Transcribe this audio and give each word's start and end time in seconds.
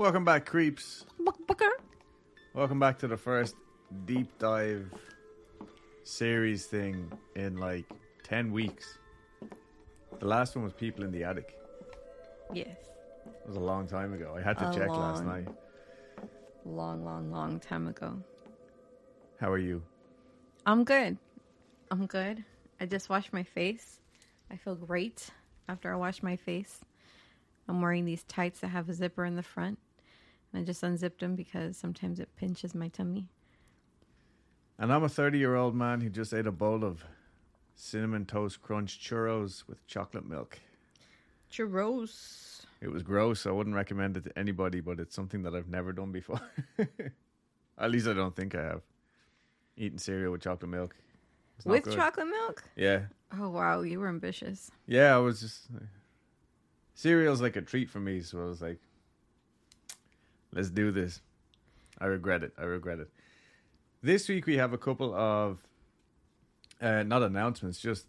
Welcome 0.00 0.24
back, 0.24 0.46
creeps. 0.46 1.04
Booker. 1.46 1.68
Welcome 2.54 2.80
back 2.80 2.98
to 3.00 3.06
the 3.06 3.18
first 3.18 3.54
deep 4.06 4.30
dive 4.38 4.90
series 6.04 6.64
thing 6.64 7.12
in 7.36 7.58
like 7.58 7.84
10 8.22 8.50
weeks. 8.50 8.96
The 10.18 10.26
last 10.26 10.56
one 10.56 10.64
was 10.64 10.72
People 10.72 11.04
in 11.04 11.12
the 11.12 11.22
Attic. 11.22 11.54
Yes. 12.50 12.78
It 13.26 13.46
was 13.46 13.56
a 13.56 13.60
long 13.60 13.86
time 13.86 14.14
ago. 14.14 14.34
I 14.34 14.40
had 14.40 14.56
to 14.60 14.70
A 14.70 14.74
check 14.74 14.88
last 14.88 15.22
night. 15.22 15.48
Long, 16.64 17.04
long, 17.04 17.30
long 17.30 17.60
time 17.60 17.86
ago. 17.86 18.22
How 19.38 19.50
are 19.52 19.58
you? 19.58 19.82
I'm 20.64 20.82
good. 20.84 21.18
I'm 21.90 22.06
good. 22.06 22.42
I 22.80 22.86
just 22.86 23.10
washed 23.10 23.34
my 23.34 23.42
face. 23.42 24.00
I 24.50 24.56
feel 24.56 24.76
great 24.76 25.28
after 25.68 25.92
I 25.92 25.96
wash 25.96 26.22
my 26.22 26.36
face. 26.36 26.80
I'm 27.68 27.82
wearing 27.82 28.06
these 28.06 28.22
tights 28.22 28.60
that 28.60 28.68
have 28.68 28.88
a 28.88 28.94
zipper 28.94 29.26
in 29.26 29.36
the 29.36 29.42
front. 29.42 29.78
I 30.52 30.62
just 30.62 30.82
unzipped 30.82 31.20
them 31.20 31.36
because 31.36 31.76
sometimes 31.76 32.18
it 32.18 32.28
pinches 32.36 32.74
my 32.74 32.88
tummy. 32.88 33.28
And 34.78 34.92
I'm 34.92 35.04
a 35.04 35.08
30 35.08 35.38
year 35.38 35.54
old 35.54 35.74
man 35.74 36.00
who 36.00 36.08
just 36.08 36.32
ate 36.32 36.46
a 36.46 36.52
bowl 36.52 36.84
of 36.84 37.04
cinnamon 37.74 38.24
toast 38.26 38.62
crunch 38.62 38.98
churros 38.98 39.64
with 39.68 39.86
chocolate 39.86 40.26
milk. 40.26 40.58
Churros. 41.52 42.62
It 42.80 42.88
was 42.90 43.02
gross. 43.02 43.46
I 43.46 43.50
wouldn't 43.50 43.76
recommend 43.76 44.16
it 44.16 44.24
to 44.24 44.38
anybody, 44.38 44.80
but 44.80 44.98
it's 44.98 45.14
something 45.14 45.42
that 45.42 45.54
I've 45.54 45.68
never 45.68 45.92
done 45.92 46.12
before. 46.12 46.40
At 47.78 47.90
least 47.90 48.06
I 48.06 48.14
don't 48.14 48.34
think 48.34 48.54
I 48.54 48.62
have. 48.62 48.82
Eating 49.76 49.98
cereal 49.98 50.32
with 50.32 50.42
chocolate 50.42 50.70
milk. 50.70 50.94
It's 51.56 51.66
With 51.66 51.94
chocolate 51.94 52.28
milk? 52.28 52.64
Yeah. 52.76 53.02
Oh, 53.38 53.50
wow. 53.50 53.82
You 53.82 54.00
were 54.00 54.08
ambitious. 54.08 54.70
Yeah, 54.86 55.14
I 55.14 55.18
was 55.18 55.40
just. 55.40 55.68
Uh, 55.74 55.80
cereal's 56.94 57.42
like 57.42 57.56
a 57.56 57.62
treat 57.62 57.90
for 57.90 58.00
me, 58.00 58.20
so 58.22 58.40
I 58.40 58.44
was 58.44 58.62
like, 58.62 58.78
let's 60.52 60.70
do 60.70 60.90
this. 60.90 61.20
I 61.98 62.06
regret 62.06 62.42
it. 62.42 62.52
I 62.58 62.64
regret 62.64 62.98
it. 63.00 63.10
This 64.02 64.28
week 64.28 64.46
we 64.46 64.56
have 64.56 64.72
a 64.72 64.78
couple 64.78 65.14
of, 65.14 65.58
uh, 66.80 67.02
not 67.02 67.22
announcements, 67.22 67.78
just 67.78 68.06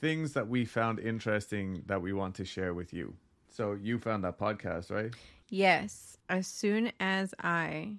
things 0.00 0.34
that 0.34 0.48
we 0.48 0.64
found 0.64 0.98
interesting 0.98 1.82
that 1.86 2.02
we 2.02 2.12
want 2.12 2.34
to 2.34 2.44
share 2.44 2.74
with 2.74 2.92
you. 2.92 3.14
So 3.50 3.72
you 3.72 3.98
found 3.98 4.24
that 4.24 4.38
podcast, 4.38 4.90
right? 4.90 5.14
Yes. 5.48 6.16
As 6.28 6.46
soon 6.46 6.92
as 7.00 7.34
I 7.38 7.96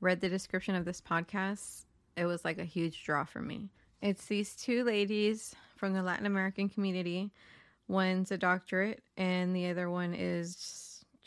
read 0.00 0.20
the 0.20 0.28
description 0.28 0.74
of 0.74 0.84
this 0.84 1.00
podcast, 1.00 1.84
it 2.16 2.26
was 2.26 2.44
like 2.44 2.58
a 2.58 2.64
huge 2.64 3.04
draw 3.04 3.24
for 3.24 3.40
me. 3.40 3.70
It's 4.02 4.26
these 4.26 4.54
two 4.54 4.84
ladies 4.84 5.54
from 5.76 5.94
the 5.94 6.02
Latin 6.02 6.26
American 6.26 6.68
community. 6.68 7.32
One's 7.88 8.30
a 8.32 8.38
doctorate, 8.38 9.02
and 9.16 9.54
the 9.54 9.70
other 9.70 9.88
one 9.88 10.14
is 10.14 10.56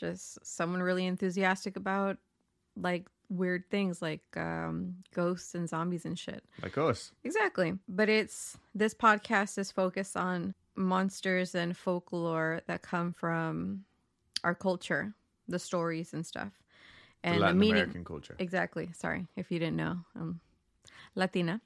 just 0.00 0.44
someone 0.44 0.82
really 0.82 1.06
enthusiastic 1.06 1.76
about 1.76 2.16
like 2.76 3.06
weird 3.28 3.68
things 3.70 4.02
like 4.02 4.22
um, 4.36 4.96
ghosts 5.14 5.54
and 5.54 5.68
zombies 5.68 6.04
and 6.04 6.18
shit. 6.18 6.42
Like 6.62 6.76
us. 6.78 7.12
Exactly. 7.22 7.74
But 7.88 8.08
it's 8.08 8.58
this 8.74 8.94
podcast 8.94 9.58
is 9.58 9.70
focused 9.70 10.16
on 10.16 10.54
monsters 10.74 11.54
and 11.54 11.76
folklore 11.76 12.62
that 12.66 12.82
come 12.82 13.12
from 13.12 13.84
our 14.42 14.54
culture, 14.54 15.14
the 15.46 15.58
stories 15.58 16.12
and 16.14 16.26
stuff. 16.26 16.52
The 17.22 17.28
And 17.28 17.36
the, 17.36 17.40
Latin 17.42 17.58
meaning 17.58 17.74
American 17.74 18.04
culture. 18.04 18.36
Exactly. 18.38 18.90
Sorry 18.94 19.26
if 19.36 19.50
you 19.50 19.58
didn't 19.58 19.76
know. 19.76 19.98
I'm 20.18 20.40
Latina. 21.14 21.60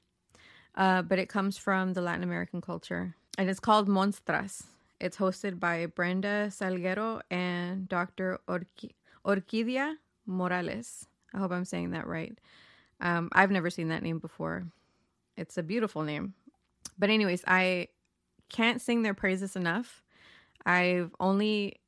Uh, 0.75 1.01
but 1.01 1.19
it 1.19 1.29
comes 1.29 1.57
from 1.57 1.93
the 1.93 2.01
Latin 2.01 2.23
American 2.23 2.59
culture. 2.59 3.15
And 3.37 3.49
it's 3.49 3.61
called 3.61 3.87
Monstras. 3.87 4.63
It's 4.99 5.17
hosted 5.17 5.59
by 5.59 5.85
Brenda 5.87 6.47
Salguero 6.49 7.21
and 7.29 7.87
Dr. 7.89 8.39
Orqui- 8.47 8.93
Orquídea 9.25 9.95
Morales. 10.25 11.05
I 11.33 11.39
hope 11.39 11.51
I'm 11.51 11.65
saying 11.65 11.91
that 11.91 12.07
right. 12.07 12.37
Um, 13.01 13.29
I've 13.33 13.51
never 13.51 13.69
seen 13.69 13.89
that 13.89 14.03
name 14.03 14.19
before. 14.19 14.65
It's 15.35 15.57
a 15.57 15.63
beautiful 15.63 16.03
name. 16.03 16.33
But, 16.97 17.09
anyways, 17.09 17.43
I 17.45 17.89
can't 18.49 18.81
sing 18.81 19.01
their 19.01 19.13
praises 19.13 19.55
enough. 19.57 20.01
I've 20.65 21.13
only 21.19 21.81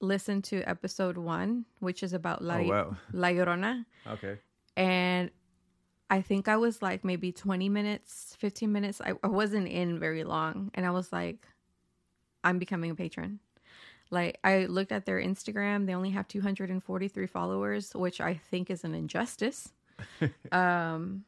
listened 0.00 0.44
to 0.44 0.62
episode 0.62 1.16
one, 1.16 1.64
which 1.78 2.02
is 2.02 2.12
about 2.12 2.42
La, 2.42 2.56
Oh, 2.56 2.62
wow. 2.64 2.96
La 3.12 3.28
Llorona. 3.28 3.84
Okay. 4.06 4.38
And 4.76 5.30
I 6.10 6.22
think 6.22 6.48
I 6.48 6.56
was 6.56 6.82
like 6.82 7.04
maybe 7.04 7.30
20 7.30 7.68
minutes, 7.68 8.34
15 8.38 8.72
minutes. 8.72 9.00
I, 9.00 9.12
I 9.22 9.28
wasn't 9.28 9.68
in 9.68 9.98
very 10.00 10.24
long. 10.24 10.70
And 10.74 10.84
I 10.84 10.90
was 10.90 11.12
like, 11.12 11.46
I'm 12.44 12.58
becoming 12.58 12.90
a 12.90 12.94
patron. 12.94 13.40
Like, 14.10 14.38
I 14.42 14.64
looked 14.66 14.92
at 14.92 15.04
their 15.04 15.20
Instagram. 15.20 15.86
They 15.86 15.94
only 15.94 16.10
have 16.10 16.26
243 16.28 17.26
followers, 17.26 17.92
which 17.94 18.20
I 18.20 18.34
think 18.50 18.70
is 18.70 18.84
an 18.84 18.94
injustice. 18.94 19.68
um, 20.52 21.24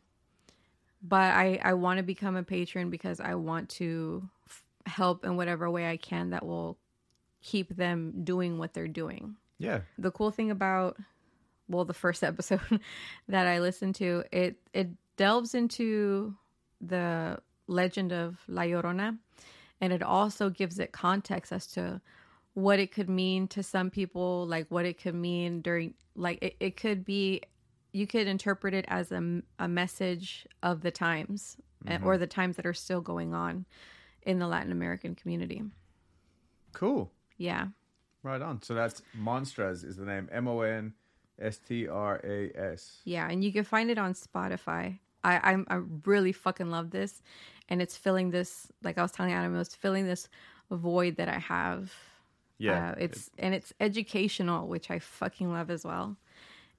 but 1.03 1.35
I, 1.35 1.61
I 1.63 1.75
want 1.75 1.99
to 1.99 2.03
become 2.03 2.37
a 2.37 2.43
patron 2.43 2.89
because 2.91 3.21
I 3.21 3.35
want 3.35 3.69
to 3.71 4.29
f- 4.49 4.63
help 4.87 5.25
in 5.25 5.37
whatever 5.37 5.71
way 5.71 5.89
I 5.91 5.97
can 5.97 6.31
that 6.31 6.45
will 6.47 6.79
keep 7.43 7.75
them 7.77 8.23
doing 8.25 8.59
what 8.59 8.75
they're 8.75 8.87
doing 8.87 9.35
Yeah. 9.59 9.81
the 9.99 10.11
cool 10.11 10.31
thing 10.31 10.51
about 10.51 10.99
well 11.69 11.87
the 11.87 11.95
first 11.95 12.23
episode 12.31 12.61
that 13.29 13.47
i 13.47 13.61
listened 13.61 13.95
to 13.95 14.25
it 14.31 14.57
it 14.75 14.91
delves 15.17 15.55
into 15.55 16.35
the 16.83 17.39
legend 17.67 18.13
of 18.13 18.37
la 18.47 18.63
llorona 18.65 19.17
and 19.81 19.93
it 19.93 20.03
also 20.03 20.51
gives 20.51 20.79
it 20.79 20.93
context 20.93 21.53
as 21.53 21.67
to 21.67 22.01
what 22.55 22.79
it 22.79 22.93
could 22.93 23.09
mean 23.09 23.47
to 23.49 23.63
some 23.63 23.91
people 23.91 24.47
like 24.47 24.67
what 24.69 24.85
it 24.85 25.01
could 25.01 25.15
mean 25.15 25.61
during 25.61 25.95
like 26.15 26.43
it, 26.43 26.57
it 26.61 26.77
could 26.77 27.05
be 27.05 27.41
you 27.93 28.07
could 28.07 28.27
interpret 28.27 28.75
it 28.75 28.85
as 28.89 29.11
a, 29.11 29.43
a 29.59 29.69
message 29.69 30.47
of 30.63 30.83
the 30.83 30.91
times 30.91 31.57
and 31.87 32.05
or 32.05 32.13
mm-hmm. 32.13 32.21
the 32.21 32.27
times 32.27 32.57
that 32.57 32.67
are 32.67 32.75
still 32.75 33.01
going 33.01 33.35
on 33.35 33.65
in 34.23 34.39
the 34.39 34.47
latin 34.47 34.73
american 34.73 35.15
community 35.15 35.63
Cool. 36.73 37.11
yeah 37.37 37.69
Right 38.23 38.43
on. 38.43 38.61
So 38.63 38.75
that's 38.75 39.03
Monstras 39.19 39.85
is 39.85 39.97
the 39.97 40.05
name. 40.05 40.29
M 40.31 40.47
O 40.47 40.61
N 40.61 40.93
S 41.41 41.59
T 41.59 41.89
R 41.89 42.21
A 42.23 42.51
S. 42.55 43.01
Yeah, 43.05 43.29
and 43.31 43.43
you 43.43 43.53
can 43.53 43.65
find 43.65 43.91
it 43.91 43.99
on 43.99 44.13
Spotify. 44.13 44.99
I 45.25 45.53
I'm, 45.53 45.67
I 45.69 45.81
really 46.05 46.33
fucking 46.33 46.71
love 46.71 46.91
this, 46.91 47.23
and 47.71 47.81
it's 47.81 47.97
filling 47.97 48.31
this 48.31 48.71
like 48.83 48.99
I 48.99 49.03
was 49.03 49.13
telling 49.13 49.33
Adam, 49.33 49.55
it 49.55 49.59
was 49.59 49.75
filling 49.75 50.07
this 50.07 50.29
void 50.71 51.17
that 51.17 51.29
I 51.29 51.39
have. 51.39 51.93
Yeah. 52.59 52.91
uh, 52.91 52.95
it's 52.99 53.31
and 53.39 53.55
it's 53.55 53.73
educational, 53.81 54.69
which 54.69 54.91
I 54.91 54.99
fucking 54.99 55.51
love 55.51 55.71
as 55.71 55.85
well. 55.85 56.17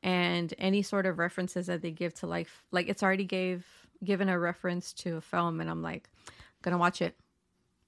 And 0.04 0.54
any 0.58 0.82
sort 0.82 1.06
of 1.06 1.18
references 1.18 1.68
that 1.68 1.82
they 1.82 1.92
give 1.92 2.14
to 2.16 2.28
life, 2.28 2.64
like 2.72 2.88
it's 2.90 3.02
already 3.02 3.26
gave 3.26 3.66
given 4.04 4.30
a 4.30 4.38
reference 4.38 4.94
to 4.94 5.18
a 5.18 5.22
film, 5.22 5.62
and 5.62 5.70
I'm 5.70 5.82
like, 5.82 6.10
gonna 6.62 6.78
watch 6.78 7.02
it. 7.02 7.16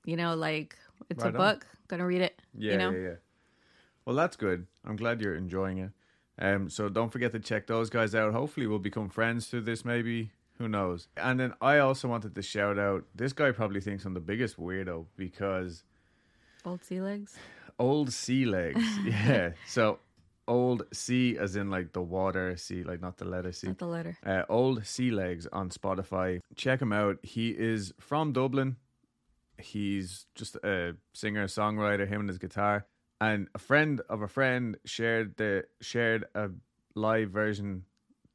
You 0.05 0.15
know, 0.15 0.35
like 0.35 0.75
it's 1.09 1.23
Right 1.23 1.33
a 1.35 1.37
on. 1.37 1.53
book, 1.53 1.67
gonna 1.87 2.05
read 2.05 2.21
it. 2.21 2.39
Yeah, 2.57 2.71
you 2.71 2.77
know, 2.77 2.91
yeah, 2.91 2.99
yeah. 2.99 3.15
Well, 4.05 4.15
that's 4.15 4.35
good. 4.35 4.67
I'm 4.85 4.95
glad 4.95 5.21
you're 5.21 5.35
enjoying 5.35 5.77
it. 5.77 5.91
Um, 6.39 6.69
so 6.69 6.89
don't 6.89 7.11
forget 7.11 7.31
to 7.33 7.39
check 7.39 7.67
those 7.67 7.89
guys 7.89 8.15
out. 8.15 8.33
Hopefully, 8.33 8.67
we'll 8.67 8.79
become 8.79 9.09
friends 9.09 9.47
through 9.47 9.61
this. 9.61 9.85
Maybe 9.85 10.31
who 10.63 10.69
knows? 10.69 11.09
And 11.17 11.37
then 11.39 11.53
I 11.61 11.79
also 11.79 12.07
wanted 12.07 12.35
to 12.35 12.41
shout 12.41 12.79
out. 12.79 13.03
This 13.13 13.33
guy 13.33 13.51
probably 13.51 13.81
thinks 13.81 14.05
I'm 14.05 14.13
the 14.13 14.21
biggest 14.21 14.57
weirdo 14.57 15.05
because 15.17 15.83
old 16.65 16.81
sea 16.83 17.01
legs. 17.01 17.35
old 17.77 18.13
sea 18.13 18.45
legs. 18.45 18.81
yeah. 19.05 19.51
So 19.67 19.99
old 20.47 20.83
sea, 20.93 21.37
as 21.37 21.57
in 21.57 21.69
like 21.69 21.91
the 21.91 22.01
water 22.01 22.55
sea, 22.55 22.83
like 22.83 23.01
not 23.01 23.17
the 23.17 23.25
letter 23.25 23.51
C. 23.51 23.67
Not 23.67 23.77
the 23.79 23.87
letter. 23.87 24.17
uh, 24.25 24.43
Old 24.47 24.85
Sea 24.85 25.11
Legs 25.11 25.47
on 25.51 25.69
Spotify. 25.69 26.39
Check 26.55 26.81
him 26.81 26.93
out. 26.93 27.17
He 27.23 27.49
is 27.49 27.93
from 27.99 28.31
Dublin. 28.31 28.77
He's 29.57 30.25
just 30.35 30.55
a 30.63 30.95
singer 31.13 31.47
songwriter. 31.47 32.07
Him 32.07 32.21
and 32.21 32.29
his 32.29 32.37
guitar. 32.39 32.85
And 33.19 33.47
a 33.53 33.59
friend 33.59 34.01
of 34.09 34.21
a 34.21 34.27
friend 34.27 34.77
shared 34.85 35.35
the 35.37 35.65
shared 35.81 36.25
a 36.35 36.49
live 36.95 37.31
version 37.31 37.83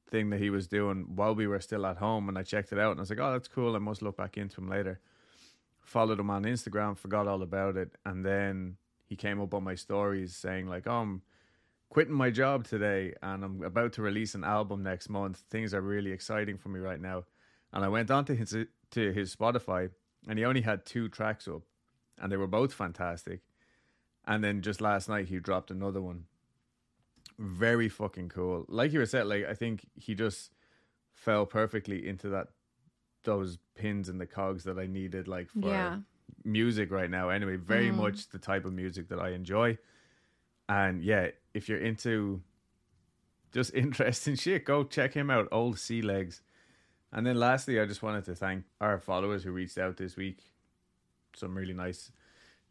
thing 0.09 0.31
that 0.31 0.41
he 0.41 0.51
was 0.51 0.67
doing 0.67 1.07
while 1.15 1.35
we 1.35 1.47
were 1.47 1.61
still 1.61 1.87
at 1.87 1.99
home. 1.99 2.29
And 2.29 2.39
I 2.39 2.43
checked 2.43 2.73
it 2.73 2.79
out 2.79 2.93
and 2.93 3.01
I 3.01 3.03
was 3.03 3.11
like, 3.11 3.21
oh, 3.21 3.33
that's 3.33 3.49
cool. 3.49 3.77
I 3.77 3.79
must 3.79 4.03
look 4.03 4.17
back 4.17 4.37
into 4.37 4.61
him 4.61 4.69
later. 4.69 5.01
Followed 5.81 6.21
him 6.21 6.31
on 6.31 6.45
Instagram, 6.45 6.99
forgot 6.99 7.27
all 7.27 7.43
about 7.43 7.79
it, 7.79 7.93
and 8.05 8.23
then 8.23 8.77
he 9.07 9.17
came 9.17 9.41
up 9.41 9.55
on 9.55 9.65
my 9.65 9.75
stories 9.75 10.37
saying 10.37 10.69
like, 10.69 10.87
oh, 10.87 11.01
I'm 11.01 11.23
quitting 11.89 12.15
my 12.15 12.31
job 12.31 12.67
today 12.67 13.15
and 13.23 13.43
I'm 13.43 13.63
about 13.63 13.95
to 13.95 14.03
release 14.03 14.35
an 14.35 14.45
album 14.45 14.83
next 14.83 15.09
month. 15.09 15.43
Things 15.51 15.73
are 15.73 15.81
really 15.81 16.13
exciting 16.13 16.59
for 16.59 16.69
me 16.69 16.81
right 16.81 17.01
now. 17.01 17.25
And 17.73 17.85
I 17.85 17.89
went 17.89 18.11
on 18.11 18.25
to 18.27 18.35
his 18.35 18.55
to 18.91 19.13
his 19.13 19.35
Spotify 19.35 19.91
and 20.29 20.39
he 20.39 20.45
only 20.45 20.63
had 20.63 20.85
two 20.85 21.09
tracks 21.09 21.49
up 21.49 21.63
and 22.21 22.31
they 22.31 22.37
were 22.37 22.47
both 22.47 22.73
fantastic. 22.73 23.41
And 24.27 24.45
then 24.45 24.61
just 24.61 24.81
last 24.81 25.09
night 25.09 25.29
he 25.29 25.39
dropped 25.39 25.71
another 25.71 26.03
one. 26.03 26.25
Very 27.39 27.89
fucking 27.89 28.29
cool. 28.31 28.65
Like 28.69 28.93
you 28.93 28.99
were 28.99 29.07
said, 29.07 29.27
like 29.27 29.45
I 29.47 29.55
think 29.55 29.87
he 29.95 30.15
just 30.15 30.53
fell 31.15 31.47
perfectly 31.47 32.07
into 32.09 32.29
that 32.31 32.49
those 33.25 33.59
pins 33.77 34.09
and 34.09 34.21
the 34.21 34.27
cogs 34.27 34.65
that 34.65 34.79
I 34.79 34.87
needed 34.87 35.29
like 35.29 35.49
for 35.51 35.69
Yeah. 35.69 36.01
music 36.45 36.91
right 36.91 37.11
now. 37.11 37.29
Anyway, 37.31 37.57
very 37.57 37.91
Mhm. 37.91 37.97
much 37.97 38.29
the 38.31 38.39
type 38.39 38.65
of 38.65 38.73
music 38.73 39.09
that 39.09 39.19
I 39.21 39.31
enjoy. 39.31 39.79
And 40.69 41.03
yeah, 41.03 41.31
if 41.55 41.69
you're 41.69 41.79
into 41.81 42.43
just 43.53 43.73
interesting 43.83 44.35
shit. 44.37 44.65
Go 44.65 44.85
check 44.85 45.15
him 45.15 45.31
out, 45.31 45.49
Old 45.53 45.79
Sea 45.79 46.03
Legs. 46.03 46.43
And 47.13 47.27
then 47.27 47.37
lastly, 47.37 47.81
I 47.81 47.87
just 47.87 48.03
wanted 48.03 48.25
to 48.27 48.35
thank 48.35 48.65
our 48.81 48.99
followers 48.99 49.43
who 49.45 49.53
reached 49.53 49.79
out 49.79 49.97
this 49.97 50.17
week. 50.17 50.53
Some 51.35 51.57
really 51.57 51.73
nice 51.73 52.13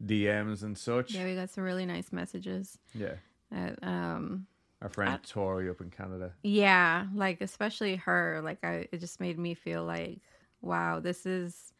DMs 0.04 0.62
and 0.62 0.78
such. 0.78 1.12
Yeah, 1.14 1.24
we 1.24 1.34
got 1.34 1.50
some 1.50 1.64
really 1.64 1.86
nice 1.86 2.12
messages. 2.12 2.78
Yeah. 2.94 3.16
That, 3.50 3.82
um, 3.82 4.46
Our 4.80 4.88
friend 4.88 5.18
Tori 5.26 5.68
up 5.68 5.80
in 5.80 5.90
Canada. 5.90 6.32
yeah, 6.42 7.06
like 7.14 7.40
especially 7.40 7.96
her. 7.96 8.40
Like, 8.42 8.58
I 8.62 8.88
it 8.92 8.98
just 8.98 9.20
made 9.20 9.38
me 9.38 9.54
feel 9.54 9.84
like, 9.84 10.20
wow, 10.60 11.00
this 11.00 11.26
is. 11.26 11.72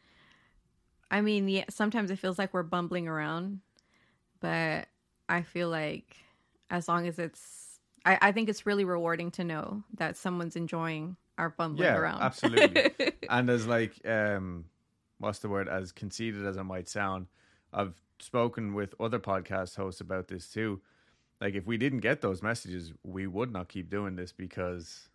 I 1.11 1.21
mean, 1.21 1.47
yeah, 1.47 1.65
sometimes 1.69 2.11
it 2.11 2.19
feels 2.19 2.37
like 2.37 2.53
we're 2.53 2.63
bumbling 2.63 3.07
around, 3.07 3.61
but 4.41 4.87
I 5.27 5.41
feel 5.41 5.69
like 5.69 6.15
as 6.69 6.87
long 6.87 7.07
as 7.07 7.17
it's, 7.17 7.79
I, 8.05 8.17
I 8.21 8.31
think 8.31 8.47
it's 8.47 8.65
really 8.67 8.85
rewarding 8.85 9.31
to 9.31 9.43
know 9.43 9.83
that 9.97 10.17
someone's 10.17 10.55
enjoying 10.55 11.17
our 11.39 11.49
bumbling 11.49 11.87
Yeah, 11.87 11.95
around. 11.95 12.21
absolutely. 12.21 12.91
and 13.29 13.49
as 13.49 13.65
like 13.67 13.93
um 14.07 14.65
what's 15.19 15.39
the 15.39 15.49
word 15.49 15.67
as 15.67 15.91
conceited 15.91 16.45
as 16.45 16.57
it 16.57 16.63
might 16.63 16.87
sound 16.87 17.27
i've 17.73 17.93
spoken 18.19 18.73
with 18.73 18.95
other 18.99 19.19
podcast 19.19 19.75
hosts 19.75 20.01
about 20.01 20.27
this 20.27 20.49
too 20.49 20.81
like 21.41 21.55
if 21.55 21.65
we 21.65 21.77
didn't 21.77 21.99
get 21.99 22.21
those 22.21 22.41
messages 22.41 22.93
we 23.03 23.27
would 23.27 23.51
not 23.51 23.69
keep 23.69 23.89
doing 23.89 24.15
this 24.15 24.31
because 24.31 25.09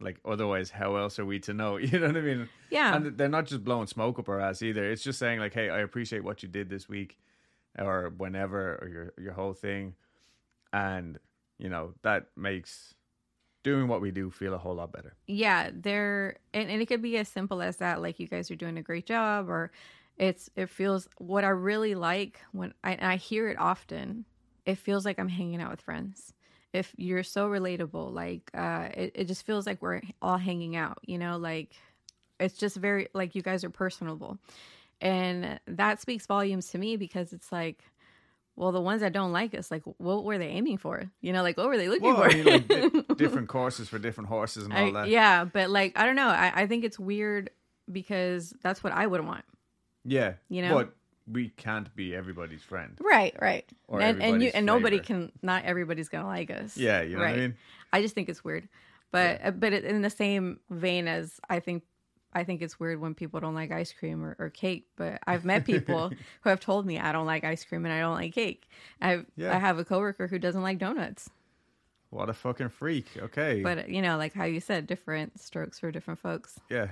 like 0.00 0.20
otherwise 0.24 0.70
how 0.70 0.96
else 0.96 1.18
are 1.18 1.24
we 1.24 1.40
to 1.40 1.52
know? 1.52 1.76
You 1.78 1.98
know 1.98 2.06
what 2.08 2.16
i 2.16 2.20
mean? 2.20 2.48
Yeah, 2.70 2.94
and 2.94 3.18
they're 3.18 3.28
not 3.28 3.46
just 3.46 3.64
blowing 3.64 3.86
smoke 3.86 4.18
up 4.18 4.28
our 4.28 4.40
ass 4.40 4.62
either. 4.62 4.90
It's 4.90 5.02
just 5.02 5.18
saying 5.18 5.40
like 5.40 5.54
hey 5.54 5.70
i 5.70 5.80
appreciate 5.80 6.24
what 6.24 6.42
you 6.42 6.48
did 6.48 6.68
this 6.68 6.88
week 6.88 7.18
or 7.78 8.12
whenever 8.16 8.78
or 8.82 8.88
your 8.88 9.12
your 9.18 9.32
whole 9.32 9.54
thing. 9.54 9.94
And 10.72 11.18
you 11.58 11.68
know 11.68 11.94
that 12.02 12.26
makes 12.36 12.94
doing 13.64 13.88
what 13.88 14.00
we 14.00 14.12
do 14.12 14.30
feel 14.30 14.54
a 14.54 14.58
whole 14.58 14.76
lot 14.76 14.92
better. 14.92 15.14
Yeah 15.26 15.70
there 15.74 16.36
and, 16.54 16.70
and 16.70 16.80
it 16.80 16.86
could 16.86 17.02
be 17.02 17.16
as 17.16 17.28
simple 17.28 17.60
as 17.60 17.78
that 17.78 18.00
like 18.00 18.20
you 18.20 18.28
guys 18.28 18.50
are 18.50 18.56
doing 18.56 18.78
a 18.78 18.82
great 18.82 19.06
job 19.06 19.48
or 19.48 19.72
it's 20.16 20.50
it 20.56 20.68
feels 20.68 21.08
what 21.18 21.44
i 21.44 21.48
really 21.48 21.94
like 21.94 22.40
when 22.52 22.74
i, 22.82 22.98
I 23.00 23.16
hear 23.16 23.48
it 23.48 23.58
often 23.58 24.24
it 24.68 24.78
feels 24.78 25.04
like 25.04 25.18
i'm 25.18 25.28
hanging 25.28 25.60
out 25.60 25.70
with 25.70 25.80
friends 25.80 26.32
if 26.72 26.92
you're 26.96 27.22
so 27.24 27.48
relatable 27.48 28.12
like 28.12 28.50
uh 28.54 28.88
it, 28.94 29.12
it 29.14 29.24
just 29.24 29.44
feels 29.46 29.66
like 29.66 29.80
we're 29.82 30.00
all 30.22 30.36
hanging 30.38 30.76
out 30.76 30.98
you 31.06 31.18
know 31.18 31.36
like 31.38 31.70
it's 32.38 32.56
just 32.56 32.76
very 32.76 33.08
like 33.14 33.34
you 33.34 33.42
guys 33.42 33.64
are 33.64 33.70
personable 33.70 34.38
and 35.00 35.58
that 35.66 36.00
speaks 36.00 36.26
volumes 36.26 36.68
to 36.68 36.78
me 36.78 36.96
because 36.96 37.32
it's 37.32 37.50
like 37.52 37.82
well 38.56 38.72
the 38.72 38.80
ones 38.80 39.00
that 39.00 39.12
don't 39.12 39.32
like 39.32 39.54
us 39.54 39.70
like 39.70 39.82
what 39.98 40.24
were 40.24 40.38
they 40.38 40.48
aiming 40.48 40.76
for 40.78 41.04
you 41.20 41.32
know 41.32 41.42
like 41.42 41.56
what 41.56 41.68
were 41.68 41.76
they 41.78 41.88
looking 41.88 42.12
Well, 42.12 42.16
for 42.22 42.30
I 42.30 42.34
mean, 42.34 42.44
like, 42.44 42.68
di- 42.68 43.14
different 43.16 43.48
courses 43.48 43.88
for 43.88 43.98
different 43.98 44.28
horses 44.28 44.64
and 44.64 44.72
all 44.72 44.88
I- 44.88 44.90
that. 45.02 45.08
yeah, 45.08 45.44
but 45.44 45.70
like 45.70 45.92
I 45.96 46.04
don't 46.06 46.16
know. 46.16 46.28
I, 46.28 46.52
I 46.62 46.66
think 46.66 46.84
it's 46.84 46.98
weird 46.98 47.50
because 47.90 48.52
that's 48.62 48.82
what 48.84 48.92
I 48.92 49.06
would 49.06 49.24
want. 49.24 49.44
Yeah, 50.04 50.34
You 50.48 50.62
know? 50.62 50.74
but 50.74 50.94
we 51.30 51.50
can't 51.50 51.94
be 51.94 52.14
everybody's 52.14 52.62
friend. 52.62 52.98
Right, 53.00 53.34
right. 53.40 53.68
Or 53.86 54.00
and 54.00 54.22
and 54.22 54.42
you 54.42 54.50
and 54.54 54.64
nobody 54.66 54.98
can. 54.98 55.32
Not 55.42 55.64
everybody's 55.64 56.08
gonna 56.08 56.26
like 56.26 56.50
us. 56.50 56.76
Yeah, 56.76 57.02
you 57.02 57.16
know 57.16 57.22
what 57.22 57.28
I 57.28 57.36
mean. 57.36 57.56
I 57.92 58.02
just 58.02 58.14
think 58.14 58.28
it's 58.28 58.42
weird, 58.44 58.68
but 59.10 59.40
uh, 59.44 59.50
but 59.50 59.72
in 59.72 60.02
the 60.02 60.10
same 60.10 60.60
vein 60.70 61.08
as 61.08 61.40
I 61.48 61.60
think. 61.60 61.84
I 62.30 62.44
think 62.44 62.60
it's 62.60 62.78
weird 62.78 63.00
when 63.00 63.14
people 63.14 63.40
don't 63.40 63.54
like 63.54 63.72
ice 63.72 63.90
cream 63.90 64.22
or, 64.22 64.36
or 64.38 64.50
cake, 64.50 64.86
but 64.96 65.18
I've 65.26 65.46
met 65.46 65.64
people 65.64 66.10
who 66.42 66.50
have 66.50 66.60
told 66.60 66.84
me 66.84 66.98
I 66.98 67.10
don't 67.10 67.24
like 67.24 67.42
ice 67.42 67.64
cream 67.64 67.86
and 67.86 67.92
I 67.92 68.00
don't 68.00 68.16
like 68.16 68.34
cake. 68.34 68.68
I 69.00 69.24
Yeah. 69.34 69.56
I 69.56 69.58
have 69.58 69.78
a 69.78 69.84
coworker 69.84 70.26
who 70.28 70.38
doesn't 70.38 70.60
like 70.62 70.78
donuts, 70.78 71.30
What 72.10 72.28
a 72.28 72.34
fucking 72.34 72.68
freak. 72.68 73.06
Okay, 73.16 73.62
but 73.62 73.88
you 73.88 74.02
know, 74.02 74.18
like 74.18 74.34
how 74.34 74.44
you 74.44 74.60
said, 74.60 74.86
different 74.86 75.40
strokes 75.40 75.78
for 75.80 75.90
different 75.90 76.20
folks. 76.20 76.60
yeah. 76.68 76.88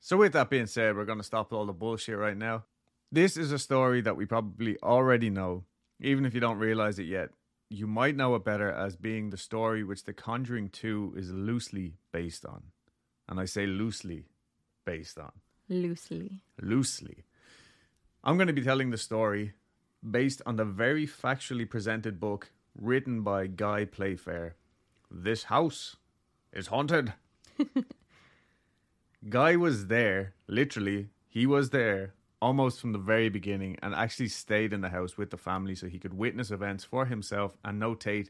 So 0.00 0.16
with 0.16 0.32
that 0.32 0.50
being 0.50 0.66
said, 0.66 0.96
we're 0.96 1.04
gonna 1.04 1.22
stop 1.22 1.52
all 1.52 1.64
the 1.64 1.72
bullshit 1.72 2.18
right 2.18 2.36
now. 2.36 2.64
This 3.14 3.36
is 3.36 3.52
a 3.52 3.58
story 3.58 4.00
that 4.00 4.16
we 4.16 4.24
probably 4.24 4.78
already 4.82 5.28
know, 5.28 5.64
even 6.00 6.24
if 6.24 6.32
you 6.32 6.40
don't 6.40 6.56
realize 6.56 6.98
it 6.98 7.04
yet. 7.04 7.28
You 7.68 7.86
might 7.86 8.16
know 8.16 8.34
it 8.36 8.42
better 8.42 8.72
as 8.72 8.96
being 8.96 9.28
the 9.28 9.36
story 9.36 9.84
which 9.84 10.04
The 10.04 10.14
Conjuring 10.14 10.70
2 10.70 11.12
is 11.18 11.30
loosely 11.30 11.92
based 12.10 12.46
on. 12.46 12.62
And 13.28 13.38
I 13.38 13.44
say 13.44 13.66
loosely 13.66 14.24
based 14.86 15.18
on. 15.18 15.30
Loosely, 15.68 16.40
loosely. 16.62 17.24
I'm 18.24 18.38
going 18.38 18.46
to 18.46 18.54
be 18.54 18.62
telling 18.62 18.88
the 18.88 18.96
story 18.96 19.52
based 20.10 20.40
on 20.46 20.56
the 20.56 20.64
very 20.64 21.06
factually 21.06 21.68
presented 21.68 22.18
book 22.18 22.50
written 22.74 23.20
by 23.20 23.46
Guy 23.46 23.84
Playfair. 23.84 24.56
This 25.10 25.44
house 25.44 25.96
is 26.50 26.68
haunted. 26.68 27.12
Guy 29.28 29.56
was 29.56 29.88
there, 29.88 30.32
literally, 30.48 31.10
he 31.28 31.44
was 31.44 31.70
there 31.70 32.14
almost 32.42 32.80
from 32.80 32.90
the 32.92 32.98
very 32.98 33.28
beginning 33.28 33.78
and 33.82 33.94
actually 33.94 34.26
stayed 34.26 34.72
in 34.72 34.80
the 34.80 34.88
house 34.88 35.16
with 35.16 35.30
the 35.30 35.36
family 35.36 35.76
so 35.76 35.86
he 35.86 36.00
could 36.00 36.12
witness 36.12 36.50
events 36.50 36.82
for 36.82 37.06
himself 37.06 37.56
and 37.64 37.80
notate 37.80 38.28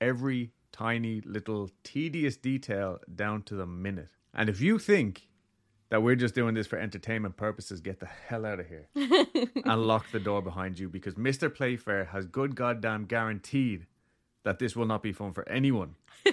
every 0.00 0.50
tiny 0.72 1.20
little 1.24 1.70
tedious 1.84 2.36
detail 2.36 2.98
down 3.14 3.40
to 3.44 3.54
the 3.54 3.64
minute. 3.64 4.08
And 4.34 4.48
if 4.50 4.60
you 4.60 4.80
think 4.80 5.28
that 5.90 6.02
we're 6.02 6.16
just 6.16 6.34
doing 6.34 6.54
this 6.54 6.66
for 6.66 6.76
entertainment 6.76 7.36
purposes, 7.36 7.80
get 7.80 8.00
the 8.00 8.06
hell 8.06 8.44
out 8.44 8.58
of 8.58 8.66
here 8.66 8.88
and 8.94 9.86
lock 9.86 10.10
the 10.10 10.18
door 10.18 10.42
behind 10.42 10.78
you 10.78 10.88
because 10.88 11.14
Mr. 11.14 11.54
Playfair 11.54 12.06
has 12.06 12.26
good 12.26 12.56
goddamn 12.56 13.04
guaranteed 13.04 13.86
that 14.42 14.58
this 14.58 14.74
will 14.74 14.86
not 14.86 15.04
be 15.04 15.12
fun 15.12 15.32
for 15.32 15.48
anyone. 15.48 15.94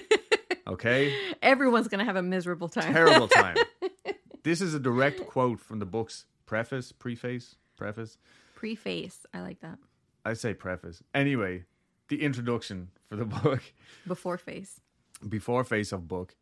Okay? 0.66 1.12
everyone's 1.42 1.88
gonna 1.88 2.04
have 2.04 2.14
a 2.14 2.22
miserable 2.22 2.68
time. 2.68 2.92
Terrible 2.92 3.26
time. 3.26 3.56
this 4.44 4.60
is 4.60 4.72
a 4.72 4.78
direct 4.78 5.26
quote 5.26 5.58
from 5.58 5.80
the 5.80 5.86
book's 5.86 6.26
preface, 6.50 6.90
preface, 6.90 7.54
preface. 7.76 8.18
Preface, 8.56 9.24
I 9.32 9.40
like 9.40 9.60
that. 9.60 9.78
I 10.24 10.32
say 10.32 10.52
preface. 10.52 11.00
Anyway, 11.14 11.64
the 12.08 12.22
introduction 12.24 12.88
for 13.08 13.14
the 13.14 13.24
book. 13.42 13.62
Before 14.06 14.36
face. 14.36 14.80
before 15.28 15.62
face 15.62 15.92
of 15.92 16.08
book 16.08 16.34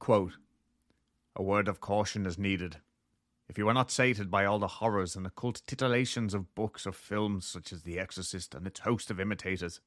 quote 0.00 0.34
a 1.34 1.42
word 1.42 1.66
of 1.68 1.80
caution 1.80 2.26
is 2.26 2.36
needed 2.36 2.76
if 3.48 3.56
you 3.56 3.66
are 3.68 3.74
not 3.74 3.90
sated 3.90 4.28
by 4.30 4.44
all 4.44 4.58
the 4.58 4.74
horrors 4.80 5.16
and 5.16 5.24
occult 5.26 5.62
titillations 5.66 6.34
of 6.34 6.52
books 6.54 6.84
or 6.86 6.92
films 6.92 7.46
such 7.46 7.72
as 7.72 7.82
the 7.84 7.98
exorcist 7.98 8.54
and 8.54 8.66
its 8.66 8.80
host 8.80 9.08
of 9.10 9.20
imitators 9.20 9.80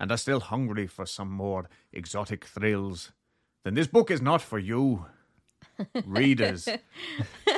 and 0.00 0.10
are 0.10 0.16
still 0.16 0.40
hungry 0.40 0.86
for 0.86 1.04
some 1.06 1.30
more 1.30 1.68
exotic 1.92 2.44
thrills 2.46 3.12
then 3.62 3.74
this 3.74 3.86
book 3.86 4.10
is 4.10 4.22
not 4.22 4.40
for 4.42 4.58
you 4.58 5.04
readers 6.06 6.66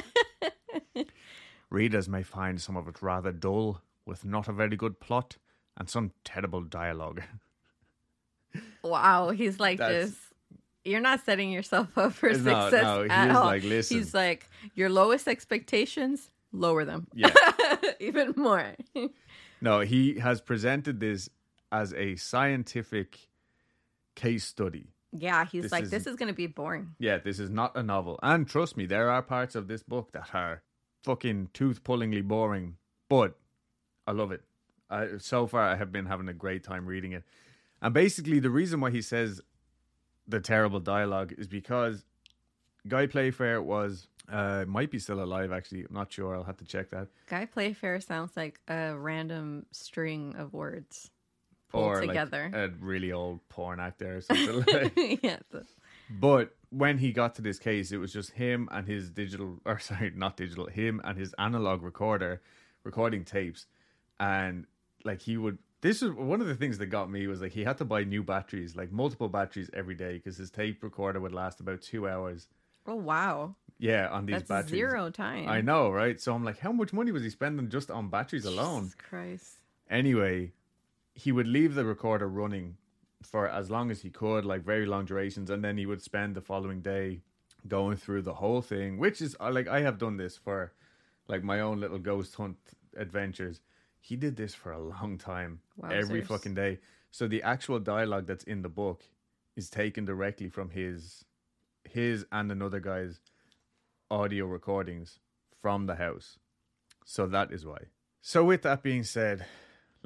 readers 1.71 2.09
may 2.09 2.23
find 2.23 2.61
some 2.61 2.77
of 2.77 2.89
it 2.89 3.03
rather 3.03 3.33
dull 3.33 3.83
with 4.07 4.25
not 4.25 4.49
a 4.49 4.53
very 4.53 4.77
good 4.77 5.01
plot 5.01 5.37
and 5.77 5.89
some 5.89 6.13
terrible 6.25 6.63
dialogue 6.63 7.23
Wow, 8.83 9.31
he's 9.31 9.61
like 9.61 9.79
That's- 9.79 10.11
this. 10.11 10.19
You're 10.85 11.01
not 11.01 11.23
setting 11.25 11.51
yourself 11.51 11.99
up 11.99 12.15
for 12.15 12.31
No, 12.31 12.35
success 12.37 12.83
no, 12.83 13.05
at 13.11 13.29
he's 13.29 13.37
all. 13.37 13.45
like, 13.45 13.63
"Listen." 13.63 13.99
He's 13.99 14.15
like, 14.15 14.49
your 14.75 14.89
lowest 14.89 15.29
expectations, 15.29 16.31
lower 16.51 16.85
them. 16.87 17.07
yeah 17.13 17.31
Even 18.01 18.33
more. 18.37 18.75
No, 19.61 19.81
he 19.81 20.19
has 20.21 20.41
presented 20.41 21.01
this 21.01 21.29
as 21.73 21.93
a 21.95 22.15
scientific 22.15 23.19
case 24.15 24.45
study. 24.45 24.87
yeah, 25.13 25.45
he's 25.47 25.65
This 25.65 25.73
like, 25.73 25.83
is- 25.85 25.91
this 25.91 26.07
is 26.07 26.15
going 26.17 26.29
to 26.29 26.35
be 26.35 26.47
boring. 26.47 26.95
Yeah, 27.01 27.19
this 27.19 27.41
is 27.41 27.51
not 27.51 27.77
a 27.77 27.83
novel. 27.83 28.21
And 28.23 28.47
trust 28.49 28.77
me, 28.77 28.87
there 28.87 29.11
are 29.11 29.21
parts 29.21 29.57
of 29.57 29.67
this 29.67 29.83
book 29.83 30.13
that 30.13 30.29
are 30.33 30.63
fucking 31.09 31.49
tooth 31.55 31.83
pullingly 31.85 32.21
boring, 32.21 32.77
but 33.09 33.39
I 34.07 34.13
love 34.13 34.31
it. 34.31 34.43
I, 34.91 35.17
so 35.17 35.47
far, 35.47 35.63
I 35.63 35.77
have 35.77 35.91
been 35.91 36.05
having 36.05 36.29
a 36.29 36.35
great 36.35 36.63
time 36.63 36.85
reading 36.85 37.13
it. 37.13 37.25
And 37.81 37.95
basically, 37.95 38.41
the 38.41 38.51
reason 38.51 38.79
why 38.83 38.91
he 38.91 39.01
says 39.01 39.41
the 40.27 40.39
terrible 40.39 40.81
dialogue 40.81 41.33
is 41.39 41.47
because 41.47 42.05
Guy 42.87 43.07
Playfair 43.07 43.63
was, 43.63 44.09
uh, 44.31 44.67
might 44.69 44.91
be 44.91 44.99
still 44.99 45.23
alive 45.23 45.51
actually. 45.51 45.87
I'm 45.89 45.95
not 45.95 46.13
sure. 46.13 46.35
I'll 46.37 46.45
have 46.45 46.59
to 46.59 46.67
check 46.67 46.91
that. 46.91 47.09
Guy 47.27 47.47
Playfair 47.47 48.01
sounds 48.01 48.37
like 48.37 48.61
a 48.69 48.95
random 48.95 49.65
string 49.73 50.35
of 50.37 50.53
words 50.53 51.11
pulled 51.71 51.85
or 51.87 52.01
together. 52.03 52.51
like 52.53 52.71
a 52.71 52.75
really 52.81 53.13
old 53.13 53.41
porn 53.49 53.81
actor 53.81 54.19
or 54.19 54.21
something 54.29 54.65
like 54.75 55.23
yeah. 55.23 55.39
But 56.11 56.55
when 56.71 56.99
he 56.99 57.13
got 57.13 57.35
to 57.37 57.43
this 57.43 57.59
case, 57.59 57.93
it 57.93 57.99
was 57.99 58.13
just 58.13 58.33
him 58.33 58.69
and 58.71 58.87
his 58.87 59.11
digital, 59.11 59.61
or 59.65 59.79
sorry, 59.79 60.13
not 60.15 60.37
digital, 60.37 60.67
him 60.67 61.01
and 61.05 61.19
his 61.19 61.35
analog 61.39 61.83
recorder 61.83 62.43
recording 62.85 63.25
tapes. 63.25 63.67
And 64.21 64.67
like 65.05 65.21
he 65.23 65.37
would, 65.37 65.59
this 65.81 66.03
is 66.03 66.11
one 66.11 66.41
of 66.41 66.47
the 66.47 66.55
things 66.55 66.79
that 66.79 66.87
got 66.87 67.11
me 67.11 67.27
was 67.27 67.41
like 67.41 67.53
he 67.53 67.65
had 67.65 67.79
to 67.79 67.85
buy 67.85 68.05
new 68.05 68.23
batteries, 68.23 68.77
like 68.77 68.91
multiple 68.91 69.29
batteries 69.29 69.71
every 69.73 69.95
day 69.95 70.15
because 70.15 70.37
his 70.37 70.51
tape 70.51 70.83
recorder 70.83 71.21
would 71.21 71.33
last 71.33 71.61
about 71.61 71.83
two 71.83 72.09
hours. 72.09 72.49
Oh, 72.87 72.97
wow. 72.97 73.55
Yeah, 73.79 74.09
on 74.09 74.27
these 74.27 74.39
That's 74.39 74.49
batteries. 74.49 74.71
zero 74.71 75.11
time. 75.11 75.49
I 75.49 75.61
know, 75.61 75.91
right? 75.91 76.21
So 76.21 76.35
I'm 76.35 76.43
like, 76.45 76.59
how 76.59 76.73
much 76.73 76.93
money 76.93 77.13
was 77.13 77.23
he 77.23 77.31
spending 77.31 77.69
just 77.69 77.91
on 77.91 78.09
batteries 78.09 78.45
alone? 78.45 78.85
Jesus 78.85 78.97
Christ. 79.09 79.59
Anyway, 79.89 80.53
he 81.15 81.31
would 81.31 81.47
leave 81.47 81.75
the 81.75 81.85
recorder 81.85 82.29
running 82.29 82.77
for 83.23 83.49
as 83.49 83.71
long 83.71 83.91
as 83.91 84.03
he 84.03 84.11
could, 84.11 84.45
like 84.45 84.63
very 84.63 84.87
long 84.87 85.05
durations, 85.05 85.51
and 85.51 85.65
then 85.65 85.77
he 85.77 85.87
would 85.87 86.03
spend 86.03 86.35
the 86.35 86.41
following 86.41 86.81
day 86.81 87.21
going 87.67 87.97
through 87.97 88.23
the 88.23 88.35
whole 88.35 88.63
thing, 88.63 88.99
which 88.99 89.21
is 89.21 89.37
uh, 89.41 89.51
like 89.51 89.69
I 89.69 89.81
have 89.81 89.99
done 89.99 90.17
this 90.17 90.37
for 90.37 90.73
like 91.27 91.43
my 91.43 91.61
own 91.61 91.81
little 91.81 91.99
ghost 91.99 92.35
hunt 92.37 92.57
adventures. 92.97 93.61
He 94.01 94.17
did 94.17 94.37
this 94.37 94.55
for 94.55 94.73
a 94.73 94.81
long 94.81 95.19
time, 95.19 95.61
every 95.91 96.23
fucking 96.23 96.55
day. 96.55 96.79
So 97.11 97.27
the 97.27 97.43
actual 97.43 97.79
dialogue 97.81 98.27
that's 98.27 98.45
in 98.45 98.63
the 98.63 98.69
book 98.69 99.03
is 99.57 99.69
taken 99.69 100.05
directly 100.05 100.49
from 100.49 100.71
his 100.71 101.25
his 101.85 102.27
and 102.31 102.53
another 102.53 102.81
guy's 102.81 103.21
audio 104.11 104.47
recordings 104.47 105.19
from 105.61 105.87
the 105.87 105.97
house. 105.97 106.39
So 107.05 107.27
that 107.27 107.51
is 107.51 107.67
why. 107.67 107.79
So 108.21 108.45
with 108.45 108.63
that 108.63 108.83
being 108.83 109.05
said, 109.05 109.47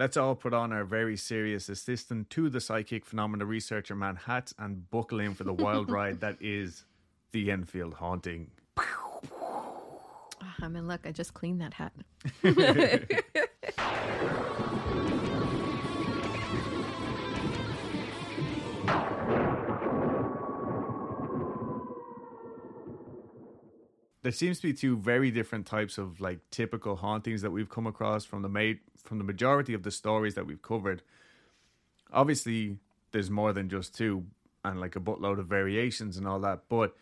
let's 0.03 0.17
all 0.17 0.35
put 0.35 0.53
on 0.53 0.73
our 0.73 0.83
very 0.83 1.17
serious 1.17 1.69
assistant 1.69 2.29
to 2.29 2.49
the 2.49 2.61
psychic 2.61 3.07
phenomena 3.07 3.45
researcher 3.45 3.95
man 3.95 4.17
hats 4.17 4.53
and 4.59 4.91
buckle 4.91 5.21
in 5.21 5.33
for 5.33 5.45
the 5.45 5.53
wild 5.53 5.89
ride 5.99 6.19
that 6.19 6.37
is 6.41 6.85
the 7.31 7.53
Enfield 7.53 7.95
haunting. 7.95 8.51
Ah, 8.77 10.55
I'm 10.61 10.75
in 10.75 10.89
luck. 10.89 11.03
I 11.05 11.13
just 11.13 11.35
cleaned 11.35 11.61
that 11.61 11.75
hat. 11.75 11.93
there 24.23 24.33
seems 24.33 24.61
to 24.61 24.69
be 24.69 24.73
two 24.73 24.97
very 24.97 25.31
different 25.31 25.67
types 25.67 25.99
of 25.99 26.21
like 26.21 26.39
typical 26.51 26.97
hauntings 26.97 27.43
that 27.43 27.51
we've 27.51 27.69
come 27.69 27.87
across 27.87 28.25
from 28.25 28.43
the 28.43 28.49
ma- 28.49 28.79
from 28.97 29.19
the 29.19 29.25
majority 29.25 29.75
of 29.75 29.83
the 29.83 29.91
stories 29.91 30.35
that 30.35 30.47
we've 30.47 30.63
covered. 30.63 31.03
Obviously, 32.13 32.79
there's 33.11 33.31
more 33.31 33.53
than 33.53 33.69
just 33.69 33.97
two 33.97 34.25
and 34.65 34.81
like 34.81 34.95
a 34.95 35.01
buttload 35.01 35.41
of 35.41 35.47
variations 35.47 36.17
and 36.17 36.27
all 36.27 36.39
that, 36.41 36.63
but 36.69 36.97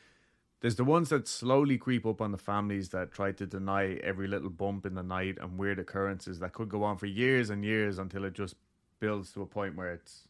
there's 0.60 0.76
the 0.76 0.84
ones 0.84 1.08
that 1.08 1.26
slowly 1.26 1.78
creep 1.78 2.06
up 2.06 2.20
on 2.20 2.32
the 2.32 2.38
families 2.38 2.90
that 2.90 3.12
try 3.12 3.32
to 3.32 3.46
deny 3.46 3.94
every 4.02 4.28
little 4.28 4.50
bump 4.50 4.84
in 4.84 4.94
the 4.94 5.02
night 5.02 5.38
and 5.40 5.58
weird 5.58 5.78
occurrences 5.78 6.38
that 6.40 6.52
could 6.52 6.68
go 6.68 6.84
on 6.84 6.96
for 6.96 7.06
years 7.06 7.50
and 7.50 7.64
years 7.64 7.98
until 7.98 8.24
it 8.24 8.34
just 8.34 8.56
builds 8.98 9.32
to 9.32 9.42
a 9.42 9.46
point 9.46 9.74
where 9.74 9.92
it's 9.92 10.28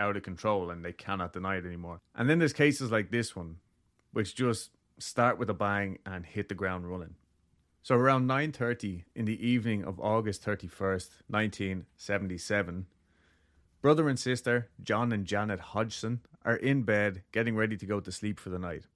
out 0.00 0.16
of 0.16 0.22
control 0.22 0.70
and 0.70 0.84
they 0.84 0.92
cannot 0.92 1.32
deny 1.32 1.56
it 1.56 1.64
anymore. 1.64 2.00
And 2.16 2.28
then 2.28 2.38
there's 2.38 2.52
cases 2.52 2.90
like 2.90 3.10
this 3.10 3.36
one, 3.36 3.56
which 4.12 4.34
just 4.34 4.70
start 5.00 5.38
with 5.38 5.50
a 5.50 5.54
bang 5.54 5.98
and 6.04 6.26
hit 6.26 6.48
the 6.48 6.54
ground 6.54 6.90
running. 6.90 7.14
So 7.82 7.94
around 7.94 8.26
9:30 8.26 9.04
in 9.14 9.24
the 9.24 9.46
evening 9.46 9.84
of 9.84 9.98
August 9.98 10.44
31st, 10.44 11.22
1977, 11.28 12.86
brother 13.80 14.08
and 14.08 14.18
sister 14.18 14.68
John 14.82 15.12
and 15.12 15.26
Janet 15.26 15.60
Hodgson 15.60 16.20
are 16.44 16.56
in 16.56 16.82
bed 16.82 17.22
getting 17.32 17.56
ready 17.56 17.76
to 17.78 17.86
go 17.86 18.00
to 18.00 18.12
sleep 18.12 18.38
for 18.38 18.50
the 18.50 18.58
night. 18.58 18.86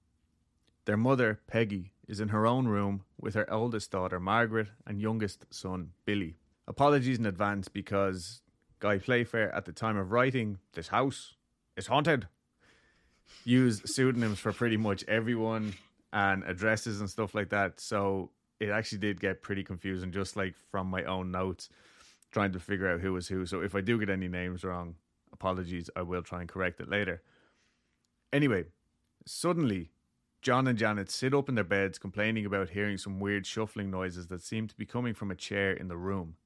Their 0.84 0.98
mother, 0.98 1.40
Peggy, 1.46 1.92
is 2.06 2.20
in 2.20 2.28
her 2.28 2.46
own 2.46 2.68
room 2.68 3.04
with 3.18 3.34
her 3.34 3.48
eldest 3.48 3.90
daughter, 3.90 4.20
Margaret, 4.20 4.68
and 4.86 5.00
youngest 5.00 5.46
son, 5.50 5.92
Billy. 6.04 6.36
Apologies 6.68 7.18
in 7.18 7.24
advance 7.24 7.68
because 7.68 8.42
Guy 8.80 8.98
Playfair, 8.98 9.50
at 9.54 9.64
the 9.64 9.72
time 9.72 9.96
of 9.96 10.12
writing, 10.12 10.58
This 10.74 10.88
house 10.88 11.36
is 11.74 11.86
haunted, 11.86 12.28
used 13.44 13.88
pseudonyms 13.88 14.38
for 14.38 14.52
pretty 14.52 14.76
much 14.76 15.04
everyone 15.08 15.74
and 16.14 16.44
addresses 16.44 17.00
and 17.00 17.10
stuff 17.10 17.34
like 17.34 17.50
that. 17.50 17.80
So 17.80 18.30
it 18.60 18.70
actually 18.70 18.98
did 18.98 19.20
get 19.20 19.42
pretty 19.42 19.64
confusing, 19.64 20.12
just 20.12 20.36
like 20.36 20.54
from 20.70 20.86
my 20.86 21.02
own 21.04 21.30
notes, 21.30 21.68
trying 22.30 22.52
to 22.52 22.60
figure 22.60 22.88
out 22.88 23.00
who 23.00 23.12
was 23.12 23.28
who. 23.28 23.44
So 23.44 23.60
if 23.60 23.74
I 23.74 23.82
do 23.82 23.98
get 23.98 24.08
any 24.08 24.28
names 24.28 24.64
wrong, 24.64 24.94
apologies. 25.32 25.90
I 25.94 26.02
will 26.02 26.22
try 26.22 26.40
and 26.40 26.48
correct 26.48 26.80
it 26.80 26.88
later. 26.88 27.20
Anyway, 28.32 28.66
suddenly, 29.26 29.90
John 30.40 30.68
and 30.68 30.78
Janet 30.78 31.10
sit 31.10 31.34
up 31.34 31.48
in 31.48 31.56
their 31.56 31.64
beds 31.64 31.98
complaining 31.98 32.46
about 32.46 32.70
hearing 32.70 32.96
some 32.96 33.18
weird 33.18 33.44
shuffling 33.44 33.90
noises 33.90 34.28
that 34.28 34.42
seem 34.42 34.68
to 34.68 34.76
be 34.76 34.86
coming 34.86 35.14
from 35.14 35.30
a 35.30 35.34
chair 35.34 35.72
in 35.72 35.88
the 35.88 35.96
room. 35.96 36.36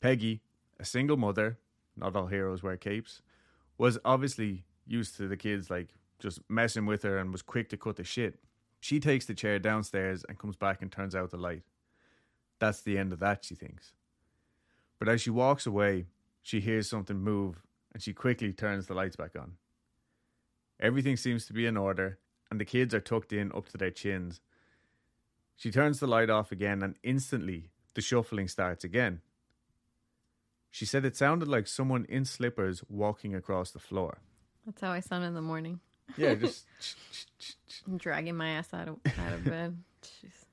Peggy, 0.00 0.42
a 0.78 0.84
single 0.84 1.16
mother, 1.16 1.58
not 1.96 2.14
all 2.14 2.26
heroes 2.26 2.62
wear 2.62 2.76
capes, 2.76 3.22
was 3.78 3.98
obviously 4.04 4.64
used 4.86 5.16
to 5.16 5.28
the 5.28 5.36
kids 5.36 5.70
like 5.70 5.88
just 6.18 6.40
messing 6.48 6.84
with 6.84 7.02
her 7.02 7.16
and 7.18 7.32
was 7.32 7.42
quick 7.42 7.70
to 7.70 7.76
cut 7.78 7.96
the 7.96 8.04
shit. 8.04 8.38
She 8.80 9.00
takes 9.00 9.26
the 9.26 9.34
chair 9.34 9.58
downstairs 9.58 10.24
and 10.28 10.38
comes 10.38 10.56
back 10.56 10.82
and 10.82 10.92
turns 10.92 11.14
out 11.14 11.30
the 11.30 11.36
light. 11.36 11.62
That's 12.58 12.82
the 12.82 12.98
end 12.98 13.12
of 13.12 13.20
that, 13.20 13.44
she 13.44 13.54
thinks. 13.54 13.92
But 14.98 15.08
as 15.08 15.20
she 15.20 15.30
walks 15.30 15.66
away, 15.66 16.06
she 16.42 16.60
hears 16.60 16.88
something 16.88 17.18
move 17.18 17.62
and 17.92 18.02
she 18.02 18.12
quickly 18.12 18.52
turns 18.52 18.86
the 18.86 18.94
lights 18.94 19.16
back 19.16 19.36
on. 19.38 19.52
Everything 20.78 21.16
seems 21.16 21.46
to 21.46 21.54
be 21.54 21.64
in 21.64 21.76
order, 21.76 22.18
and 22.50 22.60
the 22.60 22.64
kids 22.66 22.94
are 22.94 23.00
tucked 23.00 23.32
in 23.32 23.50
up 23.52 23.68
to 23.70 23.78
their 23.78 23.90
chins. 23.90 24.40
She 25.56 25.70
turns 25.70 26.00
the 26.00 26.06
light 26.06 26.28
off 26.28 26.52
again, 26.52 26.82
and 26.82 26.96
instantly 27.02 27.70
the 27.94 28.02
shuffling 28.02 28.48
starts 28.48 28.84
again. 28.84 29.22
She 30.70 30.84
said 30.84 31.06
it 31.06 31.16
sounded 31.16 31.48
like 31.48 31.66
someone 31.66 32.04
in 32.06 32.26
slippers 32.26 32.84
walking 32.88 33.34
across 33.34 33.70
the 33.70 33.78
floor. 33.78 34.18
That's 34.66 34.82
how 34.82 34.90
I 34.90 35.00
sound 35.00 35.24
in 35.24 35.32
the 35.32 35.40
morning. 35.40 35.80
Yeah, 36.16 36.34
just. 36.34 36.66
I'm 37.86 37.98
dragging 37.98 38.36
my 38.36 38.50
ass 38.50 38.74
out 38.74 38.88
of, 38.88 38.96
out 39.06 39.32
of 39.32 39.44
bed. 39.44 39.76
Jeez. 40.02 40.46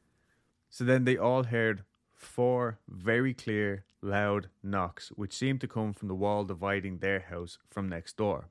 So 0.70 0.84
then 0.84 1.04
they 1.04 1.18
all 1.18 1.44
heard 1.44 1.84
four 2.16 2.80
very 2.88 3.34
clear, 3.34 3.86
loud 4.02 4.50
knocks, 4.62 5.10
which 5.10 5.34
seemed 5.34 5.62
to 5.62 5.68
come 5.68 5.94
from 5.94 6.08
the 6.08 6.16
wall 6.16 6.44
dividing 6.44 7.00
their 7.00 7.20
house 7.20 7.58
from 7.70 7.90
next 7.90 8.18
door. 8.18 8.50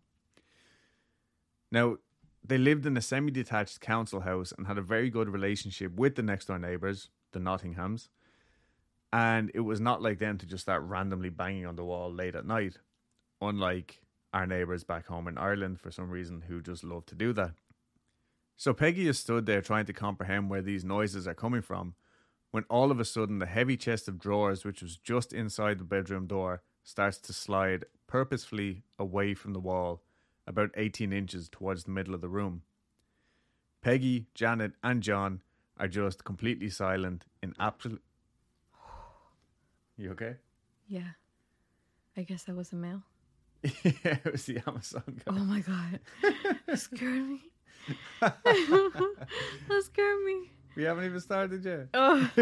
Now, 1.70 1.98
they 2.44 2.58
lived 2.58 2.86
in 2.86 2.96
a 2.96 3.00
semi 3.00 3.30
detached 3.30 3.80
council 3.80 4.20
house 4.20 4.52
and 4.56 4.66
had 4.66 4.78
a 4.78 4.82
very 4.82 5.10
good 5.10 5.28
relationship 5.28 5.94
with 5.94 6.16
the 6.16 6.22
next 6.22 6.46
door 6.46 6.58
neighbours, 6.58 7.08
the 7.32 7.38
Nottinghams. 7.38 8.08
And 9.12 9.50
it 9.54 9.60
was 9.60 9.80
not 9.80 10.02
like 10.02 10.18
them 10.18 10.38
to 10.38 10.46
just 10.46 10.62
start 10.62 10.82
randomly 10.82 11.28
banging 11.28 11.66
on 11.66 11.76
the 11.76 11.84
wall 11.84 12.12
late 12.12 12.34
at 12.34 12.46
night, 12.46 12.78
unlike 13.40 14.01
our 14.32 14.46
neighbours 14.46 14.84
back 14.84 15.06
home 15.06 15.28
in 15.28 15.38
Ireland 15.38 15.80
for 15.80 15.90
some 15.90 16.10
reason 16.10 16.44
who 16.48 16.60
just 16.60 16.84
love 16.84 17.06
to 17.06 17.14
do 17.14 17.32
that. 17.34 17.52
So 18.56 18.72
Peggy 18.72 19.08
is 19.08 19.18
stood 19.18 19.46
there 19.46 19.60
trying 19.60 19.86
to 19.86 19.92
comprehend 19.92 20.48
where 20.48 20.62
these 20.62 20.84
noises 20.84 21.26
are 21.26 21.34
coming 21.34 21.62
from 21.62 21.94
when 22.52 22.64
all 22.68 22.90
of 22.90 23.00
a 23.00 23.04
sudden 23.04 23.38
the 23.38 23.46
heavy 23.46 23.76
chest 23.76 24.06
of 24.06 24.18
drawers, 24.18 24.64
which 24.64 24.82
was 24.82 24.96
just 24.96 25.32
inside 25.32 25.78
the 25.78 25.84
bedroom 25.84 26.26
door, 26.26 26.62
starts 26.84 27.18
to 27.18 27.32
slide 27.32 27.86
purposefully 28.06 28.82
away 28.98 29.34
from 29.34 29.54
the 29.54 29.60
wall 29.60 30.02
about 30.46 30.70
18 30.76 31.12
inches 31.12 31.48
towards 31.48 31.84
the 31.84 31.90
middle 31.90 32.14
of 32.14 32.20
the 32.20 32.28
room. 32.28 32.62
Peggy, 33.80 34.26
Janet, 34.34 34.72
and 34.82 35.02
John 35.02 35.40
are 35.78 35.88
just 35.88 36.24
completely 36.24 36.68
silent 36.68 37.24
in 37.42 37.54
absolute. 37.58 38.02
You 39.96 40.12
okay? 40.12 40.36
Yeah. 40.86 41.12
I 42.16 42.22
guess 42.22 42.44
that 42.44 42.56
was 42.56 42.72
a 42.72 42.76
male. 42.76 43.02
Yeah, 43.62 44.18
it 44.24 44.32
was 44.32 44.44
the 44.44 44.62
Amazon 44.66 45.02
guy. 45.06 45.22
Oh 45.26 45.32
my 45.32 45.60
god. 45.60 46.00
That 46.66 46.78
scared 46.78 47.28
me. 47.28 47.40
that 48.20 49.82
scared 49.84 50.24
me. 50.24 50.50
We 50.74 50.84
haven't 50.84 51.04
even 51.04 51.20
started 51.20 51.62
yet. 51.64 51.88
Oh. 51.92 52.30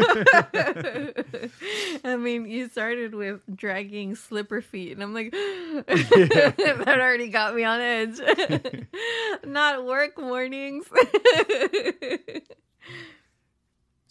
I 2.05 2.15
mean, 2.15 2.45
you 2.45 2.69
started 2.69 3.13
with 3.13 3.41
dragging 3.53 4.15
slipper 4.15 4.61
feet, 4.61 4.93
and 4.93 5.03
I'm 5.03 5.13
like, 5.13 5.31
that 5.33 6.85
already 6.87 7.27
got 7.27 7.53
me 7.55 7.65
on 7.65 7.81
edge. 7.81 8.21
Not 9.43 9.85
work 9.85 10.17
mornings. 10.17 10.85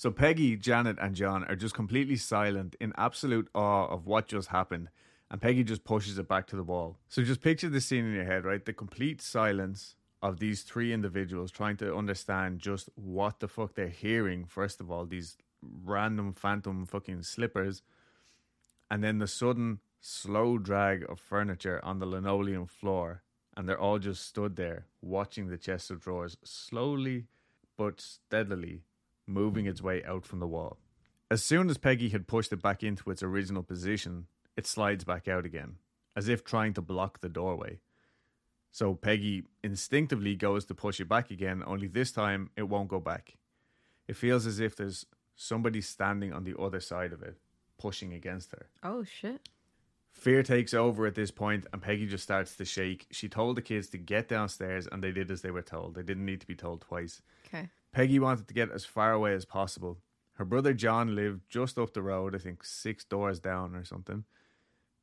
So 0.00 0.10
Peggy, 0.10 0.56
Janet, 0.56 0.96
and 0.98 1.14
John 1.14 1.44
are 1.44 1.54
just 1.54 1.74
completely 1.74 2.16
silent 2.16 2.74
in 2.80 2.94
absolute 2.96 3.50
awe 3.54 3.84
of 3.84 4.06
what 4.06 4.28
just 4.28 4.48
happened, 4.48 4.88
and 5.30 5.40
Peggy 5.40 5.62
just 5.62 5.84
pushes 5.84 6.18
it 6.18 6.28
back 6.28 6.46
to 6.48 6.56
the 6.56 6.62
wall. 6.62 6.98
So 7.08 7.22
just 7.22 7.40
picture 7.40 7.68
the 7.68 7.80
scene 7.80 8.04
in 8.04 8.14
your 8.14 8.24
head, 8.24 8.44
right? 8.44 8.64
The 8.64 8.72
complete 8.72 9.22
silence 9.22 9.94
of 10.22 10.38
these 10.38 10.62
three 10.62 10.92
individuals 10.92 11.50
trying 11.50 11.76
to 11.78 11.94
understand 11.94 12.58
just 12.58 12.90
what 12.94 13.40
the 13.40 13.48
fuck 13.48 13.74
they're 13.74 13.88
hearing, 13.88 14.44
first 14.44 14.80
of 14.80 14.90
all, 14.90 15.06
these 15.06 15.36
random 15.62 16.32
phantom 16.32 16.84
fucking 16.84 17.22
slippers, 17.22 17.82
and 18.90 19.04
then 19.04 19.18
the 19.18 19.26
sudden 19.26 19.80
slow 20.00 20.58
drag 20.58 21.08
of 21.08 21.20
furniture 21.20 21.80
on 21.84 21.98
the 21.98 22.06
linoleum 22.06 22.66
floor, 22.66 23.22
and 23.56 23.68
they're 23.68 23.80
all 23.80 23.98
just 23.98 24.26
stood 24.26 24.56
there 24.56 24.86
watching 25.00 25.48
the 25.48 25.58
chest 25.58 25.90
of 25.90 26.00
drawers 26.00 26.36
slowly 26.42 27.26
but 27.76 28.00
steadily 28.00 28.82
moving 29.26 29.66
its 29.66 29.80
way 29.80 30.04
out 30.04 30.26
from 30.26 30.40
the 30.40 30.46
wall. 30.46 30.78
As 31.30 31.42
soon 31.42 31.70
as 31.70 31.78
Peggy 31.78 32.08
had 32.08 32.26
pushed 32.26 32.52
it 32.52 32.60
back 32.60 32.82
into 32.82 33.10
its 33.10 33.22
original 33.22 33.62
position, 33.62 34.26
it 34.60 34.66
slides 34.66 35.04
back 35.04 35.26
out 35.26 35.46
again, 35.46 35.76
as 36.14 36.28
if 36.28 36.44
trying 36.44 36.74
to 36.74 36.82
block 36.82 37.20
the 37.20 37.30
doorway. 37.30 37.80
So 38.70 38.94
Peggy 38.94 39.44
instinctively 39.64 40.36
goes 40.36 40.66
to 40.66 40.74
push 40.74 41.00
it 41.00 41.08
back 41.08 41.30
again, 41.30 41.64
only 41.66 41.88
this 41.88 42.12
time 42.12 42.50
it 42.56 42.68
won't 42.68 42.90
go 42.90 43.00
back. 43.00 43.38
It 44.06 44.16
feels 44.16 44.44
as 44.46 44.60
if 44.60 44.76
there's 44.76 45.06
somebody 45.34 45.80
standing 45.80 46.30
on 46.34 46.44
the 46.44 46.58
other 46.60 46.78
side 46.78 47.14
of 47.14 47.22
it, 47.22 47.38
pushing 47.78 48.12
against 48.12 48.52
her. 48.52 48.66
oh 48.82 49.02
shit. 49.02 49.48
Fear 50.12 50.42
takes 50.42 50.74
over 50.74 51.06
at 51.06 51.14
this 51.14 51.30
point, 51.30 51.66
and 51.72 51.80
Peggy 51.80 52.06
just 52.06 52.24
starts 52.24 52.56
to 52.56 52.64
shake. 52.64 53.06
She 53.10 53.28
told 53.28 53.56
the 53.56 53.62
kids 53.62 53.88
to 53.90 53.98
get 53.98 54.28
downstairs, 54.28 54.88
and 54.90 55.02
they 55.02 55.12
did 55.12 55.30
as 55.30 55.40
they 55.40 55.52
were 55.52 55.62
told. 55.62 55.94
They 55.94 56.02
didn't 56.02 56.26
need 56.26 56.40
to 56.40 56.48
be 56.48 56.56
told 56.56 56.82
twice. 56.82 57.22
Okay. 57.46 57.70
Peggy 57.92 58.18
wanted 58.18 58.48
to 58.48 58.54
get 58.54 58.72
as 58.72 58.84
far 58.84 59.12
away 59.12 59.32
as 59.34 59.44
possible. 59.44 59.98
Her 60.34 60.44
brother 60.44 60.72
John 60.74 61.14
lived 61.14 61.42
just 61.48 61.78
up 61.78 61.92
the 61.94 62.02
road, 62.02 62.34
I 62.34 62.38
think 62.38 62.64
six 62.64 63.04
doors 63.04 63.38
down 63.38 63.76
or 63.76 63.84
something. 63.84 64.24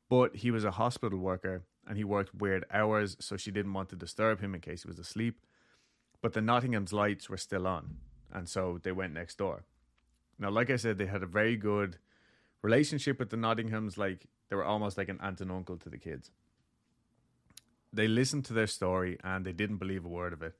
But 0.09 0.37
he 0.37 0.51
was 0.51 0.63
a 0.63 0.71
hospital 0.71 1.19
worker 1.19 1.63
and 1.87 1.97
he 1.97 2.03
worked 2.03 2.35
weird 2.35 2.65
hours, 2.71 3.15
so 3.19 3.37
she 3.37 3.51
didn't 3.51 3.73
want 3.73 3.89
to 3.89 3.95
disturb 3.95 4.41
him 4.41 4.53
in 4.53 4.61
case 4.61 4.83
he 4.83 4.87
was 4.87 4.99
asleep. 4.99 5.39
But 6.21 6.33
the 6.33 6.41
Nottingham's 6.41 6.93
lights 6.93 7.29
were 7.29 7.37
still 7.37 7.67
on, 7.67 7.97
and 8.31 8.49
so 8.49 8.79
they 8.81 8.91
went 8.91 9.13
next 9.13 9.37
door. 9.37 9.63
Now, 10.39 10.49
like 10.49 10.69
I 10.69 10.75
said, 10.75 10.97
they 10.97 11.05
had 11.05 11.23
a 11.23 11.27
very 11.27 11.55
good 11.55 11.97
relationship 12.61 13.19
with 13.19 13.29
the 13.29 13.37
Nottinghams, 13.37 13.97
like 13.97 14.25
they 14.49 14.55
were 14.55 14.65
almost 14.65 14.97
like 14.97 15.09
an 15.09 15.19
aunt 15.21 15.41
and 15.41 15.51
uncle 15.51 15.77
to 15.77 15.89
the 15.89 15.97
kids. 15.97 16.31
They 17.93 18.07
listened 18.07 18.45
to 18.45 18.53
their 18.53 18.67
story 18.67 19.17
and 19.23 19.45
they 19.45 19.53
didn't 19.53 19.77
believe 19.77 20.05
a 20.05 20.09
word 20.09 20.33
of 20.33 20.41
it. 20.41 20.55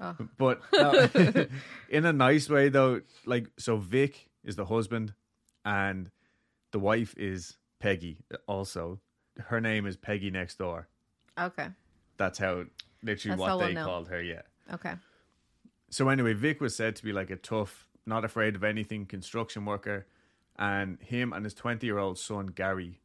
Oh. 0.00 0.16
But 0.38 0.62
in 1.88 2.06
a 2.06 2.12
nice 2.12 2.48
way, 2.48 2.68
though, 2.68 3.02
like, 3.26 3.48
so 3.58 3.76
Vic 3.76 4.28
is 4.42 4.56
the 4.56 4.64
husband 4.64 5.14
and 5.64 6.10
the 6.72 6.78
wife 6.78 7.14
is 7.18 7.56
Peggy 7.80 8.18
also. 8.46 9.00
Her 9.38 9.60
name 9.60 9.86
is 9.86 9.96
Peggy 9.96 10.30
next 10.30 10.58
door. 10.58 10.88
Okay. 11.38 11.68
That's 12.16 12.38
how, 12.38 12.64
literally, 13.02 13.30
That's 13.30 13.40
what 13.40 13.48
how 13.48 13.58
we'll 13.58 13.66
they 13.66 13.74
know. 13.74 13.84
called 13.86 14.08
her, 14.08 14.22
yeah. 14.22 14.42
Okay. 14.72 14.94
So 15.88 16.08
anyway, 16.08 16.34
Vic 16.34 16.60
was 16.60 16.76
said 16.76 16.94
to 16.96 17.04
be 17.04 17.12
like 17.12 17.30
a 17.30 17.36
tough, 17.36 17.88
not 18.06 18.24
afraid 18.24 18.54
of 18.54 18.62
anything 18.62 19.06
construction 19.06 19.64
worker, 19.64 20.06
and 20.56 21.00
him 21.00 21.32
and 21.32 21.44
his 21.44 21.54
twenty-year-old 21.54 22.18
son 22.18 22.46
Gary 22.48 23.00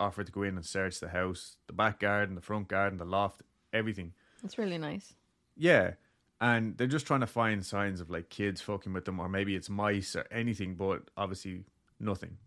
offered 0.00 0.26
to 0.26 0.32
go 0.32 0.42
in 0.42 0.56
and 0.56 0.64
search 0.64 1.00
the 1.00 1.08
house, 1.08 1.56
the 1.66 1.72
back 1.72 2.00
garden, 2.00 2.34
the 2.34 2.40
front 2.40 2.68
garden, 2.68 2.98
the 2.98 3.04
loft, 3.04 3.42
everything. 3.72 4.12
That's 4.42 4.56
really 4.58 4.78
nice. 4.78 5.14
Yeah, 5.56 5.94
and 6.40 6.76
they're 6.76 6.86
just 6.86 7.06
trying 7.06 7.20
to 7.20 7.26
find 7.26 7.64
signs 7.64 8.00
of 8.00 8.10
like 8.10 8.28
kids 8.30 8.60
fucking 8.60 8.92
with 8.92 9.04
them, 9.04 9.18
or 9.20 9.28
maybe 9.28 9.54
it's 9.56 9.68
mice 9.68 10.14
or 10.16 10.26
anything, 10.30 10.76
but 10.76 11.02
obviously 11.16 11.64
nothing. 11.98 12.38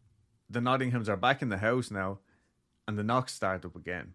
The 0.49 0.59
Nottinghams 0.59 1.09
are 1.09 1.17
back 1.17 1.41
in 1.41 1.49
the 1.49 1.57
house 1.57 1.91
now, 1.91 2.19
and 2.87 2.97
the 2.97 3.03
knocks 3.03 3.33
start 3.33 3.65
up 3.65 3.75
again. 3.75 4.13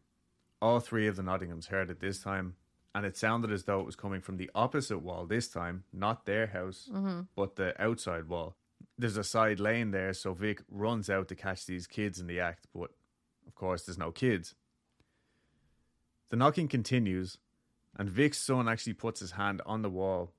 All 0.60 0.80
three 0.80 1.06
of 1.06 1.16
the 1.16 1.22
Nottinghams 1.22 1.66
heard 1.66 1.90
it 1.90 2.00
this 2.00 2.20
time, 2.20 2.54
and 2.94 3.04
it 3.04 3.16
sounded 3.16 3.50
as 3.50 3.64
though 3.64 3.80
it 3.80 3.86
was 3.86 3.96
coming 3.96 4.20
from 4.20 4.36
the 4.36 4.50
opposite 4.54 4.98
wall 4.98 5.26
this 5.26 5.48
time, 5.48 5.84
not 5.92 6.24
their 6.24 6.46
house, 6.46 6.88
mm-hmm. 6.90 7.22
but 7.36 7.56
the 7.56 7.80
outside 7.82 8.28
wall. 8.28 8.56
There's 8.96 9.16
a 9.16 9.24
side 9.24 9.60
lane 9.60 9.90
there, 9.90 10.12
so 10.12 10.32
Vic 10.32 10.62
runs 10.70 11.10
out 11.10 11.28
to 11.28 11.34
catch 11.34 11.66
these 11.66 11.86
kids 11.86 12.18
in 12.18 12.26
the 12.26 12.40
act, 12.40 12.66
but 12.74 12.90
of 13.46 13.54
course, 13.54 13.84
there's 13.84 13.98
no 13.98 14.10
kids. 14.10 14.54
The 16.30 16.36
knocking 16.36 16.68
continues, 16.68 17.38
and 17.96 18.08
Vic's 18.08 18.38
son 18.38 18.68
actually 18.68 18.94
puts 18.94 19.20
his 19.20 19.32
hand 19.32 19.60
on 19.66 19.82
the 19.82 19.90
wall 19.90 20.32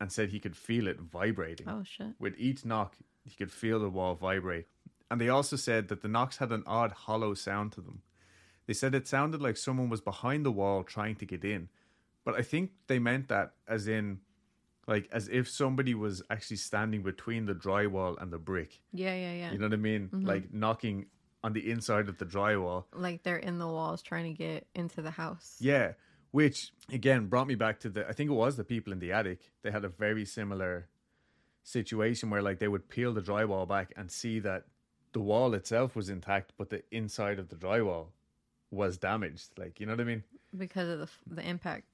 and 0.00 0.10
said 0.10 0.30
he 0.30 0.40
could 0.40 0.56
feel 0.56 0.86
it 0.88 0.98
vibrating. 0.98 1.68
Oh 1.68 1.82
shit. 1.84 2.14
With 2.18 2.34
each 2.38 2.64
knock, 2.64 2.96
he 3.24 3.36
could 3.36 3.52
feel 3.52 3.78
the 3.80 3.90
wall 3.90 4.14
vibrate. 4.14 4.66
And 5.10 5.20
they 5.20 5.28
also 5.28 5.56
said 5.56 5.88
that 5.88 6.02
the 6.02 6.08
knocks 6.08 6.36
had 6.36 6.52
an 6.52 6.62
odd 6.66 6.92
hollow 6.92 7.34
sound 7.34 7.72
to 7.72 7.80
them. 7.80 8.02
They 8.66 8.74
said 8.74 8.94
it 8.94 9.08
sounded 9.08 9.42
like 9.42 9.56
someone 9.56 9.88
was 9.88 10.00
behind 10.00 10.46
the 10.46 10.52
wall 10.52 10.84
trying 10.84 11.16
to 11.16 11.26
get 11.26 11.44
in. 11.44 11.68
But 12.24 12.34
I 12.34 12.42
think 12.42 12.70
they 12.86 12.98
meant 12.98 13.28
that 13.28 13.54
as 13.66 13.88
in, 13.88 14.20
like, 14.86 15.08
as 15.10 15.28
if 15.28 15.48
somebody 15.48 15.94
was 15.94 16.22
actually 16.30 16.58
standing 16.58 17.02
between 17.02 17.46
the 17.46 17.54
drywall 17.54 18.20
and 18.22 18.32
the 18.32 18.38
brick. 18.38 18.80
Yeah, 18.92 19.14
yeah, 19.14 19.32
yeah. 19.32 19.52
You 19.52 19.58
know 19.58 19.66
what 19.66 19.72
I 19.72 19.76
mean? 19.76 20.08
Mm-hmm. 20.08 20.26
Like 20.26 20.52
knocking 20.52 21.06
on 21.42 21.52
the 21.54 21.70
inside 21.70 22.08
of 22.08 22.18
the 22.18 22.26
drywall. 22.26 22.84
like 22.94 23.22
they're 23.22 23.38
in 23.38 23.58
the 23.58 23.66
walls 23.66 24.02
trying 24.02 24.24
to 24.24 24.36
get 24.36 24.66
into 24.74 25.02
the 25.02 25.10
house. 25.10 25.56
Yeah, 25.58 25.92
which 26.30 26.72
again 26.92 27.26
brought 27.26 27.46
me 27.46 27.54
back 27.54 27.80
to 27.80 27.88
the. 27.88 28.06
I 28.08 28.12
think 28.12 28.30
it 28.30 28.34
was 28.34 28.56
the 28.56 28.64
people 28.64 28.92
in 28.92 28.98
the 28.98 29.12
attic. 29.12 29.50
They 29.62 29.70
had 29.70 29.84
a 29.84 29.88
very 29.88 30.24
similar 30.24 30.88
situation 31.62 32.30
where 32.30 32.42
like 32.42 32.58
they 32.58 32.68
would 32.68 32.88
peel 32.88 33.12
the 33.12 33.22
drywall 33.22 33.66
back 33.66 33.92
and 33.96 34.10
see 34.10 34.38
that 34.40 34.64
the 35.12 35.20
wall 35.20 35.54
itself 35.54 35.96
was 35.96 36.08
intact, 36.08 36.52
but 36.56 36.70
the 36.70 36.82
inside 36.90 37.38
of 37.38 37.48
the 37.48 37.56
drywall 37.56 38.06
was 38.70 38.98
damaged. 38.98 39.50
Like 39.58 39.80
you 39.80 39.86
know 39.86 39.92
what 39.92 40.00
I 40.00 40.04
mean? 40.04 40.24
Because 40.56 40.88
of 40.88 40.98
the 41.26 41.34
the 41.36 41.48
impact. 41.48 41.84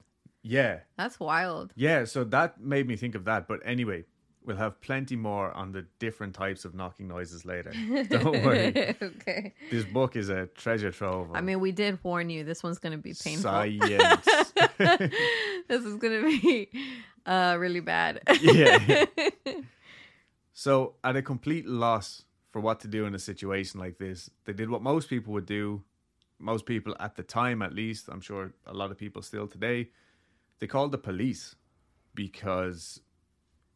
Yeah, 0.43 0.79
That's 0.97 1.19
wild. 1.19 1.73
yeah. 1.75 2.05
So 2.05 2.23
that 2.25 2.61
made 2.61 2.87
me 2.87 2.95
think 2.95 3.15
of 3.15 3.25
that. 3.25 3.47
But 3.47 3.59
anyway, 3.65 4.05
we'll 4.45 4.55
have 4.55 4.79
plenty 4.79 5.17
more 5.17 5.51
on 5.51 5.73
the 5.73 5.85
different 5.99 6.35
types 6.35 6.63
of 6.63 6.73
knocking 6.73 7.07
noises 7.09 7.43
later. 7.43 7.71
Don't 8.09 8.45
worry. 8.45 8.95
okay. 9.01 9.53
This 9.69 9.83
book 9.83 10.15
is 10.15 10.29
a 10.29 10.47
treasure 10.47 10.91
trove. 10.91 11.31
I 11.33 11.41
mean, 11.41 11.59
we 11.59 11.73
did 11.73 11.99
warn 12.01 12.29
you. 12.29 12.45
This 12.45 12.63
one's 12.63 12.79
gonna 12.79 12.97
be 12.97 13.13
painful. 13.13 13.43
science. 13.43 13.81
this 14.77 15.83
is 15.83 15.95
gonna 15.95 16.21
be 16.23 16.69
uh 17.25 17.57
really 17.59 17.81
bad. 17.81 18.21
yeah. 18.41 19.05
So, 20.53 20.95
at 21.03 21.15
a 21.15 21.21
complete 21.21 21.67
loss 21.67 22.23
for 22.57 22.61
what 22.61 22.79
to 22.79 22.87
do 22.87 23.05
in 23.05 23.13
a 23.13 23.19
situation 23.19 23.79
like 23.79 23.99
this, 23.99 24.31
they 24.45 24.51
did 24.51 24.67
what 24.67 24.81
most 24.81 25.09
people 25.09 25.31
would 25.31 25.45
do. 25.45 25.83
Most 26.39 26.65
people 26.65 26.95
at 26.99 27.15
the 27.15 27.21
time, 27.21 27.61
at 27.61 27.71
least, 27.71 28.09
I'm 28.09 28.19
sure 28.19 28.51
a 28.65 28.73
lot 28.73 28.89
of 28.89 28.97
people 28.97 29.21
still 29.21 29.45
today, 29.45 29.89
they 30.57 30.65
called 30.65 30.91
the 30.91 30.97
police 30.97 31.55
because 32.15 32.99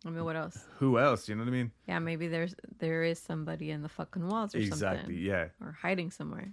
I 0.04 0.10
mean, 0.10 0.26
what 0.26 0.36
else? 0.36 0.58
who 0.80 0.98
else? 0.98 1.30
You 1.30 1.36
know 1.36 1.44
what 1.44 1.50
I 1.50 1.52
mean? 1.52 1.72
Yeah, 1.88 2.00
maybe 2.00 2.28
there's 2.28 2.56
there 2.80 3.04
is 3.04 3.20
somebody 3.20 3.70
in 3.70 3.84
the 3.84 3.90
fucking 3.90 4.28
walls 4.28 4.56
or 4.56 4.62
something. 4.62 4.74
Exactly, 4.74 5.14
something, 5.14 5.26
yeah. 5.26 5.50
or 5.62 5.78
hiding 5.80 6.10
somewhere. 6.10 6.52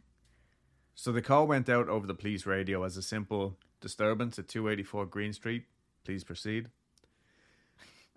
So 0.95 1.13
the 1.13 1.23
call 1.23 1.47
went 1.47 1.71
out 1.71 1.89
over 1.89 2.07
the 2.07 2.15
police 2.15 2.45
radio 2.45 2.85
as 2.85 2.99
a 2.99 3.03
simple 3.03 3.57
disturbance 3.81 4.39
at 4.39 4.49
284 4.49 5.07
Green 5.07 5.33
Street. 5.33 5.65
Please 6.05 6.25
proceed. 6.25 6.69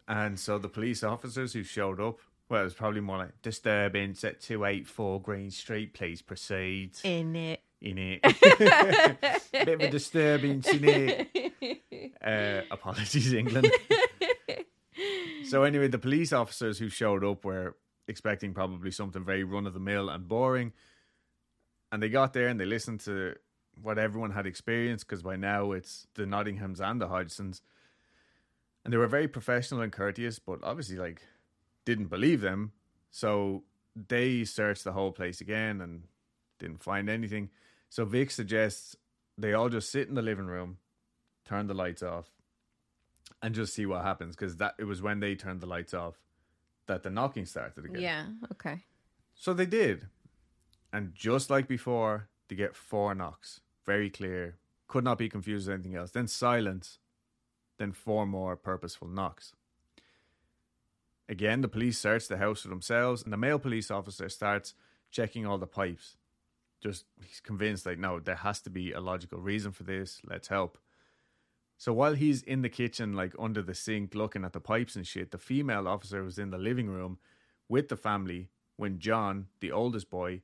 And 0.06 0.38
so 0.38 0.58
the 0.58 0.68
police 0.68 1.02
officers 1.02 1.54
who 1.54 1.64
showed 1.64 2.02
up, 2.02 2.20
well, 2.52 2.60
it 2.60 2.66
was 2.66 2.74
probably 2.74 3.00
more 3.00 3.18
like 3.18 3.42
disturbance 3.42 4.26
at 4.26 4.42
284 4.42 5.22
Green 5.22 5.52
Street. 5.52 5.94
Please 5.94 6.22
proceed. 6.22 6.92
In 7.02 7.34
it. 7.34 7.62
In 7.82 7.98
it, 7.98 8.22
bit 9.54 9.70
of 9.70 9.80
a 9.80 9.90
disturbance 9.90 10.68
in 10.68 10.84
it. 10.84 12.14
Uh, 12.22 12.62
apologies, 12.70 13.34
England. 13.34 13.72
so 15.46 15.64
anyway, 15.64 15.88
the 15.88 15.98
police 15.98 16.34
officers 16.34 16.78
who 16.78 16.90
showed 16.90 17.24
up 17.24 17.46
were 17.46 17.78
expecting 18.10 18.54
probably 18.54 18.92
something 18.92 19.24
very 19.24 19.46
run 19.46 19.66
of 19.66 19.74
the 19.74 19.80
mill 19.80 20.10
and 20.10 20.28
boring, 20.28 20.74
and 21.92 22.04
they 22.04 22.10
got 22.10 22.34
there 22.34 22.50
and 22.50 22.60
they 22.60 22.66
listened 22.66 23.00
to 23.00 23.34
what 23.82 23.98
everyone 23.98 24.32
had 24.32 24.46
experienced 24.46 25.08
because 25.08 25.24
by 25.24 25.38
now 25.38 25.72
it's 25.72 26.06
the 26.16 26.24
Nottinghams 26.24 26.82
and 26.82 27.02
the 27.02 27.08
Hodgsons, 27.08 27.62
and 28.84 28.94
they 28.94 28.98
were 28.98 29.08
very 29.08 29.30
professional 29.30 29.82
and 29.82 29.92
courteous, 29.92 30.38
but 30.38 30.60
obviously 30.62 30.98
like 30.98 31.24
didn't 31.86 32.08
believe 32.08 32.42
them, 32.42 32.72
so 33.10 33.64
they 33.96 34.44
searched 34.44 34.84
the 34.84 34.94
whole 34.94 35.12
place 35.12 35.42
again 35.42 35.82
and 35.82 36.04
didn't 36.60 36.84
find 36.84 37.10
anything. 37.10 37.50
So 37.90 38.06
Vic 38.06 38.32
suggests 38.32 38.96
they 39.38 39.54
all 39.54 39.70
just 39.70 39.92
sit 39.92 40.08
in 40.08 40.16
the 40.16 40.22
living 40.22 40.46
room, 40.46 40.78
turn 41.46 41.68
the 41.68 41.74
lights 41.74 42.04
off, 42.04 42.32
and 43.42 43.56
just 43.56 43.74
see 43.74 43.86
what 43.86 44.04
happens 44.04 44.36
because 44.36 44.58
that 44.58 44.76
it 44.78 44.86
was 44.86 45.02
when 45.02 45.20
they 45.20 45.36
turned 45.36 45.62
the 45.62 45.68
lights 45.68 45.94
off 45.94 46.16
that 46.88 47.04
the 47.04 47.10
knocking 47.10 47.46
started 47.46 47.86
again. 47.86 48.02
Yeah. 48.02 48.26
Okay. 48.52 48.84
So 49.34 49.54
they 49.54 49.66
did. 49.66 50.08
And 50.94 51.14
just 51.16 51.50
like 51.50 51.68
before, 51.68 52.28
they 52.48 52.56
get 52.56 52.76
four 52.76 53.16
knocks. 53.16 53.62
Very 53.86 54.10
clear. 54.10 54.58
Could 54.88 55.04
not 55.04 55.18
be 55.18 55.30
confused 55.30 55.68
with 55.68 55.76
anything 55.76 55.96
else. 55.96 56.12
Then 56.12 56.28
silence. 56.28 57.00
Then 57.78 57.94
four 57.94 58.26
more 58.26 58.56
purposeful 58.56 59.08
knocks. 59.08 59.54
Again, 61.32 61.62
the 61.62 61.70
police 61.70 61.98
search 61.98 62.28
the 62.28 62.36
house 62.36 62.64
for 62.64 62.68
themselves, 62.68 63.24
and 63.24 63.32
the 63.32 63.38
male 63.38 63.58
police 63.58 63.90
officer 63.90 64.28
starts 64.28 64.74
checking 65.12 65.48
all 65.48 65.58
the 65.58 65.66
pipes. 65.66 66.18
Just, 66.84 67.06
he's 67.26 67.40
convinced, 67.40 67.86
like, 67.86 67.98
no, 67.98 68.20
there 68.20 68.36
has 68.36 68.60
to 68.64 68.70
be 68.70 68.92
a 68.92 69.00
logical 69.00 69.40
reason 69.40 69.72
for 69.72 69.84
this. 69.84 70.20
Let's 70.26 70.50
help. 70.50 70.78
So 71.78 71.94
while 71.94 72.16
he's 72.16 72.44
in 72.44 72.64
the 72.64 72.70
kitchen, 72.70 73.14
like 73.14 73.34
under 73.40 73.62
the 73.62 73.74
sink, 73.74 74.14
looking 74.14 74.44
at 74.44 74.52
the 74.52 74.60
pipes 74.60 74.98
and 74.98 75.08
shit, 75.08 75.32
the 75.32 75.38
female 75.38 75.88
officer 75.88 76.22
was 76.22 76.38
in 76.38 76.50
the 76.50 76.58
living 76.58 76.90
room 76.90 77.18
with 77.70 77.88
the 77.88 77.96
family 77.96 78.50
when 78.76 79.00
John, 79.00 79.48
the 79.62 79.72
oldest 79.72 80.10
boy, 80.10 80.42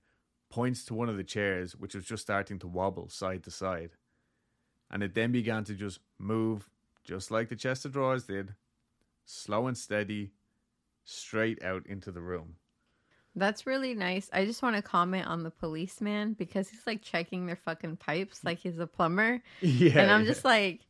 points 0.49 0.85
to 0.85 0.93
one 0.93 1.09
of 1.09 1.17
the 1.17 1.23
chairs, 1.25 1.75
which 1.75 1.95
was 1.95 2.05
just 2.05 2.23
starting 2.23 2.59
to 2.59 2.67
wobble 2.67 3.09
side 3.09 3.43
to 3.43 3.51
side. 3.51 3.91
And 4.89 5.03
it 5.03 5.15
then 5.15 5.33
began 5.33 5.65
to 5.65 5.73
just 5.73 5.99
move, 6.17 6.69
just 7.03 7.29
like 7.29 7.49
the 7.49 7.57
chest 7.57 7.83
of 7.83 7.91
drawers 7.91 8.23
did, 8.23 8.55
slow 9.25 9.67
and 9.67 9.77
steady, 9.77 10.31
straight 11.07 11.63
out 11.63 11.85
into 11.87 12.11
the 12.11 12.21
room. 12.21 12.55
That's 13.35 13.65
really 13.67 13.93
nice. 13.93 14.29
I 14.33 14.45
just 14.45 14.61
want 14.61 14.75
to 14.75 14.81
comment 14.81 15.27
on 15.27 15.43
the 15.43 15.51
policeman 15.51 16.33
because 16.33 16.69
he's 16.69 16.85
like 16.87 17.01
checking 17.01 17.45
their 17.45 17.55
fucking 17.55 17.97
pipes 17.97 18.43
like 18.43 18.59
he's 18.59 18.79
a 18.79 18.87
plumber. 18.87 19.41
Yeah. 19.61 19.99
and 19.99 20.11
I'm 20.11 20.25
just 20.25 20.43
like, 20.43 20.81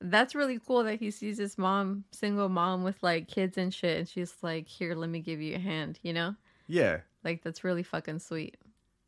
that's 0.00 0.34
really 0.34 0.58
cool 0.58 0.84
that 0.84 0.98
he 1.00 1.10
sees 1.10 1.38
his 1.38 1.56
mom, 1.56 2.04
single 2.12 2.50
mom 2.50 2.84
with 2.84 3.02
like 3.02 3.28
kids 3.28 3.56
and 3.56 3.72
shit. 3.72 3.98
And 3.98 4.08
she's 4.08 4.34
like, 4.42 4.68
here, 4.68 4.94
let 4.94 5.08
me 5.08 5.20
give 5.20 5.40
you 5.40 5.56
a 5.56 5.58
hand, 5.58 5.98
you 6.02 6.12
know? 6.12 6.34
Yeah. 6.68 6.98
Like, 7.24 7.42
that's 7.42 7.64
really 7.64 7.82
fucking 7.82 8.18
sweet. 8.18 8.58